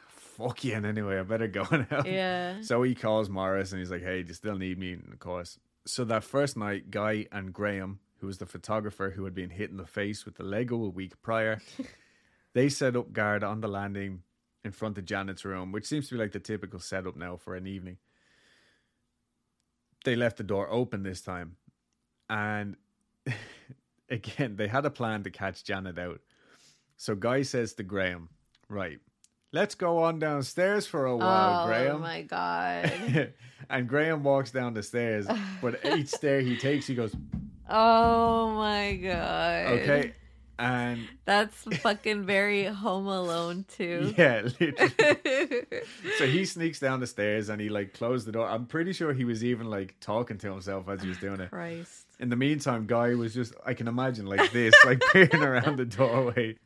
fuck 0.08 0.64
you, 0.64 0.74
and 0.74 0.88
anyway, 0.88 1.20
I 1.20 1.22
better 1.22 1.48
go 1.48 1.68
now. 1.92 2.02
Yeah. 2.04 2.62
So 2.62 2.82
he 2.82 2.96
calls 2.96 3.30
Maurice 3.30 3.74
and 3.74 3.80
he's 3.80 3.92
like, 3.92 4.02
hey, 4.02 4.24
do 4.24 4.30
you 4.30 4.34
still 4.34 4.58
need 4.58 4.80
me? 4.80 4.94
And 4.94 5.14
of 5.14 5.20
course. 5.20 5.60
So 5.86 6.04
that 6.06 6.24
first 6.24 6.58
night, 6.58 6.90
Guy 6.90 7.28
and 7.32 7.54
Graham, 7.54 8.00
who 8.22 8.26
was 8.26 8.40
the 8.40 8.48
photographer 8.48 9.12
who 9.12 9.24
had 9.26 9.36
been 9.36 9.52
hit 9.52 9.70
in 9.70 9.78
the 9.78 9.86
face 9.86 10.26
with 10.26 10.38
the 10.38 10.44
Lego 10.44 10.84
a 10.84 10.90
week 10.90 11.22
prior, 11.22 11.62
they 12.58 12.70
set 12.70 12.96
up 12.96 13.14
guard 13.14 13.44
on 13.44 13.62
the 13.62 13.68
landing 13.68 14.24
in 14.66 14.72
front 14.72 14.98
of 14.98 15.06
Janet's 15.06 15.46
room, 15.46 15.72
which 15.72 15.86
seems 15.86 16.10
to 16.10 16.16
be 16.16 16.20
like 16.20 16.32
the 16.32 16.40
typical 16.40 16.80
setup 16.80 17.16
now 17.16 17.38
for 17.38 17.56
an 17.56 17.68
evening. 17.68 17.98
They 20.04 20.16
left 20.16 20.38
the 20.38 20.44
door 20.44 20.68
open 20.72 21.04
this 21.04 21.22
time. 21.22 21.58
And 22.30 22.76
again, 24.10 24.56
they 24.56 24.68
had 24.68 24.86
a 24.86 24.90
plan 24.90 25.24
to 25.24 25.30
catch 25.30 25.64
Janet 25.64 26.00
out. 26.00 26.20
So 26.96 27.14
Guy 27.14 27.44
says 27.44 27.74
to 27.74 27.84
Graham, 27.84 28.30
right, 28.70 29.00
let's 29.54 29.76
go 29.76 30.00
on 30.00 30.18
downstairs 30.18 30.88
for 30.88 31.06
a 31.06 31.16
while, 31.16 31.64
oh 31.64 31.68
Graham. 31.68 31.96
Oh 31.98 32.00
my 32.00 32.24
god. 32.24 33.34
and 33.70 33.88
Graham 33.88 34.24
walks 34.24 34.50
down 34.50 34.74
the 34.74 34.82
stairs, 34.82 35.28
but 35.62 35.80
each 35.86 36.08
stair 36.18 36.42
he 36.42 36.58
takes, 36.58 36.88
he 36.88 36.96
goes, 36.96 37.16
Oh 37.70 38.50
my 38.56 38.96
god. 38.96 39.68
okay. 39.74 40.14
And 40.60 41.08
That's 41.26 41.56
fucking 41.82 42.26
very 42.26 42.64
Home 42.66 43.06
Alone 43.08 43.66
too. 43.68 44.14
yeah, 44.18 44.42
literally. 44.60 45.64
so 46.18 46.26
he 46.26 46.46
sneaks 46.46 46.80
down 46.80 47.00
the 47.00 47.08
stairs 47.08 47.50
and 47.50 47.62
he 47.62 47.70
like 47.70 47.94
closed 47.94 48.28
the 48.28 48.32
door. 48.32 48.48
I'm 48.48 48.66
pretty 48.66 48.94
sure 48.94 49.14
he 49.14 49.24
was 49.26 49.44
even 49.44 49.70
like 49.70 49.96
talking 50.00 50.38
to 50.40 50.52
himself 50.52 50.90
as 50.90 51.02
he 51.04 51.10
was 51.10 51.18
doing 51.20 51.40
it. 51.42 51.50
Christ. 51.52 52.06
In 52.20 52.30
the 52.30 52.36
meantime, 52.36 52.88
Guy 52.88 53.14
was 53.14 53.34
just, 53.36 53.54
I 53.66 53.76
can 53.76 53.88
imagine 53.88 54.26
like 54.26 54.52
this, 54.52 54.74
like 54.84 55.02
peering 55.14 55.44
around 55.44 55.78
the 55.78 55.86
doorway. 55.86 56.58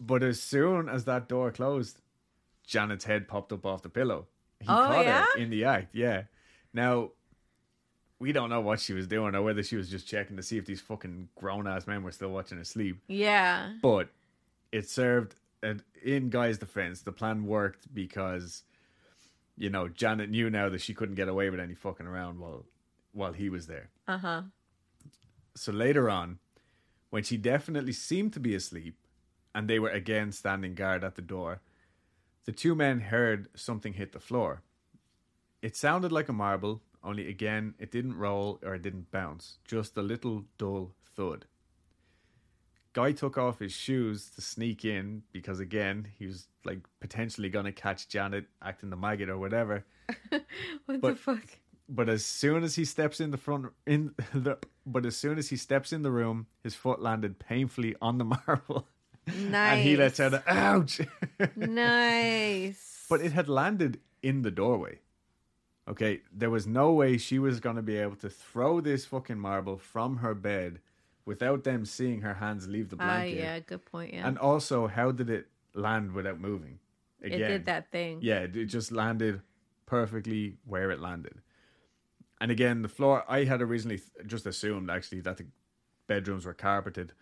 But 0.00 0.22
as 0.22 0.40
soon 0.40 0.88
as 0.88 1.04
that 1.04 1.28
door 1.28 1.50
closed, 1.50 2.00
Janet's 2.66 3.04
head 3.04 3.28
popped 3.28 3.52
up 3.52 3.66
off 3.66 3.82
the 3.82 3.90
pillow. 3.90 4.26
He 4.60 4.66
Oh, 4.68 4.72
caught 4.72 5.04
yeah? 5.04 5.24
her 5.34 5.38
in 5.38 5.50
the 5.50 5.64
act, 5.66 5.94
yeah. 5.94 6.22
Now, 6.72 7.10
we 8.24 8.32
don't 8.32 8.48
know 8.48 8.62
what 8.62 8.80
she 8.80 8.94
was 8.94 9.06
doing 9.06 9.34
or 9.34 9.42
whether 9.42 9.62
she 9.62 9.76
was 9.76 9.90
just 9.90 10.08
checking 10.08 10.34
to 10.38 10.42
see 10.42 10.56
if 10.56 10.64
these 10.64 10.80
fucking 10.80 11.28
grown 11.36 11.66
ass 11.66 11.86
men 11.86 12.02
were 12.02 12.10
still 12.10 12.30
watching 12.30 12.56
her 12.56 12.64
sleep. 12.64 12.96
Yeah. 13.06 13.74
But 13.82 14.08
it 14.72 14.88
served, 14.88 15.34
and 15.62 15.82
in 16.02 16.30
Guy's 16.30 16.56
defense, 16.56 17.02
the 17.02 17.12
plan 17.12 17.44
worked 17.44 17.94
because, 17.94 18.62
you 19.58 19.68
know, 19.68 19.88
Janet 19.88 20.30
knew 20.30 20.48
now 20.48 20.70
that 20.70 20.80
she 20.80 20.94
couldn't 20.94 21.16
get 21.16 21.28
away 21.28 21.50
with 21.50 21.60
any 21.60 21.74
fucking 21.74 22.06
around 22.06 22.38
while 22.38 22.64
while 23.12 23.34
he 23.34 23.50
was 23.50 23.66
there. 23.66 23.90
Uh 24.08 24.16
huh. 24.16 24.42
So 25.54 25.70
later 25.70 26.08
on, 26.08 26.38
when 27.10 27.24
she 27.24 27.36
definitely 27.36 27.92
seemed 27.92 28.32
to 28.32 28.40
be 28.40 28.54
asleep 28.54 28.96
and 29.54 29.68
they 29.68 29.78
were 29.78 29.90
again 29.90 30.32
standing 30.32 30.74
guard 30.74 31.04
at 31.04 31.14
the 31.14 31.22
door, 31.22 31.60
the 32.46 32.52
two 32.52 32.74
men 32.74 33.00
heard 33.00 33.48
something 33.54 33.92
hit 33.92 34.12
the 34.12 34.18
floor. 34.18 34.62
It 35.60 35.76
sounded 35.76 36.10
like 36.10 36.30
a 36.30 36.32
marble, 36.32 36.80
only 37.04 37.28
again, 37.28 37.74
it 37.78 37.90
didn't 37.92 38.16
roll 38.16 38.58
or 38.64 38.74
it 38.74 38.82
didn't 38.82 39.10
bounce, 39.10 39.58
just 39.64 39.96
a 39.96 40.02
little 40.02 40.44
dull 40.58 40.94
thud. 41.16 41.44
Guy 42.92 43.12
took 43.12 43.36
off 43.36 43.58
his 43.58 43.72
shoes 43.72 44.30
to 44.36 44.40
sneak 44.40 44.84
in 44.84 45.22
because, 45.32 45.58
again, 45.58 46.08
he 46.18 46.26
was 46.26 46.46
like 46.64 46.78
potentially 47.00 47.48
going 47.48 47.64
to 47.64 47.72
catch 47.72 48.08
Janet 48.08 48.46
acting 48.62 48.90
the 48.90 48.96
maggot 48.96 49.28
or 49.28 49.36
whatever. 49.38 49.84
What 50.30 50.42
the 50.86 50.98
But- 50.98 51.18
fuck? 51.18 51.44
But 51.86 52.08
as 52.08 52.24
soon 52.24 52.64
as 52.64 52.76
he 52.76 52.86
steps 52.86 53.20
in 53.20 53.30
the 53.30 53.36
front 53.36 53.66
in 53.86 54.14
the 54.32 54.56
but 54.86 55.04
as 55.04 55.18
soon 55.18 55.36
as 55.36 55.50
he 55.50 55.56
steps 55.58 55.92
in 55.92 56.00
the 56.02 56.10
room, 56.10 56.46
his 56.62 56.74
foot 56.74 57.02
landed 57.02 57.38
painfully 57.38 57.94
on 58.00 58.16
the 58.16 58.24
marble. 58.46 58.88
Nice. 59.26 59.72
And 59.76 59.80
he 59.82 59.94
lets 59.96 60.18
out 60.18 60.32
a 60.32 60.42
ouch. 60.46 61.02
nice. 61.56 63.04
but 63.10 63.20
it 63.20 63.32
had 63.32 63.48
landed 63.50 64.00
in 64.22 64.40
the 64.42 64.50
doorway. 64.50 65.00
Okay, 65.86 66.22
there 66.32 66.50
was 66.50 66.66
no 66.66 66.92
way 66.92 67.18
she 67.18 67.38
was 67.38 67.60
going 67.60 67.76
to 67.76 67.82
be 67.82 67.96
able 67.98 68.16
to 68.16 68.30
throw 68.30 68.80
this 68.80 69.04
fucking 69.04 69.38
marble 69.38 69.76
from 69.76 70.16
her 70.18 70.34
bed 70.34 70.80
without 71.26 71.64
them 71.64 71.84
seeing 71.84 72.22
her 72.22 72.34
hands 72.34 72.66
leave 72.68 72.88
the 72.88 72.96
Ah, 72.98 73.04
blanket. 73.04 73.36
yeah, 73.38 73.58
good 73.60 73.84
point. 73.84 74.14
Yeah. 74.14 74.26
And 74.26 74.38
also, 74.38 74.86
how 74.86 75.10
did 75.12 75.28
it 75.28 75.48
land 75.74 76.12
without 76.12 76.40
moving? 76.40 76.78
it 77.20 77.30
did 77.38 77.64
that 77.64 77.90
thing. 77.90 78.18
Yeah, 78.20 78.40
it 78.40 78.66
just 78.66 78.92
landed 78.92 79.40
perfectly 79.86 80.56
where 80.66 80.90
it 80.90 81.00
landed. 81.00 81.40
And 82.40 82.50
again, 82.50 82.82
the 82.82 82.88
floor, 82.88 83.24
I 83.28 83.44
had 83.44 83.62
originally 83.62 84.00
just 84.26 84.44
assumed 84.46 84.90
actually 84.90 85.20
that 85.22 85.38
the 85.38 85.46
bedrooms 86.06 86.44
were 86.44 86.52
carpeted. 86.54 87.12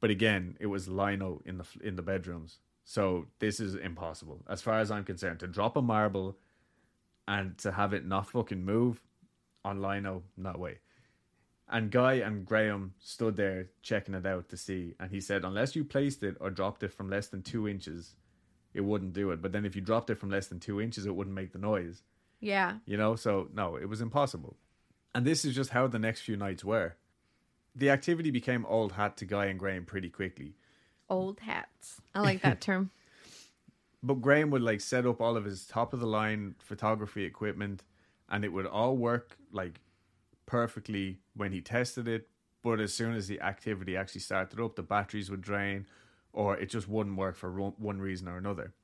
But 0.00 0.10
again, 0.10 0.56
it 0.58 0.66
was 0.66 0.88
lino 0.88 1.40
in 1.44 1.58
the 1.58 1.64
in 1.80 1.94
the 1.96 2.02
bedrooms. 2.02 2.58
So 2.84 3.26
this 3.38 3.60
is 3.60 3.74
impossible 3.76 4.44
as 4.48 4.60
far 4.60 4.78
as 4.80 4.90
I'm 4.90 5.04
concerned 5.04 5.38
to 5.40 5.46
drop 5.46 5.76
a 5.76 5.82
marble 5.82 6.36
and 7.26 7.56
to 7.58 7.72
have 7.72 7.92
it 7.92 8.06
not 8.06 8.30
fucking 8.30 8.64
move 8.64 9.00
on 9.64 9.80
lino, 9.80 10.22
oh, 10.22 10.22
no 10.36 10.58
way. 10.58 10.78
And 11.68 11.90
Guy 11.90 12.14
and 12.14 12.44
Graham 12.44 12.92
stood 12.98 13.36
there 13.36 13.70
checking 13.82 14.14
it 14.14 14.26
out 14.26 14.50
to 14.50 14.56
see, 14.56 14.94
and 15.00 15.10
he 15.10 15.20
said, 15.20 15.44
unless 15.44 15.74
you 15.74 15.84
placed 15.84 16.22
it 16.22 16.36
or 16.40 16.50
dropped 16.50 16.82
it 16.82 16.92
from 16.92 17.08
less 17.08 17.28
than 17.28 17.42
two 17.42 17.66
inches, 17.66 18.16
it 18.74 18.82
wouldn't 18.82 19.14
do 19.14 19.30
it. 19.30 19.40
But 19.40 19.52
then 19.52 19.64
if 19.64 19.74
you 19.74 19.80
dropped 19.80 20.10
it 20.10 20.18
from 20.18 20.30
less 20.30 20.48
than 20.48 20.60
two 20.60 20.80
inches, 20.80 21.06
it 21.06 21.14
wouldn't 21.14 21.34
make 21.34 21.52
the 21.52 21.58
noise. 21.58 22.02
Yeah. 22.40 22.74
You 22.84 22.98
know, 22.98 23.16
so 23.16 23.48
no, 23.54 23.76
it 23.76 23.88
was 23.88 24.02
impossible. 24.02 24.56
And 25.14 25.24
this 25.24 25.44
is 25.44 25.54
just 25.54 25.70
how 25.70 25.86
the 25.86 25.98
next 25.98 26.20
few 26.22 26.36
nights 26.36 26.64
were. 26.64 26.96
The 27.74 27.90
activity 27.90 28.30
became 28.30 28.66
old 28.66 28.92
hat 28.92 29.16
to 29.18 29.24
Guy 29.24 29.46
and 29.46 29.58
Graham 29.58 29.86
pretty 29.86 30.10
quickly. 30.10 30.54
Old 31.08 31.40
hats. 31.40 32.00
I 32.14 32.20
like 32.20 32.42
that 32.42 32.60
term. 32.60 32.90
But 34.04 34.20
Graham 34.20 34.50
would 34.50 34.60
like 34.60 34.82
set 34.82 35.06
up 35.06 35.22
all 35.22 35.34
of 35.34 35.46
his 35.46 35.64
top 35.66 35.94
of 35.94 36.00
the 36.00 36.06
line 36.06 36.56
photography 36.58 37.24
equipment 37.24 37.82
and 38.28 38.44
it 38.44 38.52
would 38.52 38.66
all 38.66 38.98
work 38.98 39.38
like 39.50 39.80
perfectly 40.44 41.20
when 41.34 41.52
he 41.52 41.62
tested 41.62 42.06
it. 42.06 42.28
But 42.62 42.80
as 42.80 42.92
soon 42.92 43.14
as 43.14 43.28
the 43.28 43.40
activity 43.40 43.96
actually 43.96 44.20
started 44.20 44.60
up, 44.60 44.76
the 44.76 44.82
batteries 44.82 45.30
would 45.30 45.40
drain 45.40 45.86
or 46.34 46.54
it 46.54 46.68
just 46.68 46.86
wouldn't 46.86 47.16
work 47.16 47.34
for 47.34 47.50
one 47.50 47.98
reason 47.98 48.28
or 48.28 48.36
another. 48.36 48.74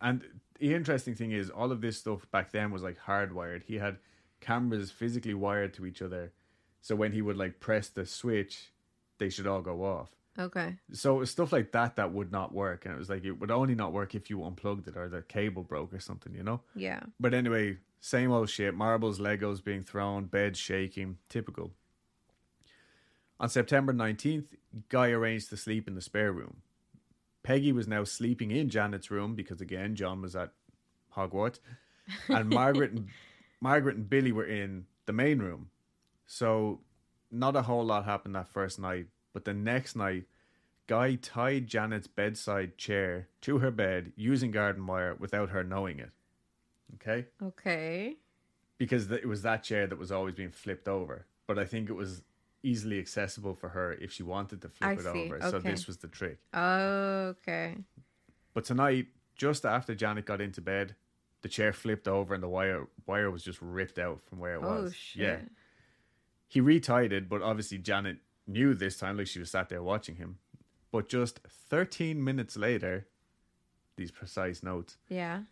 And 0.00 0.22
the 0.60 0.74
interesting 0.74 1.16
thing 1.16 1.32
is, 1.32 1.50
all 1.50 1.72
of 1.72 1.80
this 1.80 1.98
stuff 1.98 2.30
back 2.30 2.52
then 2.52 2.70
was 2.70 2.82
like 2.82 2.98
hardwired. 2.98 3.64
He 3.64 3.76
had 3.78 3.98
cameras 4.40 4.92
physically 4.92 5.34
wired 5.34 5.74
to 5.74 5.86
each 5.86 6.02
other, 6.02 6.32
so 6.82 6.94
when 6.94 7.12
he 7.12 7.22
would 7.22 7.36
like 7.36 7.58
press 7.58 7.88
the 7.88 8.06
switch, 8.06 8.70
they 9.18 9.30
should 9.30 9.46
all 9.46 9.62
go 9.62 9.84
off. 9.84 10.10
Okay. 10.38 10.76
So 10.92 11.16
it 11.16 11.18
was 11.20 11.30
stuff 11.30 11.52
like 11.52 11.72
that 11.72 11.96
that 11.96 12.12
would 12.12 12.32
not 12.32 12.52
work, 12.52 12.84
and 12.84 12.94
it 12.94 12.98
was 12.98 13.08
like 13.08 13.24
it 13.24 13.32
would 13.32 13.50
only 13.50 13.74
not 13.74 13.92
work 13.92 14.14
if 14.14 14.28
you 14.30 14.44
unplugged 14.44 14.88
it 14.88 14.96
or 14.96 15.08
the 15.08 15.22
cable 15.22 15.62
broke 15.62 15.94
or 15.94 16.00
something, 16.00 16.34
you 16.34 16.42
know. 16.42 16.60
Yeah. 16.74 17.00
But 17.20 17.34
anyway, 17.34 17.78
same 18.00 18.32
old 18.32 18.50
shit. 18.50 18.74
Marbles, 18.74 19.20
Legos 19.20 19.62
being 19.62 19.84
thrown, 19.84 20.24
beds 20.24 20.58
shaking, 20.58 21.18
typical. 21.28 21.72
On 23.38 23.48
September 23.48 23.92
19th, 23.92 24.46
Guy 24.88 25.10
arranged 25.10 25.50
to 25.50 25.56
sleep 25.56 25.86
in 25.86 25.94
the 25.94 26.00
spare 26.00 26.32
room. 26.32 26.58
Peggy 27.42 27.72
was 27.72 27.86
now 27.86 28.04
sleeping 28.04 28.50
in 28.50 28.70
Janet's 28.70 29.10
room 29.10 29.34
because 29.34 29.60
again 29.60 29.94
John 29.94 30.22
was 30.22 30.34
at 30.34 30.50
Hogwarts, 31.14 31.60
and 32.28 32.48
Margaret 32.48 32.90
and 32.92 33.08
Margaret 33.60 33.96
and 33.96 34.10
Billy 34.10 34.32
were 34.32 34.46
in 34.46 34.86
the 35.06 35.12
main 35.12 35.38
room. 35.38 35.70
So 36.26 36.80
not 37.30 37.56
a 37.56 37.62
whole 37.62 37.84
lot 37.84 38.04
happened 38.04 38.34
that 38.34 38.48
first 38.48 38.78
night, 38.78 39.06
but 39.34 39.44
the 39.44 39.52
next 39.52 39.94
night, 39.96 40.24
Guy 40.86 41.16
tied 41.16 41.66
Janet's 41.66 42.06
bedside 42.06 42.78
chair 42.78 43.28
to 43.42 43.58
her 43.58 43.70
bed 43.70 44.12
using 44.16 44.50
garden 44.50 44.86
wire 44.86 45.14
without 45.14 45.50
her 45.50 45.62
knowing 45.64 45.98
it. 45.98 46.10
Okay, 46.94 47.26
Okay. 47.42 48.16
because 48.78 49.10
it 49.10 49.26
was 49.26 49.42
that 49.42 49.62
chair 49.64 49.86
that 49.86 49.98
was 49.98 50.10
always 50.12 50.34
being 50.34 50.50
flipped 50.50 50.88
over. 50.88 51.26
But 51.46 51.58
I 51.58 51.64
think 51.66 51.90
it 51.90 51.94
was 51.94 52.22
easily 52.62 52.98
accessible 52.98 53.54
for 53.54 53.70
her 53.70 53.92
if 53.92 54.12
she 54.12 54.22
wanted 54.22 54.62
to 54.62 54.68
flip 54.70 54.88
I 54.88 54.92
it 54.92 55.00
see, 55.00 55.08
over. 55.26 55.40
So 55.42 55.58
this 55.58 55.86
was 55.86 55.98
the 55.98 56.08
trick. 56.08 56.38
Okay. 56.54 57.76
But 58.54 58.64
tonight, 58.64 59.08
just 59.34 59.64
after 59.66 59.94
Janet 59.94 60.24
got 60.26 60.40
into 60.40 60.60
bed, 60.60 60.94
the 61.42 61.48
chair 61.48 61.72
flipped 61.72 62.06
over 62.08 62.32
and 62.34 62.42
the 62.42 62.48
wire 62.48 62.86
wire 63.06 63.30
was 63.30 63.42
just 63.42 63.58
ripped 63.60 63.98
out 63.98 64.22
from 64.24 64.38
where 64.38 64.54
it 64.54 64.60
Oh 64.62 64.82
was. 64.84 64.94
shit. 64.94 65.22
Yeah. 65.22 65.38
He 66.48 66.60
retied 66.60 67.12
it, 67.12 67.28
but 67.28 67.42
obviously 67.42 67.78
Janet 67.78 68.18
knew 68.46 68.74
this 68.74 68.96
time, 68.98 69.16
like 69.16 69.26
she 69.26 69.38
was 69.40 69.50
sat 69.50 69.68
there 69.68 69.82
watching 69.82 70.16
him. 70.16 70.38
But 70.90 71.08
just 71.08 71.40
13 71.48 72.22
minutes 72.22 72.56
later, 72.56 73.06
these 73.96 74.10
precise 74.10 74.62
notes, 74.62 74.96
Yeah. 75.08 75.42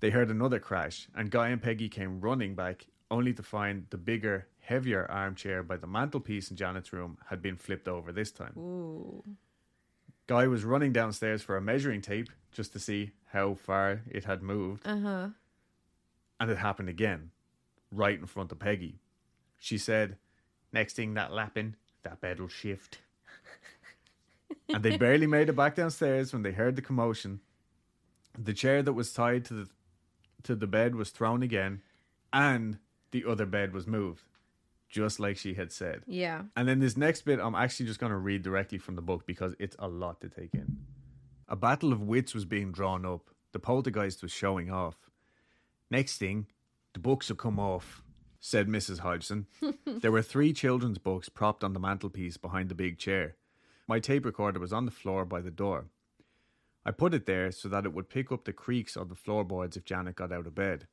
they 0.00 0.10
heard 0.10 0.30
another 0.30 0.58
crash, 0.60 1.08
and 1.14 1.30
Guy 1.30 1.48
and 1.48 1.62
Peggy 1.62 1.88
came 1.88 2.20
running 2.20 2.54
back, 2.54 2.86
only 3.10 3.32
to 3.34 3.42
find 3.42 3.86
the 3.90 3.98
bigger, 3.98 4.46
heavier 4.60 5.06
armchair 5.10 5.62
by 5.62 5.76
the 5.76 5.86
mantelpiece 5.86 6.50
in 6.50 6.56
Janet's 6.56 6.92
room 6.92 7.18
had 7.26 7.40
been 7.42 7.56
flipped 7.56 7.88
over 7.88 8.10
this 8.12 8.32
time. 8.32 8.54
Ooh. 8.58 9.22
Guy 10.26 10.46
was 10.48 10.64
running 10.64 10.92
downstairs 10.92 11.42
for 11.42 11.56
a 11.56 11.60
measuring 11.60 12.00
tape 12.00 12.28
just 12.50 12.72
to 12.72 12.80
see 12.80 13.12
how 13.26 13.54
far 13.54 14.02
it 14.08 14.24
had 14.24 14.42
moved, 14.42 14.86
Uh 14.86 14.98
huh. 15.00 15.28
and 16.40 16.50
it 16.50 16.58
happened 16.58 16.88
again, 16.88 17.30
right 17.92 18.18
in 18.18 18.26
front 18.26 18.50
of 18.52 18.58
Peggy. 18.58 18.98
She 19.58 19.78
said, 19.78 20.16
Next 20.72 20.94
thing 20.96 21.14
that 21.14 21.32
lapping, 21.32 21.76
that 22.06 22.20
bed'll 22.20 22.48
shift. 22.48 22.98
and 24.68 24.82
they 24.82 24.96
barely 24.96 25.26
made 25.26 25.48
it 25.48 25.56
back 25.56 25.74
downstairs 25.74 26.32
when 26.32 26.42
they 26.42 26.52
heard 26.52 26.76
the 26.76 26.82
commotion. 26.82 27.40
The 28.38 28.54
chair 28.54 28.82
that 28.82 28.92
was 28.92 29.12
tied 29.12 29.44
to 29.46 29.54
the 29.54 29.68
to 30.44 30.54
the 30.54 30.66
bed 30.68 30.94
was 30.94 31.10
thrown 31.10 31.42
again, 31.42 31.82
and 32.32 32.78
the 33.10 33.24
other 33.28 33.46
bed 33.46 33.72
was 33.72 33.86
moved, 33.86 34.22
just 34.88 35.18
like 35.18 35.36
she 35.36 35.54
had 35.54 35.72
said. 35.72 36.02
Yeah. 36.06 36.42
And 36.54 36.68
then 36.68 36.78
this 36.78 36.96
next 36.96 37.22
bit, 37.22 37.40
I'm 37.40 37.56
actually 37.56 37.86
just 37.86 37.98
going 37.98 38.12
to 38.12 38.18
read 38.18 38.42
directly 38.42 38.78
from 38.78 38.94
the 38.94 39.02
book 39.02 39.26
because 39.26 39.54
it's 39.58 39.74
a 39.80 39.88
lot 39.88 40.20
to 40.20 40.28
take 40.28 40.54
in. 40.54 40.76
A 41.48 41.56
battle 41.56 41.92
of 41.92 42.00
wits 42.00 42.32
was 42.34 42.44
being 42.44 42.70
drawn 42.70 43.04
up. 43.04 43.30
The 43.52 43.58
poltergeist 43.58 44.22
was 44.22 44.30
showing 44.30 44.70
off. 44.70 45.10
Next 45.90 46.18
thing, 46.18 46.46
the 46.92 47.00
books 47.00 47.28
will 47.28 47.36
come 47.36 47.58
off, 47.58 48.02
said 48.46 48.68
Mrs. 48.68 49.00
Hodgson. 49.00 49.46
there 49.84 50.12
were 50.12 50.22
three 50.22 50.52
children's 50.52 50.98
books 50.98 51.28
propped 51.28 51.64
on 51.64 51.72
the 51.72 51.80
mantelpiece 51.80 52.36
behind 52.36 52.68
the 52.68 52.76
big 52.76 52.96
chair. 52.96 53.34
My 53.88 53.98
tape 53.98 54.24
recorder 54.24 54.60
was 54.60 54.72
on 54.72 54.84
the 54.84 54.92
floor 54.92 55.24
by 55.24 55.40
the 55.40 55.50
door. 55.50 55.86
I 56.84 56.92
put 56.92 57.12
it 57.12 57.26
there 57.26 57.50
so 57.50 57.68
that 57.68 57.84
it 57.84 57.92
would 57.92 58.08
pick 58.08 58.30
up 58.30 58.44
the 58.44 58.52
creaks 58.52 58.96
of 58.96 59.08
the 59.08 59.16
floorboards 59.16 59.76
if 59.76 59.84
Janet 59.84 60.14
got 60.14 60.30
out 60.30 60.46
of 60.46 60.54
bed. 60.54 60.86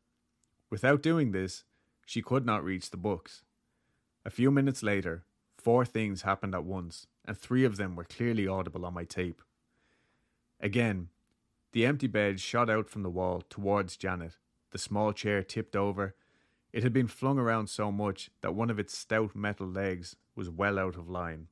Without 0.72 1.04
doing 1.04 1.32
this, 1.32 1.64
she 2.08 2.24
could 2.24 2.44
not 2.44 2.64
reach 2.64 2.90
the 2.90 2.98
books. 2.98 3.44
A 4.26 4.32
few 4.32 4.50
minutes 4.50 4.82
later, 4.82 5.24
four 5.56 5.86
things 5.86 6.24
happened 6.24 6.56
at 6.56 6.64
once, 6.64 7.06
and 7.24 7.38
three 7.38 7.66
of 7.66 7.78
them 7.78 7.96
were 7.96 8.04
clearly 8.04 8.48
audible 8.48 8.84
on 8.84 8.96
my 8.96 9.04
tape. 9.04 9.44
Again, 10.60 11.10
the 11.72 11.86
empty 11.86 12.08
bed 12.08 12.40
shot 12.40 12.72
out 12.72 12.90
from 12.90 13.04
the 13.04 13.12
wall 13.12 13.44
towards 13.48 13.96
Janet. 13.96 14.38
The 14.72 14.80
small 14.80 15.14
chair 15.14 15.44
tipped 15.44 15.76
over. 15.76 16.16
It 16.74 16.82
had 16.82 16.92
been 16.92 17.08
flung 17.08 17.38
around 17.38 17.68
so 17.68 17.92
much 17.92 18.32
that 18.42 18.56
one 18.56 18.72
of 18.72 18.80
its 18.80 18.98
stout 18.98 19.36
metal 19.36 19.68
legs 19.68 20.16
was 20.36 20.50
well 20.50 20.80
out 20.80 20.98
of 20.98 21.08
line. 21.08 21.48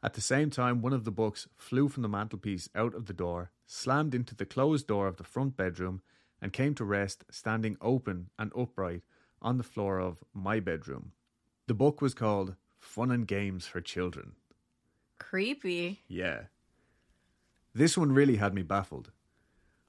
At 0.00 0.14
the 0.14 0.20
same 0.20 0.50
time, 0.50 0.80
one 0.80 0.92
of 0.92 1.04
the 1.04 1.10
books 1.10 1.48
flew 1.56 1.88
from 1.88 2.04
the 2.04 2.08
mantelpiece 2.08 2.68
out 2.76 2.94
of 2.94 3.06
the 3.06 3.12
door, 3.12 3.50
slammed 3.66 4.14
into 4.14 4.36
the 4.36 4.46
closed 4.46 4.86
door 4.86 5.08
of 5.08 5.16
the 5.16 5.24
front 5.24 5.56
bedroom, 5.56 6.00
and 6.40 6.52
came 6.52 6.74
to 6.76 6.84
rest 6.84 7.24
standing 7.32 7.76
open 7.80 8.30
and 8.38 8.52
upright 8.56 9.02
on 9.42 9.58
the 9.58 9.64
floor 9.64 9.98
of 9.98 10.22
my 10.32 10.60
bedroom. 10.60 11.10
The 11.66 11.74
book 11.74 12.00
was 12.00 12.14
called 12.14 12.54
Fun 12.78 13.10
and 13.10 13.26
Games 13.26 13.66
for 13.66 13.80
Children. 13.80 14.36
Creepy. 15.18 16.00
Yeah. 16.06 16.42
This 17.74 17.98
one 17.98 18.12
really 18.12 18.36
had 18.36 18.54
me 18.54 18.62
baffled. 18.62 19.10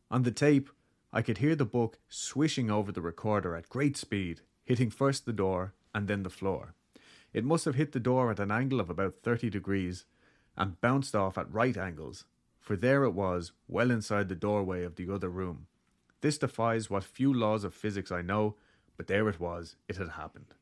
On 0.10 0.24
the 0.24 0.32
tape, 0.32 0.72
I 1.12 1.22
could 1.22 1.40
hear 1.40 1.56
the 1.56 1.66
book 1.66 1.98
swishing 2.08 2.70
over 2.70 2.92
the 2.92 3.02
recorder 3.02 3.56
at 3.56 3.70
great 3.70 3.98
speed, 3.98 4.42
hitting 4.64 4.90
first 4.90 5.26
the 5.26 5.34
door 5.34 5.74
and 5.94 6.08
then 6.08 6.24
the 6.24 6.30
floor. 6.30 6.76
It 7.34 7.44
must 7.44 7.66
have 7.66 7.76
hit 7.76 7.92
the 7.92 8.00
door 8.00 8.30
at 8.32 8.40
an 8.40 8.52
angle 8.52 8.80
of 8.80 8.90
about 8.90 9.16
30 9.24 9.50
degrees 9.50 10.06
and 10.56 10.80
bounced 10.82 11.16
off 11.16 11.38
at 11.38 11.52
right 11.52 11.76
angles, 11.76 12.26
for 12.60 12.76
there 12.76 13.04
it 13.04 13.12
was, 13.12 13.52
well 13.68 13.90
inside 13.90 14.30
the 14.30 14.36
doorway 14.36 14.84
of 14.84 14.96
the 14.96 15.12
other 15.12 15.30
room. 15.30 15.68
This 16.22 16.38
defies 16.38 16.90
what 16.90 17.04
few 17.04 17.34
laws 17.34 17.64
of 17.64 17.74
physics 17.74 18.12
I 18.12 18.22
know, 18.22 18.56
but 18.98 19.08
there 19.08 19.30
it 19.30 19.40
was, 19.40 19.78
it 19.88 19.98
had 19.98 20.10
happened. 20.10 20.54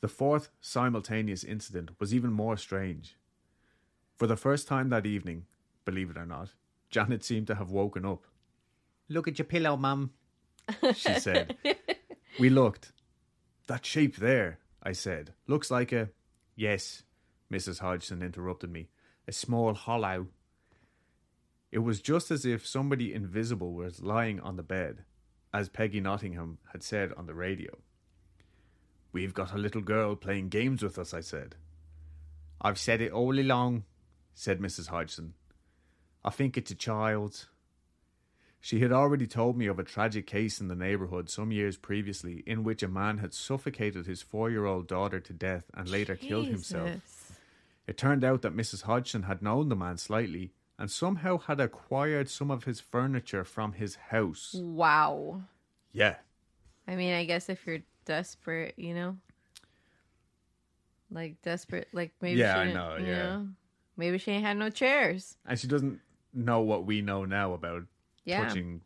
The 0.00 0.08
fourth 0.08 0.48
simultaneous 0.60 1.44
incident 1.44 1.90
was 2.00 2.14
even 2.14 2.32
more 2.32 2.56
strange. 2.56 3.16
For 4.16 4.26
the 4.26 4.36
first 4.36 4.66
time 4.66 4.88
that 4.88 5.06
evening, 5.06 5.46
believe 5.84 6.10
it 6.10 6.16
or 6.16 6.26
not, 6.26 6.50
Janet 6.90 7.24
seemed 7.24 7.46
to 7.48 7.54
have 7.54 7.70
woken 7.70 8.04
up. 8.04 8.24
Look 9.08 9.28
at 9.28 9.38
your 9.38 9.46
pillow, 9.46 9.76
mum, 9.76 10.12
she 10.94 11.14
said. 11.20 11.56
we 12.38 12.50
looked. 12.50 12.92
That 13.66 13.84
shape 13.84 14.16
there, 14.16 14.58
I 14.82 14.92
said, 14.92 15.32
looks 15.46 15.70
like 15.70 15.92
a. 15.92 16.10
Yes, 16.56 17.02
Mrs. 17.52 17.80
Hodgson 17.80 18.22
interrupted 18.22 18.70
me. 18.70 18.88
A 19.26 19.32
small 19.32 19.74
hollow. 19.74 20.28
It 21.72 21.78
was 21.78 22.00
just 22.00 22.30
as 22.30 22.44
if 22.46 22.66
somebody 22.66 23.12
invisible 23.12 23.72
was 23.72 24.00
lying 24.00 24.38
on 24.40 24.56
the 24.56 24.62
bed, 24.62 25.04
as 25.52 25.68
Peggy 25.68 26.00
Nottingham 26.00 26.58
had 26.72 26.82
said 26.82 27.12
on 27.16 27.26
the 27.26 27.34
radio. 27.34 27.78
We've 29.12 29.34
got 29.34 29.52
a 29.52 29.58
little 29.58 29.80
girl 29.80 30.16
playing 30.16 30.48
games 30.48 30.82
with 30.82 30.98
us, 30.98 31.14
I 31.14 31.20
said. 31.20 31.56
I've 32.60 32.78
said 32.78 33.00
it 33.00 33.12
all 33.12 33.38
along, 33.38 33.84
said 34.34 34.60
Mrs. 34.60 34.88
Hodgson. 34.88 35.34
I 36.24 36.30
think 36.30 36.56
it's 36.56 36.70
a 36.70 36.76
child. 36.76 37.48
She 38.64 38.80
had 38.80 38.92
already 38.92 39.26
told 39.26 39.58
me 39.58 39.66
of 39.66 39.78
a 39.78 39.84
tragic 39.84 40.26
case 40.26 40.58
in 40.58 40.68
the 40.68 40.74
neighbourhood 40.74 41.28
some 41.28 41.52
years 41.52 41.76
previously 41.76 42.42
in 42.46 42.64
which 42.64 42.82
a 42.82 42.88
man 42.88 43.18
had 43.18 43.34
suffocated 43.34 44.06
his 44.06 44.22
four 44.22 44.48
year 44.48 44.64
old 44.64 44.88
daughter 44.88 45.20
to 45.20 45.32
death 45.34 45.64
and 45.74 45.86
later 45.86 46.16
killed 46.16 46.46
himself. 46.46 47.36
It 47.86 47.98
turned 47.98 48.24
out 48.24 48.40
that 48.40 48.56
Mrs. 48.56 48.84
Hodgson 48.84 49.24
had 49.24 49.42
known 49.42 49.68
the 49.68 49.76
man 49.76 49.98
slightly 49.98 50.54
and 50.78 50.90
somehow 50.90 51.36
had 51.40 51.60
acquired 51.60 52.30
some 52.30 52.50
of 52.50 52.64
his 52.64 52.80
furniture 52.80 53.44
from 53.44 53.74
his 53.74 53.96
house. 53.96 54.54
Wow. 54.58 55.42
Yeah. 55.92 56.14
I 56.88 56.96
mean, 56.96 57.12
I 57.12 57.26
guess 57.26 57.50
if 57.50 57.66
you're 57.66 57.82
desperate, 58.06 58.78
you 58.78 58.94
know, 58.94 59.18
like 61.10 61.42
desperate, 61.42 61.88
like 61.92 62.12
maybe 62.22 62.40
Yeah, 62.40 62.54
she 62.54 62.70
I 62.70 62.72
know, 62.72 62.96
yeah. 62.96 63.04
know, 63.04 63.48
maybe 63.98 64.16
she 64.16 64.30
ain't 64.30 64.46
had 64.46 64.56
no 64.56 64.70
chairs. 64.70 65.36
And 65.44 65.60
she 65.60 65.66
doesn't 65.66 66.00
know 66.32 66.62
what 66.62 66.86
we 66.86 67.02
know 67.02 67.26
now 67.26 67.52
about 67.52 67.82
Yeah, 68.24 68.46
touching 68.46 68.80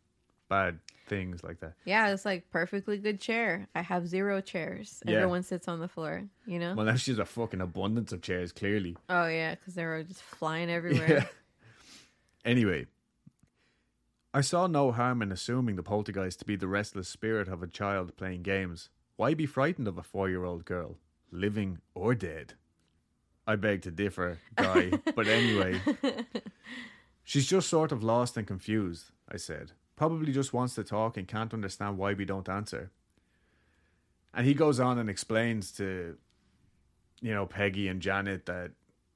bad 0.49 0.79
things 1.07 1.43
like 1.43 1.59
that. 1.61 1.73
yeah, 1.85 2.09
it's 2.09 2.25
like 2.25 2.49
perfectly 2.51 2.97
good 2.97 3.19
chair. 3.19 3.67
I 3.73 3.81
have 3.81 4.07
zero 4.07 4.41
chairs. 4.41 5.01
Yeah. 5.05 5.15
Everyone 5.15 5.43
sits 5.43 5.67
on 5.67 5.79
the 5.79 5.87
floor. 5.87 6.23
You 6.45 6.59
know. 6.59 6.75
Well, 6.75 6.85
now 6.85 6.95
she's 6.95 7.19
a 7.19 7.25
fucking 7.25 7.61
abundance 7.61 8.11
of 8.11 8.21
chairs, 8.21 8.51
clearly. 8.51 8.97
oh 9.09 9.27
yeah, 9.27 9.55
because 9.55 9.75
they 9.75 9.85
were 9.85 10.03
just 10.03 10.21
flying 10.21 10.69
everywhere. 10.79 11.09
Yeah. 11.09 11.25
Anyway, 12.45 12.87
I 14.33 14.41
saw 14.41 14.67
no 14.67 14.91
harm 14.91 15.21
in 15.21 15.31
assuming 15.31 15.75
the 15.75 15.83
poltergeist 15.83 16.39
to 16.39 16.45
be 16.45 16.55
the 16.55 16.67
restless 16.67 17.07
spirit 17.09 17.47
of 17.47 17.63
a 17.63 17.67
child 17.67 18.15
playing 18.15 18.43
games. 18.43 18.89
Why 19.15 19.33
be 19.33 19.45
frightened 19.45 19.87
of 19.87 19.97
a 19.97 20.03
four 20.03 20.29
year 20.29 20.45
old 20.45 20.65
girl, 20.65 20.97
living 21.31 21.79
or 21.95 22.13
dead? 22.15 22.53
I 23.47 23.55
beg 23.55 23.81
to 23.81 23.91
differ, 23.91 24.37
Guy, 24.55 24.91
but 25.15 25.27
anyway. 25.27 25.81
She's 27.23 27.47
just 27.47 27.67
sort 27.69 27.91
of 27.91 28.03
lost 28.03 28.37
and 28.37 28.45
confused, 28.45 29.11
I 29.31 29.37
said. 29.37 29.71
probably 29.95 30.31
just 30.31 30.53
wants 30.53 30.75
to 30.75 30.83
talk 30.83 31.17
and 31.17 31.27
can't 31.27 31.53
understand 31.53 31.97
why 31.97 32.13
we 32.13 32.23
don't 32.23 32.47
answer. 32.47 32.89
And 34.33 34.47
he 34.47 34.53
goes 34.53 34.79
on 34.79 34.97
and 34.97 35.09
explains 35.09 35.71
to, 35.73 36.15
you 37.21 37.33
know, 37.33 37.45
Peggy 37.45 37.87
and 37.89 38.01
Janet 38.01 38.45
that 38.45 38.71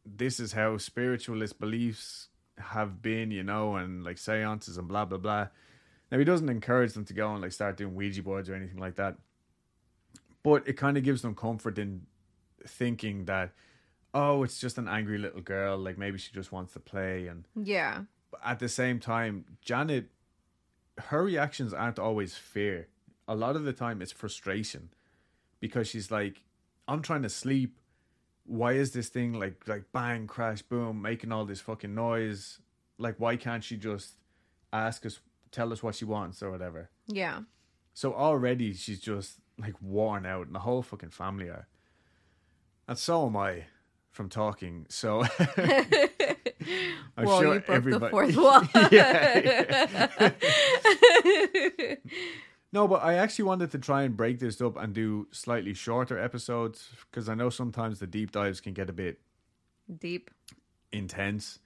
this 0.05 0.39
is 0.39 0.51
how 0.53 0.77
spiritualist 0.77 1.59
beliefs 1.59 2.27
have 2.57 3.01
been, 3.01 3.31
you 3.31 3.43
know, 3.43 3.77
and 3.77 4.03
like 4.03 4.17
seances 4.17 4.77
and 4.77 4.87
blah, 4.87 5.05
blah, 5.05 5.17
blah. 5.17 5.47
Now, 6.11 6.17
he 6.17 6.25
doesn't 6.25 6.49
encourage 6.49 6.93
them 6.93 7.05
to 7.05 7.13
go 7.13 7.31
and 7.31 7.41
like 7.41 7.53
start 7.53 7.77
doing 7.77 7.95
Ouija 7.95 8.21
boards 8.21 8.49
or 8.49 8.55
anything 8.55 8.79
like 8.79 8.95
that. 8.95 9.15
But 10.43 10.67
it 10.67 10.73
kind 10.73 10.97
of 10.97 11.03
gives 11.03 11.21
them 11.21 11.35
comfort 11.35 11.77
in 11.77 12.05
thinking 12.67 13.25
that, 13.25 13.51
oh, 14.13 14.43
it's 14.43 14.59
just 14.59 14.77
an 14.77 14.87
angry 14.87 15.17
little 15.17 15.41
girl. 15.41 15.77
Like 15.77 15.97
maybe 15.97 16.17
she 16.17 16.33
just 16.33 16.51
wants 16.51 16.73
to 16.73 16.79
play. 16.79 17.27
And 17.27 17.45
Yeah. 17.55 18.01
At 18.43 18.59
the 18.59 18.69
same 18.69 18.99
time, 18.99 19.45
Janet, 19.61 20.09
her 20.97 21.23
reactions 21.23 21.73
aren't 21.73 21.99
always 21.99 22.35
fear. 22.35 22.87
A 23.27 23.35
lot 23.35 23.55
of 23.55 23.63
the 23.63 23.73
time, 23.73 24.01
it's 24.01 24.11
frustration 24.11 24.89
because 25.59 25.87
she's 25.87 26.11
like, 26.11 26.43
"I'm 26.87 27.01
trying 27.01 27.23
to 27.23 27.29
sleep. 27.29 27.79
Why 28.45 28.73
is 28.73 28.91
this 28.91 29.09
thing 29.09 29.33
like 29.33 29.67
like 29.67 29.85
bang 29.93 30.27
crash 30.27 30.61
boom 30.61 31.01
making 31.01 31.31
all 31.31 31.45
this 31.45 31.61
fucking 31.61 31.95
noise? 31.95 32.59
Like, 32.97 33.19
why 33.19 33.37
can't 33.37 33.63
she 33.63 33.77
just 33.77 34.17
ask 34.71 35.05
us, 35.05 35.19
tell 35.51 35.71
us 35.71 35.81
what 35.81 35.95
she 35.95 36.05
wants 36.05 36.43
or 36.43 36.51
whatever?" 36.51 36.89
Yeah. 37.07 37.41
So 37.93 38.13
already 38.13 38.73
she's 38.73 38.99
just 38.99 39.39
like 39.57 39.81
worn 39.81 40.25
out, 40.25 40.47
and 40.47 40.55
the 40.55 40.59
whole 40.59 40.81
fucking 40.81 41.11
family 41.11 41.47
are. 41.47 41.67
And 42.87 42.97
so 42.97 43.25
am 43.25 43.37
I 43.37 43.65
from 44.11 44.29
talking. 44.29 44.85
So 44.89 45.23
I'm 47.17 47.25
well, 47.25 47.41
sure 47.41 47.53
you 47.55 47.59
broke 47.61 47.77
everybody. 47.77 48.05
the 48.05 48.09
fourth 48.11 48.35
wall. 48.73 48.89
yeah. 48.91 50.31
No, 52.73 52.87
but 52.87 53.03
I 53.03 53.13
actually 53.13 53.45
wanted 53.45 53.69
to 53.73 53.77
try 53.77 54.01
and 54.01 54.17
break 54.17 54.39
this 54.39 54.59
up 54.59 54.77
and 54.77 54.95
do 54.95 55.27
slightly 55.31 55.75
shorter 55.75 56.17
episodes 56.17 56.89
because 57.11 57.29
I 57.29 57.35
know 57.35 57.51
sometimes 57.51 57.99
the 57.99 58.07
deep 58.07 58.31
dives 58.31 58.59
can 58.61 58.73
get 58.73 58.89
a 58.89 58.93
bit 58.93 59.19
Deep. 59.99 60.31
intense. 60.91 61.59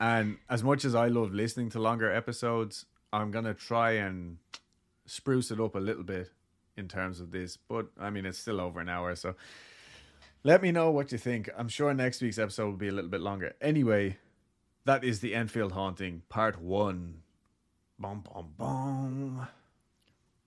and 0.00 0.38
as 0.48 0.64
much 0.64 0.86
as 0.86 0.94
I 0.94 1.08
love 1.08 1.34
listening 1.34 1.68
to 1.70 1.80
longer 1.80 2.10
episodes, 2.10 2.86
I'm 3.12 3.30
going 3.30 3.44
to 3.44 3.52
try 3.52 3.90
and 3.92 4.38
spruce 5.04 5.50
it 5.50 5.60
up 5.60 5.74
a 5.74 5.80
little 5.80 6.04
bit 6.04 6.30
in 6.78 6.88
terms 6.88 7.20
of 7.20 7.30
this. 7.30 7.58
But 7.58 7.88
I 8.00 8.08
mean, 8.08 8.24
it's 8.24 8.38
still 8.38 8.58
over 8.58 8.80
an 8.80 8.88
hour. 8.88 9.14
So 9.16 9.34
let 10.42 10.62
me 10.62 10.72
know 10.72 10.90
what 10.90 11.12
you 11.12 11.18
think. 11.18 11.50
I'm 11.56 11.68
sure 11.68 11.92
next 11.92 12.22
week's 12.22 12.38
episode 12.38 12.66
will 12.66 12.72
be 12.76 12.88
a 12.88 12.92
little 12.92 13.10
bit 13.10 13.20
longer. 13.20 13.54
Anyway, 13.60 14.18
that 14.84 15.04
is 15.04 15.20
the 15.20 15.34
Enfield 15.34 15.72
Haunting, 15.72 16.22
part 16.28 16.60
one. 16.60 17.22
Bum, 17.98 18.22
bum, 18.22 18.54
bum. 18.56 19.48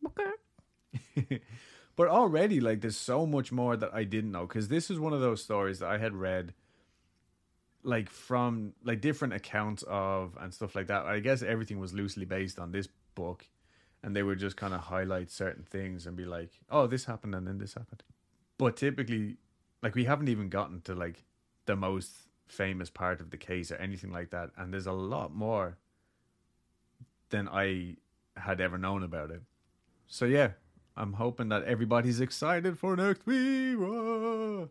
Okay. 0.08 1.42
but 1.96 2.08
already, 2.08 2.60
like, 2.60 2.82
there's 2.82 2.98
so 2.98 3.26
much 3.26 3.52
more 3.52 3.78
that 3.78 3.94
I 3.94 4.04
didn't 4.04 4.32
know 4.32 4.48
because 4.48 4.68
this 4.68 4.90
is 4.90 5.00
one 5.00 5.14
of 5.14 5.22
those 5.22 5.44
stories 5.44 5.80
that 5.80 5.90
I 5.90 6.00
had 6.00 6.16
read, 6.16 6.54
like 7.84 8.10
from 8.10 8.74
like 8.84 9.02
different 9.02 9.34
accounts 9.34 9.84
of 9.88 10.36
and 10.40 10.54
stuff 10.54 10.74
like 10.74 10.88
that. 10.88 11.06
I 11.06 11.20
guess 11.20 11.44
everything 11.44 11.80
was 11.80 11.94
loosely 11.94 12.26
based 12.26 12.58
on 12.58 12.72
this 12.72 12.88
book, 13.14 13.46
and 14.02 14.16
they 14.16 14.24
would 14.24 14.40
just 14.40 14.58
kind 14.58 14.74
of 14.74 14.82
highlight 14.82 15.30
certain 15.30 15.64
things 15.64 16.08
and 16.08 16.18
be 16.18 16.26
like, 16.26 16.52
"Oh, 16.72 16.88
this 16.88 17.06
happened 17.06 17.36
and 17.36 17.48
then 17.48 17.60
this 17.60 17.76
happened." 17.76 18.02
But 18.58 18.78
typically, 18.78 19.38
like, 19.84 19.94
we 19.94 20.06
haven't 20.06 20.30
even 20.30 20.50
gotten 20.50 20.82
to 20.82 20.96
like 20.96 21.24
the 21.66 21.76
most 21.76 22.12
famous 22.48 22.90
part 22.90 23.20
of 23.20 23.30
the 23.30 23.38
case 23.38 23.72
or 23.72 23.76
anything 23.76 24.12
like 24.12 24.32
that, 24.32 24.50
and 24.58 24.74
there's 24.74 24.88
a 24.88 24.94
lot 24.94 25.34
more 25.34 25.78
than 27.30 27.48
I 27.50 27.98
had 28.36 28.62
ever 28.62 28.78
known 28.78 29.04
about 29.04 29.30
it. 29.30 29.42
So 30.08 30.26
yeah, 30.26 30.52
I'm 30.96 31.14
hoping 31.14 31.50
that 31.50 31.64
everybody's 31.64 32.22
excited 32.22 32.78
for 32.78 32.96
next 32.96 33.26
week. 33.26 33.78
Whoa. 33.78 34.70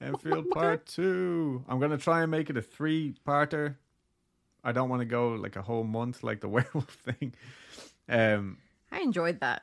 Enfield 0.00 0.50
part 0.52 0.86
two. 0.86 1.64
I'm 1.68 1.80
gonna 1.80 1.98
try 1.98 2.22
and 2.22 2.30
make 2.30 2.50
it 2.50 2.56
a 2.56 2.62
three 2.62 3.14
parter. 3.26 3.76
I 4.62 4.72
don't 4.72 4.88
want 4.88 5.00
to 5.00 5.06
go 5.06 5.30
like 5.30 5.56
a 5.56 5.62
whole 5.62 5.84
month 5.84 6.22
like 6.22 6.40
the 6.40 6.48
werewolf 6.56 6.90
thing. 6.90 7.34
Um, 8.08 8.58
I 8.92 9.00
enjoyed 9.00 9.40
that. 9.40 9.62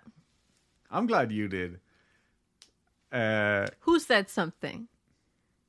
I'm 0.90 1.08
glad 1.08 1.32
you 1.32 1.48
did. 1.48 1.80
Uh, 3.12 3.68
Who 3.82 4.00
said 4.00 4.30
something? 4.30 4.88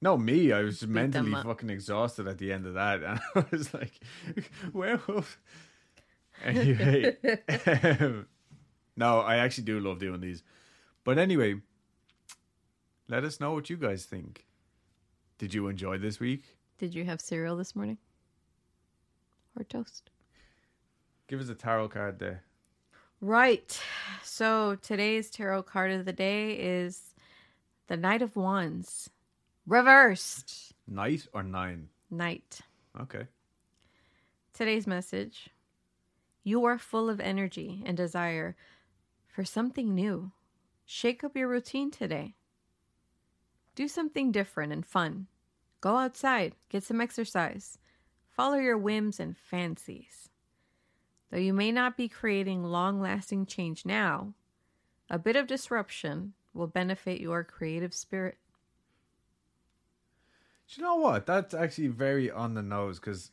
no, 0.00 0.18
me. 0.18 0.52
I 0.52 0.62
was 0.62 0.80
Beat 0.80 0.90
mentally 0.90 1.30
fucking 1.32 1.70
exhausted 1.70 2.26
at 2.26 2.38
the 2.38 2.52
end 2.52 2.66
of 2.66 2.74
that, 2.74 3.02
and 3.04 3.20
I 3.34 3.44
was 3.50 3.72
like, 3.72 4.00
werewolf. 4.72 5.38
Anyway, 6.44 7.16
um, 8.00 8.26
no, 8.96 9.20
I 9.20 9.36
actually 9.36 9.62
do 9.62 9.78
love 9.78 10.00
doing 10.00 10.20
these. 10.20 10.42
But 11.04 11.16
anyway, 11.16 11.60
let 13.06 13.22
us 13.22 13.38
know 13.38 13.52
what 13.52 13.70
you 13.70 13.76
guys 13.76 14.06
think. 14.06 14.46
Did 15.38 15.54
you 15.54 15.68
enjoy 15.68 15.98
this 15.98 16.18
week? 16.18 16.56
Did 16.78 16.94
you 16.94 17.04
have 17.04 17.20
cereal 17.20 17.56
this 17.56 17.76
morning? 17.76 17.98
Or 19.56 19.62
toast? 19.62 20.10
Give 21.28 21.40
us 21.40 21.48
a 21.48 21.54
tarot 21.54 21.90
card 21.90 22.18
there. 22.18 22.42
Right. 23.20 23.80
So 24.24 24.76
today's 24.82 25.30
tarot 25.30 25.62
card 25.62 25.92
of 25.92 26.06
the 26.06 26.12
day 26.12 26.54
is 26.54 27.11
the 27.92 27.98
Knight 27.98 28.22
of 28.22 28.36
Wands. 28.36 29.10
Reversed. 29.66 30.72
Night 30.88 31.26
or 31.34 31.42
nine? 31.42 31.90
Knight. 32.10 32.62
Okay. 32.98 33.26
Today's 34.54 34.86
message 34.86 35.50
You 36.42 36.64
are 36.64 36.78
full 36.78 37.10
of 37.10 37.20
energy 37.20 37.82
and 37.84 37.94
desire 37.94 38.56
for 39.28 39.44
something 39.44 39.94
new. 39.94 40.32
Shake 40.86 41.22
up 41.22 41.36
your 41.36 41.48
routine 41.48 41.90
today. 41.90 42.34
Do 43.74 43.86
something 43.88 44.32
different 44.32 44.72
and 44.72 44.86
fun. 44.86 45.26
Go 45.82 45.98
outside, 45.98 46.56
get 46.70 46.84
some 46.84 46.98
exercise. 46.98 47.76
Follow 48.26 48.56
your 48.56 48.78
whims 48.78 49.20
and 49.20 49.36
fancies. 49.36 50.30
Though 51.30 51.36
you 51.36 51.52
may 51.52 51.70
not 51.70 51.98
be 51.98 52.08
creating 52.08 52.64
long 52.64 53.02
lasting 53.02 53.44
change 53.44 53.84
now, 53.84 54.32
a 55.10 55.18
bit 55.18 55.36
of 55.36 55.46
disruption 55.46 56.32
will 56.54 56.66
benefit 56.66 57.20
your 57.20 57.44
creative 57.44 57.94
spirit. 57.94 58.36
Do 60.68 60.80
you 60.80 60.86
know 60.86 60.96
what? 60.96 61.26
That's 61.26 61.54
actually 61.54 61.88
very 61.88 62.30
on 62.30 62.54
the 62.54 62.62
nose 62.62 62.98
because 62.98 63.30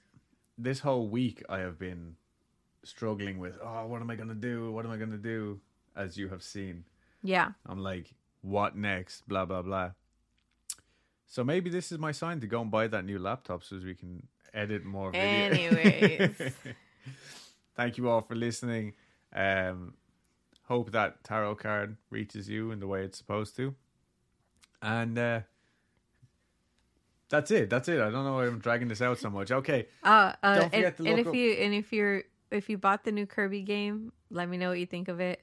this 0.57 0.79
whole 0.79 1.07
week 1.07 1.43
I 1.47 1.59
have 1.59 1.79
been 1.79 2.15
struggling 2.83 3.39
with, 3.39 3.57
oh, 3.63 3.85
what 3.87 4.01
am 4.01 4.09
I 4.09 4.15
going 4.15 4.29
to 4.29 4.35
do? 4.35 4.71
What 4.71 4.85
am 4.85 4.91
I 4.91 4.97
going 4.97 5.11
to 5.11 5.17
do? 5.17 5.59
As 5.95 6.17
you 6.17 6.29
have 6.29 6.43
seen. 6.43 6.85
Yeah. 7.23 7.49
I'm 7.65 7.79
like, 7.79 8.13
what 8.41 8.75
next? 8.75 9.27
Blah, 9.27 9.45
blah, 9.45 9.61
blah. 9.61 9.91
So 11.27 11.43
maybe 11.43 11.69
this 11.69 11.91
is 11.91 11.99
my 11.99 12.11
sign 12.11 12.39
to 12.41 12.47
go 12.47 12.61
and 12.61 12.71
buy 12.71 12.87
that 12.87 13.05
new 13.05 13.19
laptop 13.19 13.63
so 13.63 13.79
we 13.83 13.95
can 13.95 14.27
edit 14.53 14.83
more 14.83 15.11
videos. 15.11 15.73
Anyways. 15.73 16.53
Thank 17.75 17.97
you 17.97 18.09
all 18.09 18.21
for 18.21 18.35
listening. 18.35 18.93
Um, 19.33 19.93
hope 20.69 20.91
that 20.91 21.23
tarot 21.23 21.55
card 21.55 21.97
reaches 22.11 22.47
you 22.47 22.71
in 22.71 22.79
the 22.79 22.87
way 22.87 23.03
it's 23.03 23.17
supposed 23.17 23.55
to. 23.55 23.75
And 24.81 25.17
uh, 25.17 25.41
that's 27.27 27.49
it. 27.49 27.71
That's 27.71 27.89
it. 27.89 27.99
I 27.99 28.11
don't 28.11 28.23
know 28.23 28.35
why 28.35 28.45
I'm 28.45 28.59
dragging 28.59 28.87
this 28.87 29.01
out 29.01 29.17
so 29.17 29.31
much. 29.31 29.51
Okay. 29.51 29.87
Uh, 30.03 30.33
uh, 30.43 30.55
Don't 30.55 30.63
and, 30.65 30.71
forget 30.71 30.97
to 30.97 31.05
and 31.07 31.19
if 31.19 31.27
up- 31.27 31.35
you 31.35 31.51
and 31.53 31.73
if 31.73 31.91
you're 31.91 32.23
if 32.51 32.69
you 32.69 32.77
bought 32.77 33.03
the 33.03 33.11
new 33.11 33.25
Kirby 33.25 33.63
game, 33.63 34.13
let 34.29 34.47
me 34.47 34.57
know 34.57 34.69
what 34.69 34.79
you 34.79 34.85
think 34.85 35.07
of 35.07 35.19
it. 35.19 35.41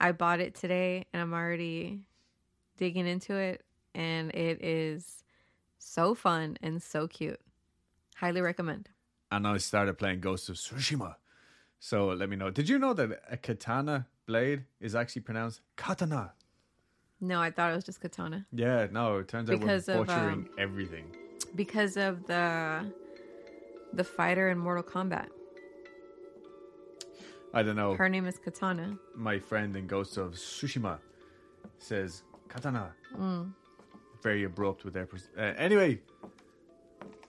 I 0.00 0.12
bought 0.12 0.40
it 0.40 0.54
today 0.54 1.04
and 1.12 1.22
I'm 1.22 1.34
already 1.34 2.00
digging 2.78 3.06
into 3.06 3.34
it 3.34 3.62
and 3.94 4.34
it 4.34 4.64
is 4.64 5.22
so 5.78 6.14
fun 6.14 6.56
and 6.62 6.82
so 6.82 7.06
cute. 7.06 7.40
Highly 8.16 8.40
recommend. 8.40 8.88
And 9.30 9.46
I 9.46 9.58
started 9.58 9.98
playing 9.98 10.20
Ghost 10.20 10.48
of 10.48 10.56
Tsushima. 10.56 11.16
So 11.78 12.08
let 12.08 12.30
me 12.30 12.36
know. 12.36 12.50
Did 12.50 12.70
you 12.70 12.78
know 12.78 12.94
that 12.94 13.20
a 13.30 13.36
katana 13.36 14.06
blade 14.26 14.64
is 14.80 14.94
actually 14.94 15.22
pronounced 15.22 15.60
katana? 15.76 16.32
No, 17.20 17.40
I 17.40 17.50
thought 17.50 17.72
it 17.72 17.76
was 17.76 17.84
just 17.84 18.00
katana 18.00 18.44
Yeah, 18.52 18.88
no, 18.92 19.18
it 19.18 19.28
turns 19.28 19.48
out 19.48 19.58
Because 19.58 19.86
we're 19.86 20.02
of, 20.02 20.10
um, 20.10 20.48
everything. 20.58 21.04
because 21.54 21.96
of 21.96 22.26
the 22.26 22.84
the 23.92 24.04
fighter 24.04 24.50
in 24.50 24.58
Mortal 24.58 24.82
Kombat. 24.82 25.28
I 27.54 27.62
don't 27.62 27.76
know. 27.76 27.94
Her 27.94 28.08
name 28.10 28.26
is 28.26 28.36
Katana. 28.38 28.98
my 29.14 29.38
friend 29.38 29.74
in 29.76 29.86
Ghost 29.86 30.18
of 30.18 30.32
Tsushima 30.32 30.98
says 31.78 32.22
katana. 32.48 32.92
Mm. 33.16 33.52
Very 34.22 34.44
abrupt 34.44 34.84
with 34.84 34.92
their. 34.92 35.06
Pres- 35.06 35.30
uh, 35.38 35.54
anyway, 35.56 36.00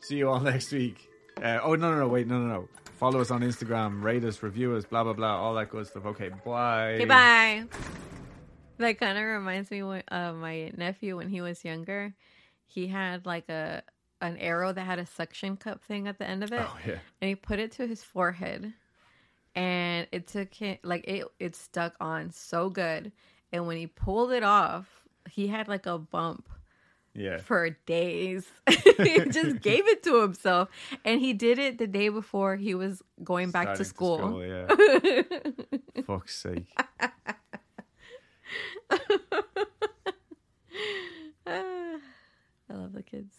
see 0.01 0.17
you 0.17 0.27
all 0.29 0.39
next 0.53 0.71
week. 0.73 1.09
Uh, 1.41 1.59
oh 1.63 1.75
no 1.75 1.91
no 1.91 1.99
no 1.99 2.07
wait 2.09 2.27
no 2.27 2.39
no 2.39 2.47
no! 2.47 2.69
Follow 2.97 3.21
us 3.21 3.29
on 3.31 3.41
Instagram, 3.41 4.01
rate 4.01 4.23
us, 4.23 4.41
review 4.41 4.75
us, 4.75 4.83
blah 4.85 5.03
blah 5.03 5.13
blah, 5.13 5.37
all 5.39 5.53
that 5.55 5.69
good 5.69 5.85
stuff. 5.87 6.05
Okay, 6.07 6.29
bye. 6.43 6.93
Okay, 6.95 7.05
bye. 7.05 7.63
That 8.79 8.99
kind 8.99 9.17
of 9.17 9.23
reminds 9.23 9.69
me 9.71 9.81
of 9.81 10.01
uh, 10.09 10.33
my 10.33 10.71
nephew 10.75 11.15
when 11.17 11.29
he 11.29 11.41
was 11.41 11.63
younger. 11.63 12.13
He 12.65 12.87
had 12.87 13.25
like 13.25 13.49
a 13.49 13.83
an 14.21 14.37
arrow 14.37 14.73
that 14.73 14.81
had 14.81 14.97
a 14.97 15.05
suction 15.05 15.57
cup 15.57 15.83
thing 15.83 16.07
at 16.07 16.17
the 16.17 16.27
end 16.27 16.43
of 16.43 16.51
it, 16.51 16.61
Oh 16.63 16.77
yeah. 16.87 16.97
and 17.21 17.29
he 17.29 17.35
put 17.35 17.59
it 17.59 17.71
to 17.73 17.85
his 17.85 18.03
forehead. 18.03 18.73
and 19.55 20.07
it 20.11 20.27
took 20.27 20.53
him 20.53 20.77
like 20.83 21.07
it 21.07 21.25
it 21.39 21.55
stuck 21.55 21.93
on 22.01 22.31
so 22.31 22.69
good. 22.69 23.11
And 23.53 23.67
when 23.67 23.77
he 23.77 23.87
pulled 23.87 24.31
it 24.31 24.43
off, 24.43 24.87
he 25.29 25.47
had 25.47 25.67
like 25.67 25.85
a 25.85 25.97
bump 25.99 26.49
Yeah. 27.18 27.38
for 27.39 27.72
days. 27.88 28.45
he 28.70 29.20
just 29.32 29.59
gave 29.61 29.88
it 29.88 30.03
to 30.03 30.22
himself. 30.22 30.70
And 31.03 31.20
he 31.20 31.34
did 31.34 31.57
it 31.57 31.80
the 31.80 31.88
day 31.88 32.09
before 32.09 32.55
he 32.55 32.76
was 32.76 33.01
going 33.24 33.49
back 33.51 33.76
to 33.78 33.84
Starting 33.84 33.86
school. 33.86 34.45
yeah. 34.45 36.03
Fuck's 36.05 36.38
sake. 36.38 36.68
I 41.45 42.74
love 42.74 42.93
the 42.93 43.03
kids. 43.03 43.34